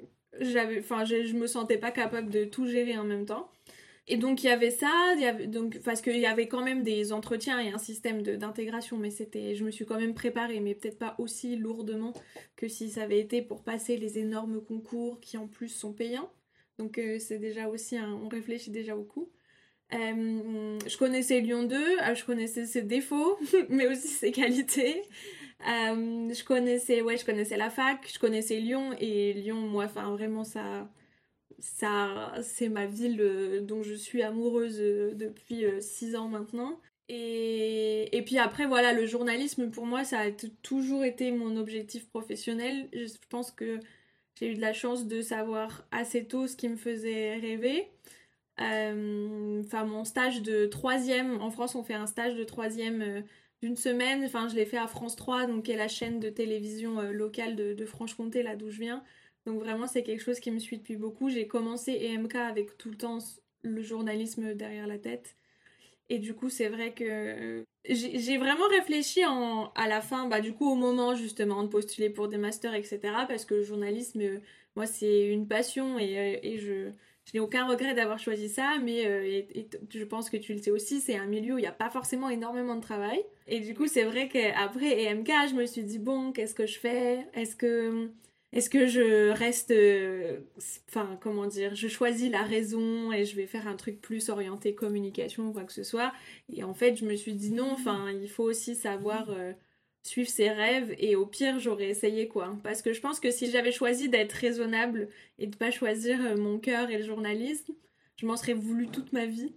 j'avais, 0.41 0.79
enfin 0.79 1.05
je, 1.05 1.25
je 1.25 1.35
me 1.35 1.47
sentais 1.49 1.79
pas 1.79 1.91
capable 1.91 2.31
de 2.31 2.45
tout 2.45 2.67
gérer 2.67 2.97
en 2.97 3.05
même 3.05 3.27
temps. 3.27 3.51
Et 4.09 4.17
donc 4.17 4.43
il 4.43 4.47
y 4.47 4.51
avait 4.51 4.71
ça, 4.71 5.15
donc, 5.47 5.79
parce 5.85 6.01
qu'il 6.03 6.19
y 6.19 6.27
avait 6.27 6.49
quand 6.49 6.65
même 6.65 6.83
des 6.83 7.13
entretiens 7.13 7.61
et 7.61 7.71
un 7.71 7.79
système 7.79 8.23
d'intégration, 8.23 8.99
mais 8.99 9.11
c'était, 9.11 9.55
je 9.55 9.65
me 9.65 9.71
suis 9.71 9.87
quand 9.87 9.99
même 9.99 10.15
préparée, 10.15 10.59
mais 10.59 10.75
peut-être 10.75 10.99
pas 10.99 11.15
aussi 11.19 11.57
lourdement 11.57 12.13
que 12.57 12.67
si 12.67 12.91
ça 12.91 13.03
avait 13.03 13.21
été 13.21 13.43
pour 13.43 13.63
passer 13.63 13.97
les 13.97 14.19
énormes 14.19 14.61
concours 14.61 15.21
qui 15.21 15.39
en 15.39 15.47
plus 15.47 15.69
sont 15.69 15.93
payants. 15.93 16.31
Donc 16.79 16.99
euh, 16.99 17.19
c'est 17.21 17.39
déjà 17.39 17.69
aussi, 17.69 17.97
on 17.99 18.29
réfléchit 18.29 18.71
déjà 18.71 18.97
beaucoup. 18.97 19.31
Euh, 19.95 20.79
je 20.87 20.97
connaissais 20.97 21.41
Lyon 21.41 21.65
2, 21.65 21.77
euh, 21.77 22.15
je 22.15 22.25
connaissais 22.25 22.67
ses 22.67 22.83
défauts, 22.83 23.39
mais 23.69 23.87
aussi 23.87 24.09
ses 24.09 24.33
qualités. 24.33 25.03
je 25.61 26.45
connaissais, 26.45 27.03
ouais, 27.03 27.17
je 27.19 27.25
connaissais 27.25 27.57
la 27.57 27.71
fac, 27.71 28.01
je 28.13 28.19
connaissais 28.19 28.59
Lyon 28.59 28.97
et 28.99 29.33
Lyon, 29.35 29.61
moi, 29.61 29.85
enfin 29.85 30.11
vraiment 30.11 30.43
ça 30.43 30.89
ça, 31.63 32.35
c'est 32.43 32.69
ma 32.69 32.87
ville 32.87 33.21
euh, 33.21 33.61
dont 33.61 33.83
je 33.85 33.95
suis 33.95 34.23
amoureuse 34.23 34.79
euh, 34.81 35.13
depuis 35.15 35.65
euh, 35.65 35.81
six 35.81 36.17
ans 36.17 36.29
maintenant. 36.29 36.81
Et, 37.09 38.23
puis 38.27 38.39
après, 38.39 38.67
voilà, 38.67 38.93
le 38.93 39.07
journalisme, 39.07 39.71
pour 39.71 39.87
moi, 39.87 40.03
ça 40.03 40.21
a 40.21 40.31
toujours 40.63 41.05
été 41.05 41.31
mon 41.31 41.57
objectif 41.57 42.09
professionnel. 42.09 42.89
Je 42.93 43.07
pense 43.29 43.51
que 43.51 43.79
j'ai 44.35 44.53
eu 44.53 44.55
de 44.55 44.61
la 44.61 44.73
chance 44.73 45.07
de 45.07 45.21
savoir 45.21 45.87
assez 45.93 46.25
tôt 46.27 46.47
ce 46.47 46.57
qui 46.57 46.69
me 46.69 46.77
faisait 46.77 47.37
rêver. 47.37 47.89
Enfin, 48.59 49.85
mon 49.85 50.05
stage 50.05 50.43
de 50.43 50.67
troisième, 50.67 51.41
en 51.43 51.51
France, 51.51 51.75
on 51.75 51.83
fait 51.83 51.95
un 51.95 52.07
stage 52.07 52.35
de 52.35 52.45
troisième 52.45 53.25
d'une 53.63 53.77
semaine. 53.77 54.25
Enfin, 54.25 54.49
je 54.49 54.55
l'ai 54.55 54.67
fait 54.67 54.79
à 54.79 54.87
France 54.87 55.17
3, 55.17 55.47
donc 55.47 55.65
qui 55.65 55.73
est 55.73 55.77
la 55.77 55.89
chaîne 55.89 56.19
de 56.19 56.31
télévision 56.31 57.03
locale 57.13 57.57
de, 57.57 57.75
de 57.75 57.85
Franche-Comté, 57.85 58.43
là 58.43 58.57
d'où 58.57 58.71
je 58.71 58.81
viens. 58.81 59.03
Donc 59.47 59.59
vraiment, 59.61 59.87
c'est 59.87 60.03
quelque 60.03 60.23
chose 60.23 60.41
qui 60.41 60.51
me 60.51 60.59
suit 60.59 60.79
depuis 60.79 60.97
beaucoup. 60.97 61.29
J'ai 61.29 61.47
commencé 61.47 61.93
EMK 61.93 62.37
avec 62.37 62.79
tout 62.79 62.91
le 62.91 62.97
temps 62.97 63.19
le 63.63 63.83
journalisme 63.83 64.55
derrière 64.55 64.87
la 64.87 64.99
tête. 64.99 65.37
Et 66.09 66.19
du 66.19 66.35
coup, 66.35 66.51
c'est 66.51 66.69
vrai 66.69 66.93
que 66.93 67.65
j'ai 67.89 68.39
vraiment 68.39 68.69
réfléchi 68.69 69.25
en, 69.25 69.73
à 69.75 69.89
la 69.89 70.01
fin, 70.01 70.29
bah, 70.29 70.41
du 70.41 70.53
coup, 70.53 70.71
au 70.71 70.75
moment 70.75 71.15
justement 71.15 71.63
de 71.63 71.69
postuler 71.69 72.11
pour 72.11 72.29
des 72.29 72.39
masters, 72.39 72.75
etc. 72.75 73.01
Parce 73.29 73.45
que 73.45 73.55
le 73.55 73.63
journalisme, 73.63 74.21
euh, 74.21 74.39
moi, 74.77 74.87
c'est 74.87 75.27
une 75.27 75.49
passion 75.49 75.99
et, 75.99 76.19
euh, 76.19 76.39
et 76.43 76.59
je, 76.59 76.91
je 77.25 77.33
n'ai 77.35 77.41
aucun 77.41 77.67
regret 77.67 77.95
d'avoir 77.95 78.19
choisi 78.19 78.49
ça, 78.49 78.79
mais 78.83 79.07
euh, 79.07 79.43
je 79.89 80.05
pense 80.05 80.29
que 80.29 80.37
tu 80.37 80.53
le 80.55 80.61
sais 80.61 80.71
aussi, 80.71 81.01
c'est 81.01 81.17
un 81.17 81.27
milieu 81.27 81.55
où 81.55 81.59
il 81.59 81.63
n'y 81.63 81.67
a 81.67 81.73
pas 81.73 81.91
forcément 81.91 82.29
énormément 82.29 82.75
de 82.75 82.81
travail. 82.81 83.25
Et 83.47 83.61
du 83.61 83.75
coup, 83.75 83.87
c'est 83.87 84.05
vrai 84.05 84.29
qu'après 84.29 85.05
EMK, 85.05 85.31
je 85.51 85.55
me 85.55 85.67
suis 85.67 85.83
dit, 85.85 85.99
bon, 85.99 86.33
qu'est-ce 86.33 86.55
que 86.55 86.67
je 86.67 86.79
fais? 86.79 87.27
Est-ce 87.35 87.57
que 87.57 88.11
est-ce 88.53 88.69
que 88.69 88.87
je 88.87 89.31
reste, 89.31 89.71
euh, 89.71 90.41
enfin 90.89 91.19
comment 91.23 91.47
dire, 91.47 91.75
je 91.75 91.89
choisis 91.89 92.31
la 92.31 92.43
raison 92.43 93.11
et 93.11 93.25
je 93.25 93.35
vais 93.35 93.47
faire 93.47 93.67
un 93.67 93.77
truc 93.77 94.01
plus 94.01 94.29
orienté 94.29 94.75
communication 94.75 95.49
ou 95.49 95.53
quoi 95.53 95.65
que 95.65 95.73
ce 95.73 95.83
soit. 95.83 96.13
Et 96.53 96.63
en 96.63 96.75
fait, 96.75 96.97
je 96.97 97.07
me 97.07 97.17
suis 97.17 97.35
dit 97.35 97.53
non, 97.53 97.71
enfin 97.73 98.11
il 98.11 98.29
faut 98.29 98.45
aussi 98.45 98.75
savoir 98.75 99.31
euh, 99.31 99.53
suivre 100.03 100.29
ses 100.29 100.51
rêves 100.51 100.95
et 100.99 101.17
au 101.17 101.25
pire 101.27 101.59
j'aurais 101.61 101.89
essayé 101.89 102.29
quoi. 102.29 102.59
Parce 102.63 102.83
que 102.83 102.93
je 102.93 103.01
pense 103.01 103.21
que 103.21 103.31
si 103.31 103.51
j'avais 103.51 103.73
choisi 103.73 104.11
d'être 104.11 104.33
raisonnable 104.33 105.09
et 105.39 105.47
de 105.47 105.57
pas 105.57 105.71
choisir 105.71 106.21
euh, 106.23 106.37
mon 106.37 106.59
cœur 106.59 106.91
et 106.91 106.99
le 106.99 107.05
journalisme, 107.05 107.73
je 108.17 108.27
m'en 108.27 108.37
serais 108.37 108.55
voulu 108.55 108.89
toute 108.89 109.13
ma 109.15 109.25
vie. 109.27 109.55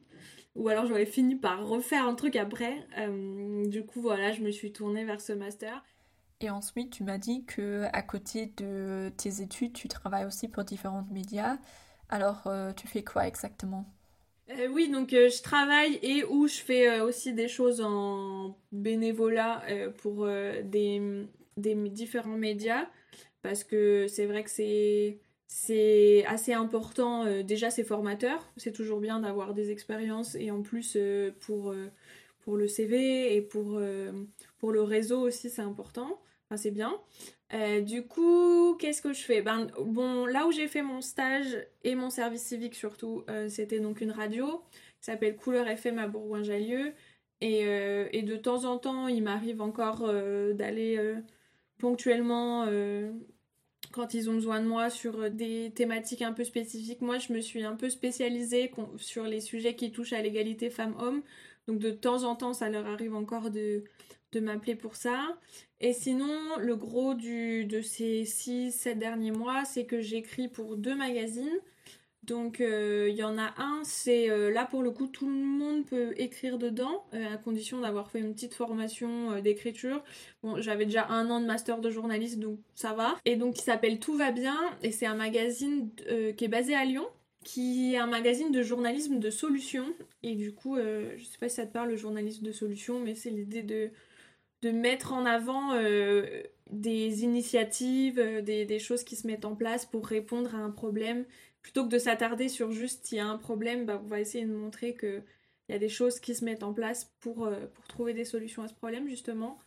Ou 0.56 0.70
alors 0.70 0.86
j'aurais 0.86 1.06
fini 1.06 1.36
par 1.36 1.68
refaire 1.68 2.08
un 2.08 2.16
truc 2.16 2.38
après. 2.38 2.88
du 3.66 3.86
coup 3.86 4.02
voilà, 4.02 4.32
je 4.32 4.42
me 4.42 4.52
suis 4.52 4.72
tournée 4.72 5.04
vers 5.04 5.20
ce 5.20 5.34
master. 5.34 5.84
Et 6.42 6.50
ensuite, 6.50 6.92
tu 6.92 7.04
m'as 7.04 7.18
dit 7.18 7.46
que 7.46 7.86
à 7.94 8.02
côté 8.02 8.48
de 8.58 9.12
tes 9.18 9.42
études, 9.42 9.74
tu 9.74 9.88
travailles 9.88 10.26
aussi 10.26 10.48
pour 10.48 10.64
différents 10.64 11.08
médias. 11.12 11.58
Alors, 12.10 12.48
euh, 12.48 12.72
tu 12.74 12.88
fais 12.88 13.04
quoi 13.04 13.28
exactement? 13.28 13.86
Euh, 14.50 14.68
Oui, 14.68 14.90
donc 14.90 15.14
euh, 15.14 15.30
je 15.30 15.42
travaille 15.42 15.98
et 16.02 16.24
où 16.26 16.48
je 16.48 16.60
fais 16.60 17.00
aussi 17.00 17.34
des 17.34 17.48
choses 17.48 17.82
en 17.82 18.58
bénévolat 18.72 19.64
pour 19.98 20.28
des, 20.28 21.26
des, 21.58 21.76
différents 21.90 22.38
médias. 22.38 22.86
Parce 23.42 23.64
que 23.64 24.08
c'est 24.08 24.26
vrai 24.26 24.44
que 24.44 24.50
c'est 24.50 25.20
c'est 25.48 26.26
assez 26.26 26.52
important. 26.52 27.42
déjà, 27.44 27.70
c'est 27.70 27.86
formateur. 27.86 28.52
C'est 28.58 28.74
toujours 28.74 29.00
bien 29.00 29.20
d'avoir 29.22 29.54
des 29.54 29.72
expériences 29.72 30.36
et 30.36 30.52
en 30.52 30.62
plus 30.64 30.98
pour, 31.40 31.74
pour 32.42 32.58
le 32.58 32.68
CV 32.68 33.36
et 33.36 33.42
pour, 33.42 33.80
le 34.72 34.82
réseau 34.84 35.22
aussi, 35.22 35.50
c'est 35.50 35.62
important. 35.62 36.22
C'est 36.56 36.72
bien. 36.72 36.94
Euh, 37.54 37.82
du 37.82 38.06
coup, 38.06 38.76
qu'est-ce 38.80 39.02
que 39.02 39.14
je 39.14 39.22
fais? 39.22 39.42
Ben, 39.42 39.68
bon, 39.80 40.26
Là 40.26 40.48
où 40.48 40.52
j'ai 40.52 40.68
fait 40.68 40.82
mon 40.82 41.02
stage 41.02 41.58
et 41.84 41.96
mon 41.96 42.10
service 42.10 42.44
civique 42.44 42.76
surtout, 42.76 43.24
euh, 43.30 43.50
c'était 43.50 43.80
donc 43.80 44.02
une 44.02 44.12
radio 44.12 44.64
qui 45.00 45.06
s'appelle 45.06 45.36
Couleur 45.36 45.68
FM 45.68 46.00
à 46.00 46.08
Bourgoin-Jallieu. 46.08 46.94
Et, 47.42 47.66
euh, 47.66 48.08
et, 48.12 48.22
de 48.24 48.36
temps 48.38 48.66
en 48.66 48.78
temps, 48.78 49.08
il 49.08 49.24
m'arrive 49.24 49.62
encore 49.62 50.08
d'aller 50.54 51.16
ponctuellement 51.78 52.66
quand 53.92 54.14
ils 54.14 54.30
ont 54.30 54.34
besoin 54.34 54.62
de 54.62 54.68
moi 54.68 54.90
sur 54.90 55.30
des 55.30 55.72
thématiques 55.76 56.22
un 56.22 56.34
peu 56.34 56.44
spécifiques. 56.44 57.02
Moi, 57.02 57.18
je 57.20 57.34
me 57.34 57.42
suis 57.42 57.64
un 57.64 57.76
peu 57.76 57.90
spécialisée 57.90 58.72
sur 58.98 59.26
les 59.26 59.42
sujets 59.42 59.76
qui 59.76 59.92
touchent 59.92 60.14
à 60.14 60.22
l'égalité 60.22 60.70
femmes-hommes. 60.70 61.24
Donc 61.68 61.80
de 61.80 61.92
temps 61.92 62.24
en 62.24 62.36
temps, 62.36 62.54
ça 62.54 62.70
leur 62.70 62.86
arrive 62.88 63.16
encore 63.16 63.50
de, 63.52 63.84
de 64.36 64.40
m'appeler 64.40 64.76
pour 64.76 64.96
ça. 64.96 65.38
Et 65.80 65.94
sinon, 65.94 66.58
le 66.60 66.76
gros 66.76 67.14
du, 67.14 67.66
de 67.66 67.82
ces 67.82 68.24
6-7 68.24 68.98
derniers 68.98 69.32
mois, 69.32 69.66
c'est 69.66 69.86
que 69.86 70.02
j'écris 70.02 70.48
pour 70.48 70.78
deux 70.78 70.96
magazines. 70.96 71.60
Donc 72.24 72.60
euh, 72.60 73.08
il 73.10 73.16
y 73.16 73.24
en 73.24 73.38
a 73.38 73.54
un, 73.58 73.82
c'est 73.84 74.32
euh, 74.32 74.52
là 74.52 74.66
pour 74.66 74.82
le 74.82 74.90
coup 74.90 75.06
tout 75.06 75.28
le 75.28 75.36
monde 75.36 75.86
peut 75.86 76.14
écrire 76.18 76.58
dedans, 76.58 77.06
euh, 77.14 77.36
à 77.36 77.38
condition 77.38 77.82
d'avoir 77.82 78.10
fait 78.10 78.20
une 78.20 78.34
petite 78.34 78.56
formation 78.56 79.40
d'écriture. 79.42 80.04
Bon, 80.42 80.60
j'avais 80.60 80.86
déjà 80.86 81.08
un 81.10 81.30
an 81.30 81.40
de 81.40 81.46
master 81.46 81.82
de 81.82 81.92
journaliste, 81.92 82.40
donc 82.40 82.58
ça 82.74 82.94
va. 82.94 83.16
Et 83.26 83.36
donc 83.36 83.60
il 83.60 83.62
s'appelle 83.62 84.00
Tout 84.00 84.18
va 84.18 84.32
bien, 84.32 84.58
et 84.82 84.92
c'est 84.92 85.06
un 85.06 85.16
magazine 85.16 85.92
qui 86.36 86.46
est 86.46 86.50
basé 86.50 86.74
à 86.74 86.84
Lyon, 86.84 87.06
qui 87.44 87.94
est 87.94 87.98
un 87.98 88.08
magazine 88.08 88.52
de 88.52 88.64
journalisme 88.64 89.20
de 89.20 89.30
solution. 89.30 89.86
Et 90.24 90.34
du 90.34 90.52
coup, 90.52 90.78
je 90.78 91.24
sais 91.24 91.38
pas 91.40 91.48
si 91.48 91.56
ça 91.56 91.68
te 91.68 91.74
parle 91.74 91.90
le 91.90 91.96
journalisme 91.96 92.44
de 92.44 92.52
solution, 92.52 93.00
mais 93.00 93.14
c'est 93.14 93.30
l'idée 93.30 93.62
de 93.62 93.92
de 94.66 94.72
mettre 94.72 95.14
en 95.14 95.28
avant 95.28 95.74
euh, 95.74 96.26
des 96.72 97.24
initiatives, 97.24 98.18
euh, 98.18 98.42
des, 98.42 98.80
choses 98.80 99.04
qui 99.04 99.16
se 99.16 99.28
mettent 99.28 99.46
en 99.46 99.56
place 99.56 99.86
pour 99.86 100.08
répondre 100.08 100.56
à 100.56 100.58
un 100.58 100.72
problème. 100.72 101.26
Plutôt 101.62 101.84
que 101.84 101.90
de 101.90 102.00
s'attarder 102.00 102.50
sur 102.50 102.72
juste 102.72 103.06
s'il 103.06 103.20
y 103.20 103.22
a 103.22 103.28
un 103.28 103.38
problème, 103.38 103.86
bah, 103.86 104.02
on 104.04 104.08
va 104.08 104.20
essayer 104.20 104.44
de 104.44 104.52
montrer 104.52 104.96
qu'il 104.96 105.24
y 105.70 105.74
a 105.74 105.78
des 105.78 105.90
choses 105.90 106.20
qui 106.20 106.34
se 106.34 106.44
mettent 106.44 106.64
en 106.64 106.74
place 106.74 107.14
pour, 107.20 107.46
euh, 107.46 107.68
pour 107.76 107.88
trouver 107.88 108.16
des 108.16 108.26
solutions 108.26 108.64
à 108.64 108.68
ce 108.68 108.74
problème, 108.74 109.08
justement. 109.08 109.60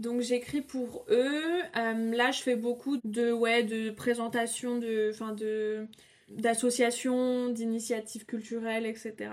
Donc 0.00 0.20
j'écris 0.20 0.62
pour 0.62 1.06
eux. 1.10 1.62
là, 1.74 2.32
je 2.32 2.42
fais 2.42 2.56
beaucoup 2.56 2.98
de, 3.04 3.30
ouais, 3.30 3.62
de 3.62 3.90
présentations, 3.90 4.78
de, 4.78 5.12
de, 5.36 5.86
d'associations, 6.28 7.50
d'initiatives 7.50 8.26
culturelles, 8.26 8.84
etc. 8.84 9.30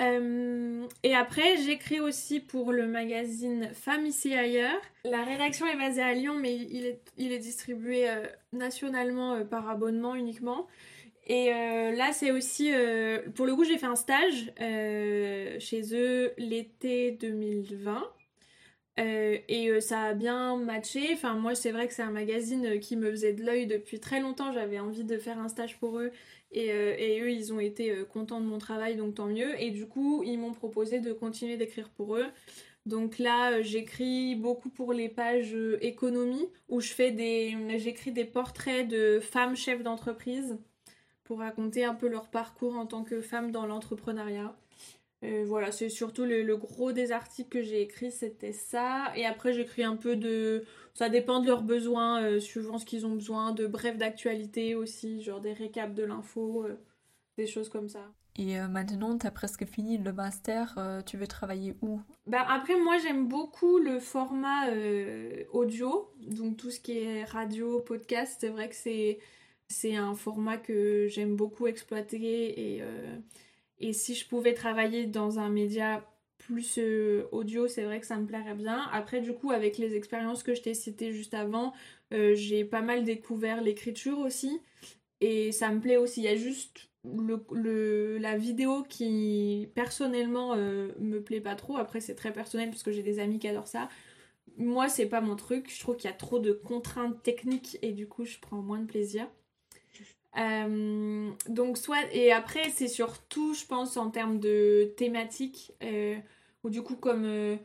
Euh, 0.00 0.86
et 1.02 1.14
après, 1.14 1.56
j'écris 1.56 2.00
aussi 2.00 2.40
pour 2.40 2.72
le 2.72 2.86
magazine 2.86 3.70
Femmes 3.74 4.06
ici 4.06 4.34
ailleurs. 4.34 4.80
La 5.04 5.24
rédaction 5.24 5.66
est 5.66 5.76
basée 5.76 6.02
à 6.02 6.14
Lyon, 6.14 6.34
mais 6.40 6.54
il 6.54 6.86
est, 6.86 7.00
il 7.16 7.32
est 7.32 7.38
distribué 7.38 8.08
euh, 8.08 8.26
nationalement 8.52 9.34
euh, 9.34 9.44
par 9.44 9.68
abonnement 9.68 10.14
uniquement. 10.14 10.66
Et 11.30 11.50
là, 11.50 12.14
c'est 12.14 12.30
aussi... 12.30 12.70
pour 13.34 13.44
le 13.44 13.54
coup, 13.54 13.62
j'ai 13.62 13.76
fait 13.76 13.84
un 13.84 13.96
stage 13.96 14.50
chez 15.60 15.82
eux 15.92 16.32
l'été 16.38 17.10
2020. 17.10 18.02
et 18.96 19.80
ça 19.82 20.04
a 20.04 20.14
bien 20.14 20.56
matché. 20.56 21.10
Enfin, 21.12 21.34
moi, 21.34 21.54
c'est 21.54 21.70
vrai 21.70 21.86
que 21.86 21.92
c'est 21.92 22.00
un 22.00 22.10
magazine 22.10 22.80
qui 22.80 22.96
me 22.96 23.10
faisait 23.10 23.34
de 23.34 23.44
l'œil 23.44 23.66
depuis 23.66 24.00
très 24.00 24.20
longtemps. 24.20 24.54
J'avais 24.54 24.78
envie 24.78 25.04
de 25.04 25.18
faire 25.18 25.38
un 25.38 25.48
stage 25.48 25.76
pour 25.76 25.98
eux. 25.98 26.12
Euh, 26.56 26.94
et, 26.98 27.20
eux, 27.20 27.30
ils 27.30 27.52
ont 27.52 27.60
été 27.60 27.90
euh, 27.90 28.04
contents 28.04 28.40
de 28.40 28.46
mon 28.46 28.58
travail, 28.58 28.96
donc 28.96 29.16
tant 29.16 29.26
mieux. 29.26 29.60
Et 29.60 29.70
du 29.70 29.86
coup, 29.86 30.22
ils 30.24 30.38
m'ont 30.38 30.52
proposé 30.54 31.00
de 31.00 31.12
continuer 31.12 31.56
d'écrire 31.56 31.90
pour 31.90 32.16
eux. 32.16 32.26
Donc 32.86 33.18
là, 33.18 33.52
euh, 33.52 33.62
j'écris 33.62 34.34
beaucoup 34.34 34.70
pour 34.70 34.92
les 34.92 35.08
pages 35.08 35.56
économie, 35.80 36.48
où 36.68 36.80
des, 36.80 37.56
j'écris 37.78 38.12
des 38.12 38.24
portraits 38.24 38.88
de 38.88 39.20
femmes 39.20 39.56
chefs 39.56 39.82
d'entreprise 39.82 40.58
pour 41.24 41.40
raconter 41.40 41.84
un 41.84 41.94
peu 41.94 42.08
leur 42.08 42.30
parcours 42.30 42.76
en 42.76 42.86
tant 42.86 43.04
que 43.04 43.20
femmes 43.20 43.50
dans 43.52 43.66
l'entrepreneuriat. 43.66 44.56
Voilà, 45.22 45.72
c'est 45.72 45.88
surtout 45.88 46.24
le, 46.24 46.56
gros 46.56 46.92
des 46.92 47.12
articles 47.12 47.48
que 47.48 47.62
j'ai 47.62 47.82
écrits, 47.82 48.12
c'était 48.12 48.52
ça. 48.52 49.12
Et 49.16 49.26
après, 49.26 49.52
j'écris 49.52 49.82
un 49.82 49.96
peu 49.96 50.16
de 50.16 50.64
ça 50.98 51.08
dépend 51.08 51.40
de 51.40 51.46
leurs 51.46 51.62
besoins, 51.62 52.24
euh, 52.24 52.40
suivant 52.40 52.76
ce 52.76 52.84
qu'ils 52.84 53.06
ont 53.06 53.14
besoin, 53.14 53.52
de 53.52 53.68
brefs 53.68 53.98
d'actualité 53.98 54.74
aussi, 54.74 55.22
genre 55.22 55.40
des 55.40 55.52
récaps 55.52 55.94
de 55.94 56.02
l'info, 56.02 56.64
euh, 56.64 56.74
des 57.36 57.46
choses 57.46 57.68
comme 57.68 57.88
ça. 57.88 58.10
Et 58.34 58.58
euh, 58.58 58.66
maintenant, 58.66 59.16
tu 59.16 59.24
as 59.24 59.30
presque 59.30 59.64
fini 59.64 59.96
le 59.96 60.12
master, 60.12 60.76
tu 61.06 61.16
veux 61.16 61.28
travailler 61.28 61.76
où? 61.82 62.00
Bah, 62.26 62.44
Après, 62.48 62.76
moi, 62.76 62.98
j'aime 62.98 63.28
beaucoup 63.28 63.78
le 63.78 64.00
format 64.00 64.66
audio, 65.52 66.10
donc 66.20 66.56
tout 66.56 66.72
ce 66.72 66.80
qui 66.80 66.98
est 66.98 67.22
radio, 67.22 67.78
podcast, 67.78 68.38
c'est 68.40 68.48
vrai 68.48 68.68
que 68.68 68.74
c'est, 68.74 69.20
c'est 69.68 69.94
un 69.94 70.16
format 70.16 70.56
que 70.56 71.06
j'aime 71.06 71.36
beaucoup 71.36 71.68
exploiter 71.68 72.76
et, 72.76 72.82
et 73.80 73.92
si 73.92 74.14
je 74.14 74.26
pouvais 74.26 74.54
travailler 74.54 75.06
dans 75.06 75.38
un 75.38 75.48
média 75.50 76.04
plus 76.38 76.78
euh, 76.78 77.28
audio, 77.32 77.68
c'est 77.68 77.82
vrai 77.82 78.00
que 78.00 78.06
ça 78.06 78.16
me 78.16 78.26
plairait 78.26 78.54
bien. 78.54 78.88
Après, 78.92 79.20
du 79.20 79.34
coup, 79.34 79.50
avec 79.50 79.78
les 79.78 79.94
expériences 79.96 80.42
que 80.42 80.54
je 80.54 80.62
t'ai 80.62 80.74
citées 80.74 81.12
juste 81.12 81.34
avant, 81.34 81.74
euh, 82.12 82.34
j'ai 82.34 82.64
pas 82.64 82.80
mal 82.80 83.04
découvert 83.04 83.60
l'écriture 83.60 84.18
aussi. 84.18 84.60
Et 85.20 85.52
ça 85.52 85.70
me 85.70 85.80
plaît 85.80 85.96
aussi. 85.96 86.20
Il 86.22 86.24
y 86.24 86.28
a 86.28 86.36
juste 86.36 86.90
le, 87.04 88.18
la 88.18 88.36
vidéo 88.36 88.84
qui, 88.88 89.68
personnellement, 89.74 90.54
euh, 90.56 90.88
me 91.00 91.20
plaît 91.22 91.40
pas 91.40 91.54
trop. 91.54 91.76
Après, 91.76 92.00
c'est 92.00 92.14
très 92.14 92.32
personnel 92.32 92.70
parce 92.70 92.82
que 92.82 92.92
j'ai 92.92 93.02
des 93.02 93.18
amis 93.20 93.38
qui 93.38 93.48
adorent 93.48 93.68
ça. 93.68 93.88
Moi, 94.56 94.88
c'est 94.88 95.06
pas 95.06 95.20
mon 95.20 95.36
truc. 95.36 95.70
Je 95.72 95.80
trouve 95.80 95.96
qu'il 95.96 96.10
y 96.10 96.12
a 96.12 96.16
trop 96.16 96.38
de 96.38 96.52
contraintes 96.52 97.22
techniques 97.22 97.78
et 97.82 97.92
du 97.92 98.08
coup, 98.08 98.24
je 98.24 98.38
prends 98.40 98.62
moins 98.62 98.80
de 98.80 98.86
plaisir. 98.86 99.28
Donc 101.48 101.78
soit 101.78 102.04
et 102.12 102.30
après 102.30 102.70
c'est 102.70 102.86
surtout 102.86 103.54
je 103.54 103.64
pense 103.66 103.96
en 103.96 104.10
termes 104.10 104.38
de 104.38 104.92
thématique 104.96 105.72
ou 106.64 106.70
du 106.70 106.82
coup, 106.82 106.96
comme, 106.96 107.24
euh, 107.24 107.56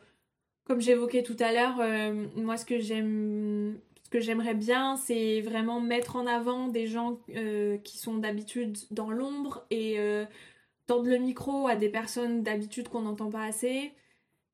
comme 0.64 0.80
j'évoquais 0.80 1.22
tout 1.22 1.36
à 1.40 1.52
l'heure, 1.52 1.80
euh, 1.80 2.26
moi, 2.36 2.56
ce 2.56 2.64
que 2.64 2.78
j'aime 2.78 3.78
ce 4.04 4.10
que 4.10 4.20
j'aimerais 4.20 4.54
bien, 4.54 4.96
c'est 4.96 5.40
vraiment 5.40 5.80
mettre 5.80 6.16
en 6.16 6.26
avant 6.26 6.68
des 6.68 6.86
gens 6.86 7.18
euh, 7.34 7.78
qui 7.78 7.98
sont 7.98 8.18
d'habitude 8.18 8.76
dans 8.90 9.10
l'ombre 9.10 9.66
et 9.70 9.96
tendre 10.86 11.08
le 11.08 11.18
micro 11.18 11.66
à 11.68 11.74
des 11.74 11.88
personnes 11.88 12.42
d'habitude 12.42 12.88
qu'on 12.88 13.02
n'entend 13.02 13.30
pas 13.30 13.44
assez 13.44 13.92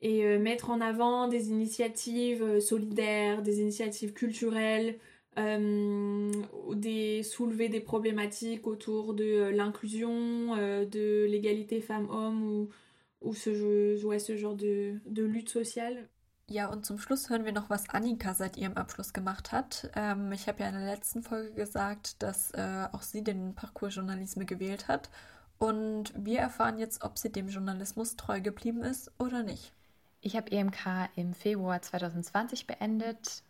et 0.00 0.38
mettre 0.38 0.70
en 0.70 0.80
avant 0.80 1.28
des 1.28 1.50
initiatives 1.50 2.60
solidaires, 2.60 3.42
des 3.42 3.60
initiatives 3.60 4.14
culturelles, 4.14 4.98
des, 6.74 7.22
soulever 7.22 7.68
des 7.68 7.80
problématiques 7.80 8.66
autour 8.66 9.14
de 9.14 9.50
l'inclusion, 9.50 10.56
de 10.56 11.26
l'égalité 11.26 11.80
femmes-hommes 11.80 12.42
ou 12.42 12.68
ou 13.20 13.34
ce, 13.34 14.04
ouais, 14.04 14.18
ce 14.18 14.36
genre 14.36 14.56
de, 14.56 15.00
de 15.06 15.22
lutte 15.22 15.50
sociale. 15.50 16.08
Ja, 16.48 16.68
und 16.68 16.84
zum 16.84 16.98
Schluss 16.98 17.30
hören 17.30 17.44
wir 17.44 17.52
noch, 17.52 17.70
was 17.70 17.88
Annika 17.90 18.34
seit 18.34 18.56
ihrem 18.56 18.76
Abschluss 18.76 19.12
gemacht 19.12 19.52
hat. 19.52 19.90
Ähm, 19.94 20.32
ich 20.32 20.48
habe 20.48 20.60
ja 20.62 20.68
in 20.68 20.74
der 20.74 20.86
letzten 20.86 21.22
Folge 21.22 21.52
gesagt, 21.52 22.22
dass 22.22 22.50
äh, 22.52 22.88
auch 22.92 23.02
sie 23.02 23.22
den 23.22 23.54
Parcours 23.54 23.94
Journalisme 23.94 24.44
gewählt 24.44 24.88
hat. 24.88 25.10
Und 25.58 26.12
wir 26.16 26.40
erfahren 26.40 26.78
jetzt, 26.78 27.04
ob 27.04 27.18
sie 27.18 27.30
dem 27.30 27.48
Journalismus 27.48 28.16
treu 28.16 28.40
geblieben 28.40 28.82
ist 28.82 29.12
oder 29.18 29.42
nicht. 29.44 29.72
Ich 30.22 30.36
habe 30.36 30.50
EMK 30.50 31.10
im 31.14 31.34
Februar 31.34 31.80
2020 31.80 32.66
beendet. 32.66 33.44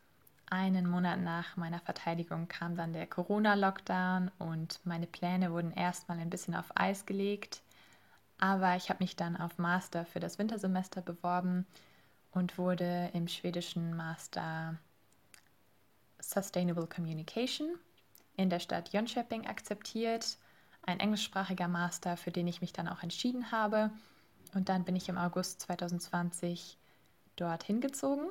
Einen 0.50 0.90
Monat 0.90 1.20
nach 1.20 1.56
meiner 1.56 1.78
Verteidigung 1.78 2.48
kam 2.48 2.76
dann 2.76 2.92
der 2.92 3.06
Corona-Lockdown 3.06 4.32
und 4.38 4.80
meine 4.84 5.06
Pläne 5.06 5.52
wurden 5.52 5.70
erstmal 5.70 6.18
ein 6.18 6.28
bisschen 6.28 6.56
auf 6.56 6.72
Eis 6.74 7.06
gelegt. 7.06 7.62
Aber 8.38 8.74
ich 8.74 8.90
habe 8.90 9.02
mich 9.02 9.14
dann 9.14 9.36
auf 9.36 9.58
Master 9.58 10.04
für 10.04 10.18
das 10.18 10.38
Wintersemester 10.38 11.02
beworben 11.02 11.66
und 12.32 12.58
wurde 12.58 13.10
im 13.12 13.28
schwedischen 13.28 13.96
Master 13.96 14.76
Sustainable 16.20 16.86
Communication 16.86 17.68
in 18.36 18.50
der 18.50 18.60
Stadt 18.60 18.92
Jönköping 18.92 19.46
akzeptiert. 19.46 20.36
Ein 20.82 20.98
englischsprachiger 20.98 21.68
Master, 21.68 22.16
für 22.16 22.32
den 22.32 22.48
ich 22.48 22.60
mich 22.60 22.72
dann 22.72 22.88
auch 22.88 23.02
entschieden 23.04 23.52
habe. 23.52 23.90
Und 24.54 24.68
dann 24.68 24.84
bin 24.84 24.96
ich 24.96 25.08
im 25.08 25.18
August 25.18 25.60
2020 25.60 26.76
dorthin 27.36 27.80
gezogen 27.80 28.30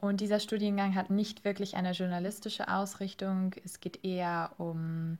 und 0.00 0.20
dieser 0.20 0.38
Studiengang 0.40 0.94
hat 0.94 1.10
nicht 1.10 1.44
wirklich 1.44 1.76
eine 1.76 1.92
journalistische 1.92 2.68
Ausrichtung. 2.68 3.54
Es 3.64 3.80
geht 3.80 4.04
eher 4.04 4.52
um 4.58 5.18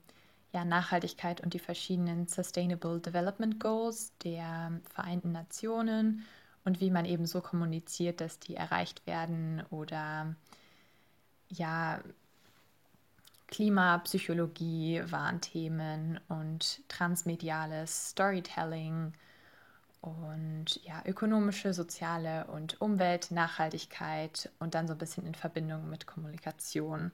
ja, 0.52 0.64
Nachhaltigkeit 0.64 1.40
und 1.40 1.52
die 1.52 1.58
verschiedenen 1.58 2.28
Sustainable 2.28 3.00
Development 3.00 3.58
Goals 3.58 4.12
der 4.22 4.80
Vereinten 4.94 5.32
Nationen 5.32 6.24
und 6.64 6.80
wie 6.80 6.90
man 6.90 7.04
eben 7.04 7.26
so 7.26 7.40
kommuniziert, 7.40 8.20
dass 8.20 8.38
die 8.38 8.54
erreicht 8.54 9.06
werden 9.06 9.62
oder 9.70 10.36
ja, 11.48 12.00
Klimapsychologie 13.48 15.02
waren 15.06 15.40
Themen 15.40 16.20
und 16.28 16.82
transmediales 16.88 18.10
Storytelling 18.10 19.12
und 20.00 20.82
ja, 20.84 21.02
ökonomische, 21.04 21.74
soziale 21.74 22.46
und 22.46 22.80
Umwelt, 22.80 23.30
Nachhaltigkeit 23.30 24.50
und 24.58 24.74
dann 24.74 24.86
so 24.86 24.94
ein 24.94 24.98
bisschen 24.98 25.26
in 25.26 25.34
Verbindung 25.34 25.90
mit 25.90 26.06
Kommunikation. 26.06 27.12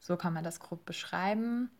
So 0.00 0.16
kann 0.16 0.32
man 0.32 0.44
das 0.44 0.60
grob 0.60 0.84
beschreiben. 0.84 1.70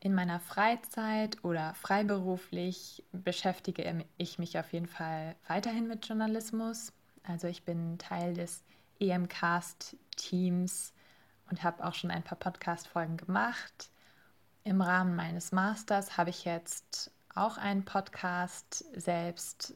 In 0.00 0.14
meiner 0.14 0.40
Freizeit 0.40 1.44
oder 1.44 1.74
freiberuflich 1.74 3.04
beschäftige 3.12 4.04
ich 4.16 4.38
mich 4.38 4.58
auf 4.58 4.72
jeden 4.72 4.86
Fall 4.86 5.36
weiterhin 5.46 5.86
mit 5.88 6.06
Journalismus. 6.08 6.92
Also 7.22 7.48
ich 7.48 7.64
bin 7.64 7.98
Teil 7.98 8.34
des 8.34 8.64
EMcast-Teams 8.98 10.94
und 11.50 11.62
habe 11.62 11.84
auch 11.84 11.94
schon 11.94 12.10
ein 12.10 12.22
paar 12.22 12.38
Podcast-Folgen 12.38 13.18
gemacht. 13.18 13.90
Im 14.64 14.80
Rahmen 14.80 15.16
meines 15.16 15.52
Masters 15.52 16.16
habe 16.16 16.30
ich 16.30 16.44
jetzt 16.44 17.10
auch 17.40 17.56
einen 17.56 17.84
Podcast 17.84 18.84
selbst 18.94 19.74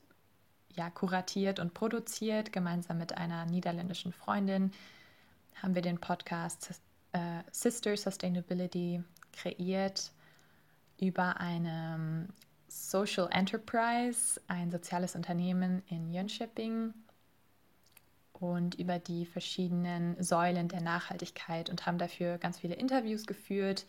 ja, 0.75 0.91
kuratiert 0.91 1.59
und 1.59 1.73
produziert. 1.73 2.53
Gemeinsam 2.53 2.99
mit 2.99 3.17
einer 3.17 3.47
niederländischen 3.47 4.13
Freundin 4.13 4.71
haben 5.63 5.75
wir 5.75 5.83
den 5.83 5.99
Podcast 5.99 6.81
äh, 7.13 7.43
Sister 7.51 7.97
Sustainability 7.97 9.03
kreiert 9.33 10.13
über 11.01 11.41
eine 11.41 12.29
Social 12.69 13.29
Enterprise, 13.31 14.41
ein 14.47 14.71
soziales 14.71 15.15
Unternehmen 15.15 15.83
in 15.89 16.13
Jönköping 16.13 16.93
und 18.33 18.75
über 18.75 18.99
die 18.99 19.25
verschiedenen 19.25 20.23
Säulen 20.23 20.69
der 20.69 20.83
Nachhaltigkeit 20.83 21.71
und 21.71 21.87
haben 21.87 21.99
dafür 21.99 22.37
ganz 22.37 22.59
viele 22.59 22.75
Interviews 22.75 23.27
geführt 23.27 23.87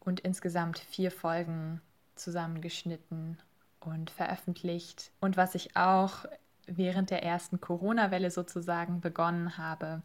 und 0.00 0.20
insgesamt 0.20 0.78
vier 0.78 1.10
Folgen 1.10 1.82
zusammengeschnitten 2.14 3.38
und 3.80 4.10
veröffentlicht. 4.10 5.10
Und 5.20 5.36
was 5.36 5.54
ich 5.54 5.76
auch 5.76 6.24
während 6.66 7.10
der 7.10 7.22
ersten 7.22 7.60
Corona-Welle 7.60 8.30
sozusagen 8.30 9.00
begonnen 9.00 9.58
habe, 9.58 10.02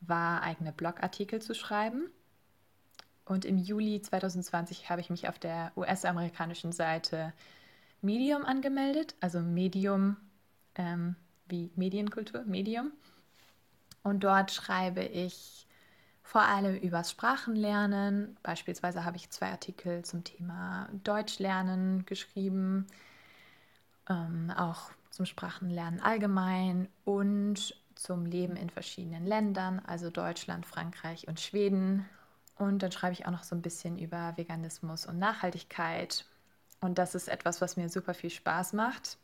war 0.00 0.42
eigene 0.42 0.72
Blogartikel 0.72 1.40
zu 1.40 1.54
schreiben. 1.54 2.10
Und 3.24 3.44
im 3.44 3.58
Juli 3.58 4.00
2020 4.00 4.88
habe 4.88 5.00
ich 5.00 5.10
mich 5.10 5.28
auf 5.28 5.38
der 5.38 5.72
US-amerikanischen 5.76 6.72
Seite 6.72 7.32
Medium 8.00 8.44
angemeldet, 8.44 9.16
also 9.20 9.40
Medium 9.40 10.16
ähm, 10.76 11.16
wie 11.48 11.70
Medienkultur, 11.74 12.44
Medium. 12.44 12.92
Und 14.02 14.22
dort 14.22 14.52
schreibe 14.52 15.02
ich 15.02 15.65
vor 16.26 16.42
allem 16.42 16.74
übers 16.74 17.12
Sprachenlernen. 17.12 18.36
Beispielsweise 18.42 19.04
habe 19.04 19.16
ich 19.16 19.30
zwei 19.30 19.52
Artikel 19.52 20.04
zum 20.04 20.24
Thema 20.24 20.88
Deutschlernen 21.04 22.04
geschrieben, 22.04 22.88
ähm, 24.10 24.52
auch 24.56 24.90
zum 25.10 25.24
Sprachenlernen 25.24 26.00
allgemein 26.00 26.88
und 27.04 27.76
zum 27.94 28.26
Leben 28.26 28.56
in 28.56 28.70
verschiedenen 28.70 29.24
Ländern, 29.24 29.80
also 29.86 30.10
Deutschland, 30.10 30.66
Frankreich 30.66 31.28
und 31.28 31.38
Schweden. 31.38 32.04
Und 32.56 32.82
dann 32.82 32.90
schreibe 32.90 33.12
ich 33.12 33.26
auch 33.26 33.30
noch 33.30 33.44
so 33.44 33.54
ein 33.54 33.62
bisschen 33.62 33.96
über 33.96 34.36
Veganismus 34.36 35.06
und 35.06 35.20
Nachhaltigkeit. 35.20 36.24
Und 36.80 36.98
das 36.98 37.14
ist 37.14 37.28
etwas, 37.28 37.60
was 37.60 37.76
mir 37.76 37.88
super 37.88 38.14
viel 38.14 38.30
Spaß 38.30 38.72
macht. 38.72 39.16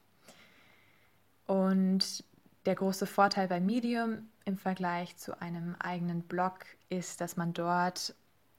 Und 1.47 2.23
der 2.65 2.77
große 2.77 3.07
Vorteil 3.07 3.49
bei 3.49 3.59
Medium 3.59 4.29
im 4.45 4.59
Vergleich 4.59 5.17
zu 5.17 5.41
einem 5.41 5.77
eigenen 5.79 6.23
Blog 6.23 6.65
ist, 6.89 7.21
dass 7.21 7.37
man 7.37 7.53
dort 7.53 8.15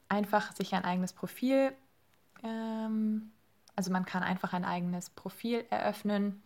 einfach 0.09 0.55
sich 0.55 0.73
ein 0.73 0.85
eigenes 0.85 1.13
Profil, 1.13 1.73
ähm, 2.43 3.31
also 3.75 3.91
man 3.91 4.05
kann 4.05 4.23
einfach 4.23 4.53
ein 4.53 4.65
eigenes 4.65 5.09
Profil 5.09 5.65
eröffnen 5.69 6.41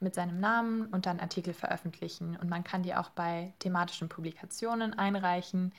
mit 0.00 0.14
seinem 0.14 0.40
Namen 0.40 0.86
und 0.86 1.06
dann 1.06 1.20
Artikel 1.20 1.54
veröffentlichen. 1.54 2.36
Und 2.36 2.50
man 2.50 2.64
kann 2.64 2.82
die 2.82 2.94
auch 2.94 3.10
bei 3.10 3.52
thematischen 3.60 4.08
Publikationen 4.08 4.92
einreichen. 4.98 5.72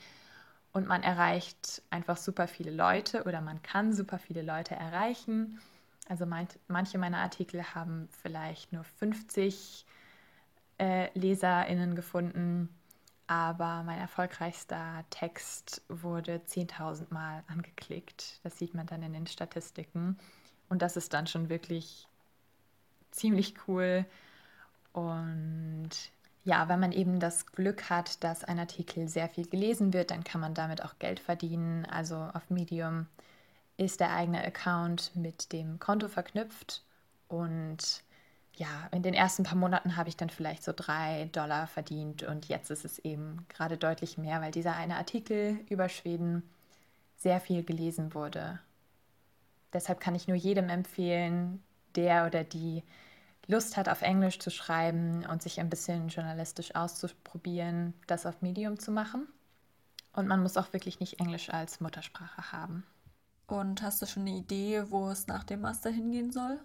Und 0.72 0.86
man 0.88 1.02
erreicht 1.02 1.82
einfach 1.90 2.16
super 2.16 2.48
viele 2.48 2.70
Leute 2.70 3.24
oder 3.24 3.40
man 3.40 3.62
kann 3.62 3.92
super 3.92 4.18
viele 4.18 4.42
Leute 4.42 4.74
erreichen. 4.74 5.60
Also 6.08 6.26
manche 6.26 6.98
meiner 6.98 7.18
Artikel 7.18 7.74
haben 7.74 8.08
vielleicht 8.22 8.72
nur 8.72 8.84
50 8.84 9.86
äh, 10.78 11.18
LeserInnen 11.18 11.94
gefunden 11.94 12.68
aber 13.26 13.82
mein 13.82 13.98
erfolgreichster 13.98 15.04
Text 15.10 15.82
wurde 15.88 16.40
10.000 16.46 17.12
Mal 17.12 17.42
angeklickt. 17.48 18.40
Das 18.42 18.58
sieht 18.58 18.74
man 18.74 18.86
dann 18.86 19.02
in 19.02 19.12
den 19.12 19.26
Statistiken. 19.26 20.18
Und 20.68 20.82
das 20.82 20.96
ist 20.96 21.12
dann 21.12 21.26
schon 21.26 21.48
wirklich 21.48 22.06
ziemlich 23.10 23.54
cool. 23.66 24.04
Und 24.92 25.90
ja, 26.44 26.68
wenn 26.68 26.78
man 26.78 26.92
eben 26.92 27.18
das 27.18 27.46
Glück 27.46 27.90
hat, 27.90 28.22
dass 28.22 28.44
ein 28.44 28.58
Artikel 28.58 29.08
sehr 29.08 29.28
viel 29.28 29.48
gelesen 29.48 29.92
wird, 29.92 30.12
dann 30.12 30.22
kann 30.22 30.40
man 30.40 30.54
damit 30.54 30.84
auch 30.84 30.98
Geld 31.00 31.18
verdienen. 31.18 31.84
Also 31.86 32.16
auf 32.16 32.50
Medium 32.50 33.06
ist 33.76 34.00
der 34.00 34.12
eigene 34.12 34.44
Account 34.44 35.10
mit 35.14 35.52
dem 35.52 35.80
Konto 35.80 36.08
verknüpft 36.08 36.82
und 37.28 38.04
ja, 38.56 38.88
in 38.90 39.02
den 39.02 39.14
ersten 39.14 39.42
paar 39.42 39.56
Monaten 39.56 39.96
habe 39.96 40.08
ich 40.08 40.16
dann 40.16 40.30
vielleicht 40.30 40.64
so 40.64 40.72
drei 40.74 41.28
Dollar 41.32 41.66
verdient 41.66 42.22
und 42.22 42.48
jetzt 42.48 42.70
ist 42.70 42.84
es 42.84 42.98
eben 42.98 43.46
gerade 43.48 43.76
deutlich 43.76 44.16
mehr, 44.18 44.40
weil 44.40 44.50
dieser 44.50 44.74
eine 44.74 44.96
Artikel 44.96 45.60
über 45.68 45.88
Schweden 45.88 46.42
sehr 47.16 47.40
viel 47.40 47.62
gelesen 47.64 48.14
wurde. 48.14 48.58
Deshalb 49.72 50.00
kann 50.00 50.14
ich 50.14 50.26
nur 50.26 50.36
jedem 50.36 50.70
empfehlen, 50.70 51.62
der 51.96 52.26
oder 52.26 52.44
die 52.44 52.82
Lust 53.46 53.76
hat, 53.76 53.88
auf 53.88 54.02
Englisch 54.02 54.38
zu 54.38 54.50
schreiben 54.50 55.24
und 55.26 55.42
sich 55.42 55.60
ein 55.60 55.70
bisschen 55.70 56.08
journalistisch 56.08 56.74
auszuprobieren, 56.74 57.94
das 58.06 58.26
auf 58.26 58.42
Medium 58.42 58.78
zu 58.78 58.90
machen. 58.90 59.28
Und 60.12 60.28
man 60.28 60.42
muss 60.42 60.56
auch 60.56 60.72
wirklich 60.72 60.98
nicht 60.98 61.20
Englisch 61.20 61.50
als 61.50 61.80
Muttersprache 61.80 62.52
haben. 62.52 62.84
Und 63.46 63.82
hast 63.82 64.02
du 64.02 64.06
schon 64.06 64.22
eine 64.22 64.38
Idee, 64.38 64.90
wo 64.90 65.08
es 65.08 65.26
nach 65.26 65.44
dem 65.44 65.60
Master 65.60 65.90
hingehen 65.90 66.32
soll? 66.32 66.58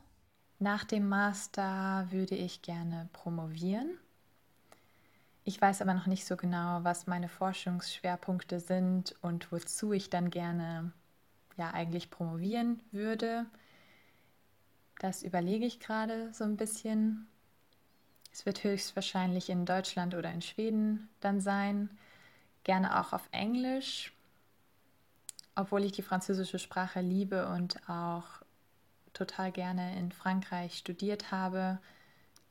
Nach 0.62 0.84
dem 0.84 1.10
Master 1.10 2.06
würde 2.12 2.36
ich 2.36 2.62
gerne 2.62 3.10
promovieren. 3.14 3.98
Ich 5.44 5.60
weiß 5.60 5.82
aber 5.82 5.96
noch 5.96 6.06
nicht 6.06 6.24
so 6.24 6.38
genau, 6.38 6.84
was 6.84 7.08
meine 7.08 7.30
Forschungsschwerpunkte 7.30 8.60
sind 8.60 9.16
und 9.24 9.52
wozu 9.52 9.92
ich 9.92 10.12
dann 10.12 10.30
gerne 10.30 10.92
ja 11.58 11.72
eigentlich 11.72 12.12
promovieren 12.12 12.80
würde. 12.92 13.48
Das 15.00 15.24
überlege 15.24 15.66
ich 15.66 15.80
gerade 15.80 16.32
so 16.32 16.44
ein 16.44 16.58
bisschen. 16.58 17.26
Es 18.32 18.46
wird 18.46 18.64
höchstwahrscheinlich 18.64 19.50
in 19.50 19.66
Deutschland 19.66 20.14
oder 20.14 20.32
in 20.32 20.44
Schweden 20.44 21.10
dann 21.22 21.42
sein. 21.42 21.90
Gerne 22.66 23.02
auch 23.02 23.14
auf 23.14 23.28
Englisch, 23.32 24.14
obwohl 25.56 25.84
ich 25.86 25.94
die 25.94 26.04
französische 26.04 26.60
Sprache 26.60 27.02
liebe 27.02 27.48
und 27.48 27.90
auch 27.90 28.41
total 29.22 29.52
gerne 29.52 29.98
in 29.98 30.12
Frankreich 30.12 30.78
studiert 30.78 31.32
habe, 31.32 31.78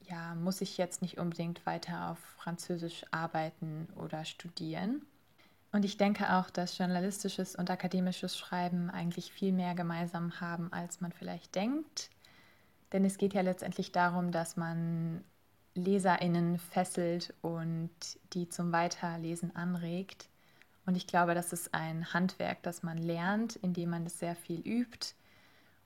ja, 0.08 0.34
muss 0.36 0.60
ich 0.60 0.78
jetzt 0.78 1.02
nicht 1.02 1.18
unbedingt 1.18 1.66
weiter 1.66 2.10
auf 2.10 2.18
Französisch 2.18 3.04
arbeiten 3.10 3.88
oder 3.96 4.24
studieren. 4.24 5.02
Und 5.72 5.84
ich 5.84 5.96
denke 5.96 6.32
auch, 6.32 6.50
dass 6.50 6.78
journalistisches 6.78 7.54
und 7.54 7.70
akademisches 7.70 8.36
Schreiben 8.36 8.90
eigentlich 8.90 9.32
viel 9.32 9.52
mehr 9.52 9.74
gemeinsam 9.74 10.40
haben, 10.40 10.72
als 10.72 11.00
man 11.00 11.12
vielleicht 11.12 11.54
denkt. 11.54 12.10
Denn 12.92 13.04
es 13.04 13.18
geht 13.18 13.34
ja 13.34 13.40
letztendlich 13.40 13.92
darum, 13.92 14.32
dass 14.32 14.56
man 14.56 15.24
Leserinnen 15.74 16.58
fesselt 16.58 17.34
und 17.40 17.90
die 18.32 18.48
zum 18.48 18.72
Weiterlesen 18.72 19.54
anregt. 19.54 20.28
Und 20.86 20.96
ich 20.96 21.06
glaube, 21.06 21.34
das 21.34 21.52
ist 21.52 21.72
ein 21.72 22.12
Handwerk, 22.12 22.62
das 22.62 22.82
man 22.82 22.98
lernt, 22.98 23.56
indem 23.56 23.90
man 23.90 24.06
es 24.06 24.18
sehr 24.18 24.34
viel 24.34 24.60
übt 24.60 25.14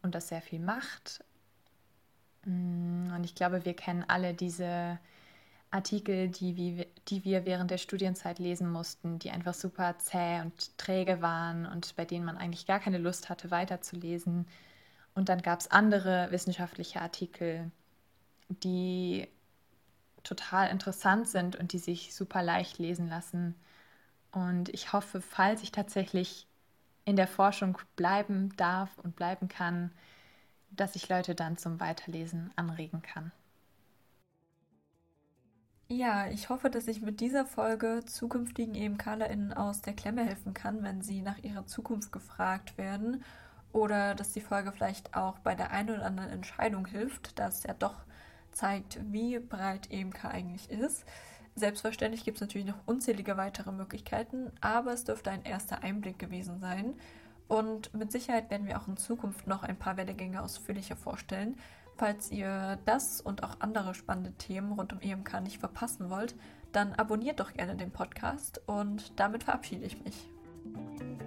und 0.05 0.14
das 0.14 0.28
sehr 0.28 0.42
viel 0.42 0.61
macht. 0.61 1.24
Mm, 2.44 3.12
und 3.14 3.24
ich 3.24 3.34
glaube, 3.34 3.64
wir 3.64 3.74
kennen 3.74 4.05
alle 4.07 4.34
diese 4.34 4.98
Artikel, 5.70 6.28
die 6.28 6.86
die 7.09 7.24
wir 7.24 7.46
während 7.46 7.70
der 7.70 7.78
Studienzeit 7.78 8.38
lesen 8.38 8.70
mussten, 8.70 9.18
die 9.18 9.30
einfach 9.30 9.55
super 9.55 9.98
zäh 9.98 10.40
und 10.40 10.78
träge 10.78 11.20
waren 11.20 11.66
und 11.66 11.96
bei 11.96 12.05
denen 12.05 12.24
man 12.24 12.36
eigentlich 12.38 12.66
gar 12.66 12.80
keine 12.80 12.98
Lust 12.98 13.28
hatte, 13.28 13.50
weiterzulesen. 13.50 14.46
Und 15.14 15.28
dann 15.28 15.42
gab 15.42 15.61
es 15.61 15.70
andere 15.70 16.28
wissenschaftliche 16.30 17.00
Artikel, 17.00 17.70
die 18.48 19.28
total 20.22 20.70
interessant 20.70 21.28
sind 21.28 21.57
und 21.57 21.72
die 21.72 21.78
sich 21.78 22.14
super 22.14 22.42
leicht 22.42 22.78
lesen 22.78 23.09
lassen. 23.09 23.55
Und 24.32 24.68
ich 24.70 24.92
hoffe, 24.92 25.20
falls 25.20 25.62
ich 25.62 25.72
tatsächlich 25.72 26.46
in 27.05 27.16
der 27.16 27.28
Forschung 27.28 27.78
bleiben 27.96 28.57
darf 28.57 28.98
und 28.98 29.16
bleiben 29.16 29.48
kann, 29.48 29.92
dass 30.70 30.96
ich 30.96 31.09
Leute 31.09 31.34
dann 31.34 31.57
zum 31.59 31.80
Weiterlesen 31.80 32.52
anregen 32.57 33.02
kann. 33.02 33.32
Ja, 35.88 36.26
ich 36.28 36.48
hoffe, 36.48 36.70
dass 36.70 36.88
ich 36.88 37.02
mit 37.02 37.20
dieser 37.20 37.44
Folge 37.46 38.02
zukünftigen 38.07 38.74
EMKlerInnen 38.74 39.52
aus 39.52 39.82
der 39.82 39.94
Klemme 39.94 40.24
helfen 40.24 40.55
kann, 40.55 40.82
wenn 40.82 41.02
sie 41.02 41.20
nach 41.22 41.38
ihrer 41.38 41.66
Zukunft 41.66 42.11
gefragt 42.11 42.78
werden. 42.78 43.22
Oder 43.72 44.14
dass 44.14 44.32
die 44.32 44.40
Folge 44.40 44.72
vielleicht 44.72 45.14
auch 45.16 45.38
bei 45.40 45.55
der 45.55 45.70
einen 45.72 45.90
oder 45.90 46.07
anderen 46.07 46.30
Entscheidung 46.30 46.86
hilft, 46.86 47.38
da 47.38 47.48
es 47.48 47.64
ja 47.64 47.74
doch 47.74 48.05
zeigt, 48.52 49.00
wie 49.12 49.38
breit 49.38 49.90
EMK 49.90 50.24
eigentlich 50.26 50.70
ist. 50.70 51.05
Selbstverständlich 51.57 52.24
gibt 52.24 52.38
es 52.38 52.40
natürlich 52.40 52.66
noch 52.66 52.80
unzählige 52.86 53.36
weitere 53.36 53.70
Möglichkeiten, 53.70 54.50
aber 54.61 54.92
es 54.92 55.05
dürfte 55.05 55.30
ein 55.30 55.44
erster 55.44 55.82
Einblick 55.82 56.18
gewesen 56.18 56.59
sein. 56.59 56.94
Und 57.46 57.94
mit 57.94 58.11
Sicherheit 58.11 58.50
werden 58.50 58.66
wir 58.66 58.80
auch 58.80 58.88
in 58.88 58.96
Zukunft 58.96 59.46
noch 59.46 59.62
ein 59.62 59.78
paar 59.78 59.96
Werdegänge 59.96 60.42
ausführlicher 60.42 60.96
vorstellen. 60.96 61.57
Falls 61.96 62.32
ihr 62.32 62.78
das 62.86 63.20
und 63.20 63.44
auch 63.44 63.61
andere 63.61 63.94
spannende 63.94 64.32
Themen 64.32 64.72
rund 64.72 64.92
um 64.92 65.00
EMK 65.00 65.40
nicht 65.42 65.59
verpassen 65.59 66.11
wollt, 66.11 66.34
dann 66.72 66.92
abonniert 66.94 67.38
doch 67.38 67.52
gerne 67.52 67.76
den 67.76 67.92
Podcast 67.92 68.61
und 68.66 69.12
damit 69.14 69.44
verabschiede 69.44 69.84
ich 69.84 70.02
mich. 70.02 70.28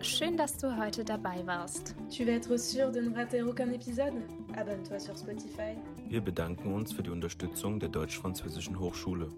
Schön, 0.01 0.35
dass 0.35 0.57
du 0.57 0.77
heute 0.77 1.05
dabei 1.05 1.45
warst. 1.45 1.95
Tu 2.09 2.25
veux 2.25 2.33
être 2.33 2.57
sûr 2.57 2.91
de 2.91 3.01
ne 3.01 3.15
rater 3.15 3.45
aucun 3.45 3.71
épisode? 3.71 4.21
Abonne-toi 4.55 4.99
sur 4.99 5.15
Spotify. 5.15 5.77
Wir 6.09 6.21
bedanken 6.21 6.73
uns 6.73 6.91
für 6.91 7.03
die 7.03 7.11
Unterstützung 7.11 7.79
der 7.79 7.89
Deutsch-Französischen 7.89 8.77
Hochschule. 8.79 9.29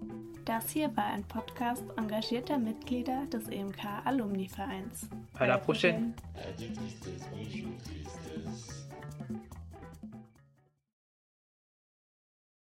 Das 0.49 0.71
hier 0.71 0.89
war 0.97 1.05
ein 1.05 1.23
Podcast 1.25 1.83
engagierter 1.95 2.57
Mitglieder 2.57 3.27
des 3.31 3.49
EMK 3.49 3.85
Alumni 4.03 4.49
Vereins. 4.49 5.07
À 5.37 5.45
la 5.45 5.59
prochaine. 5.59 6.15
prochaine. 6.33 7.77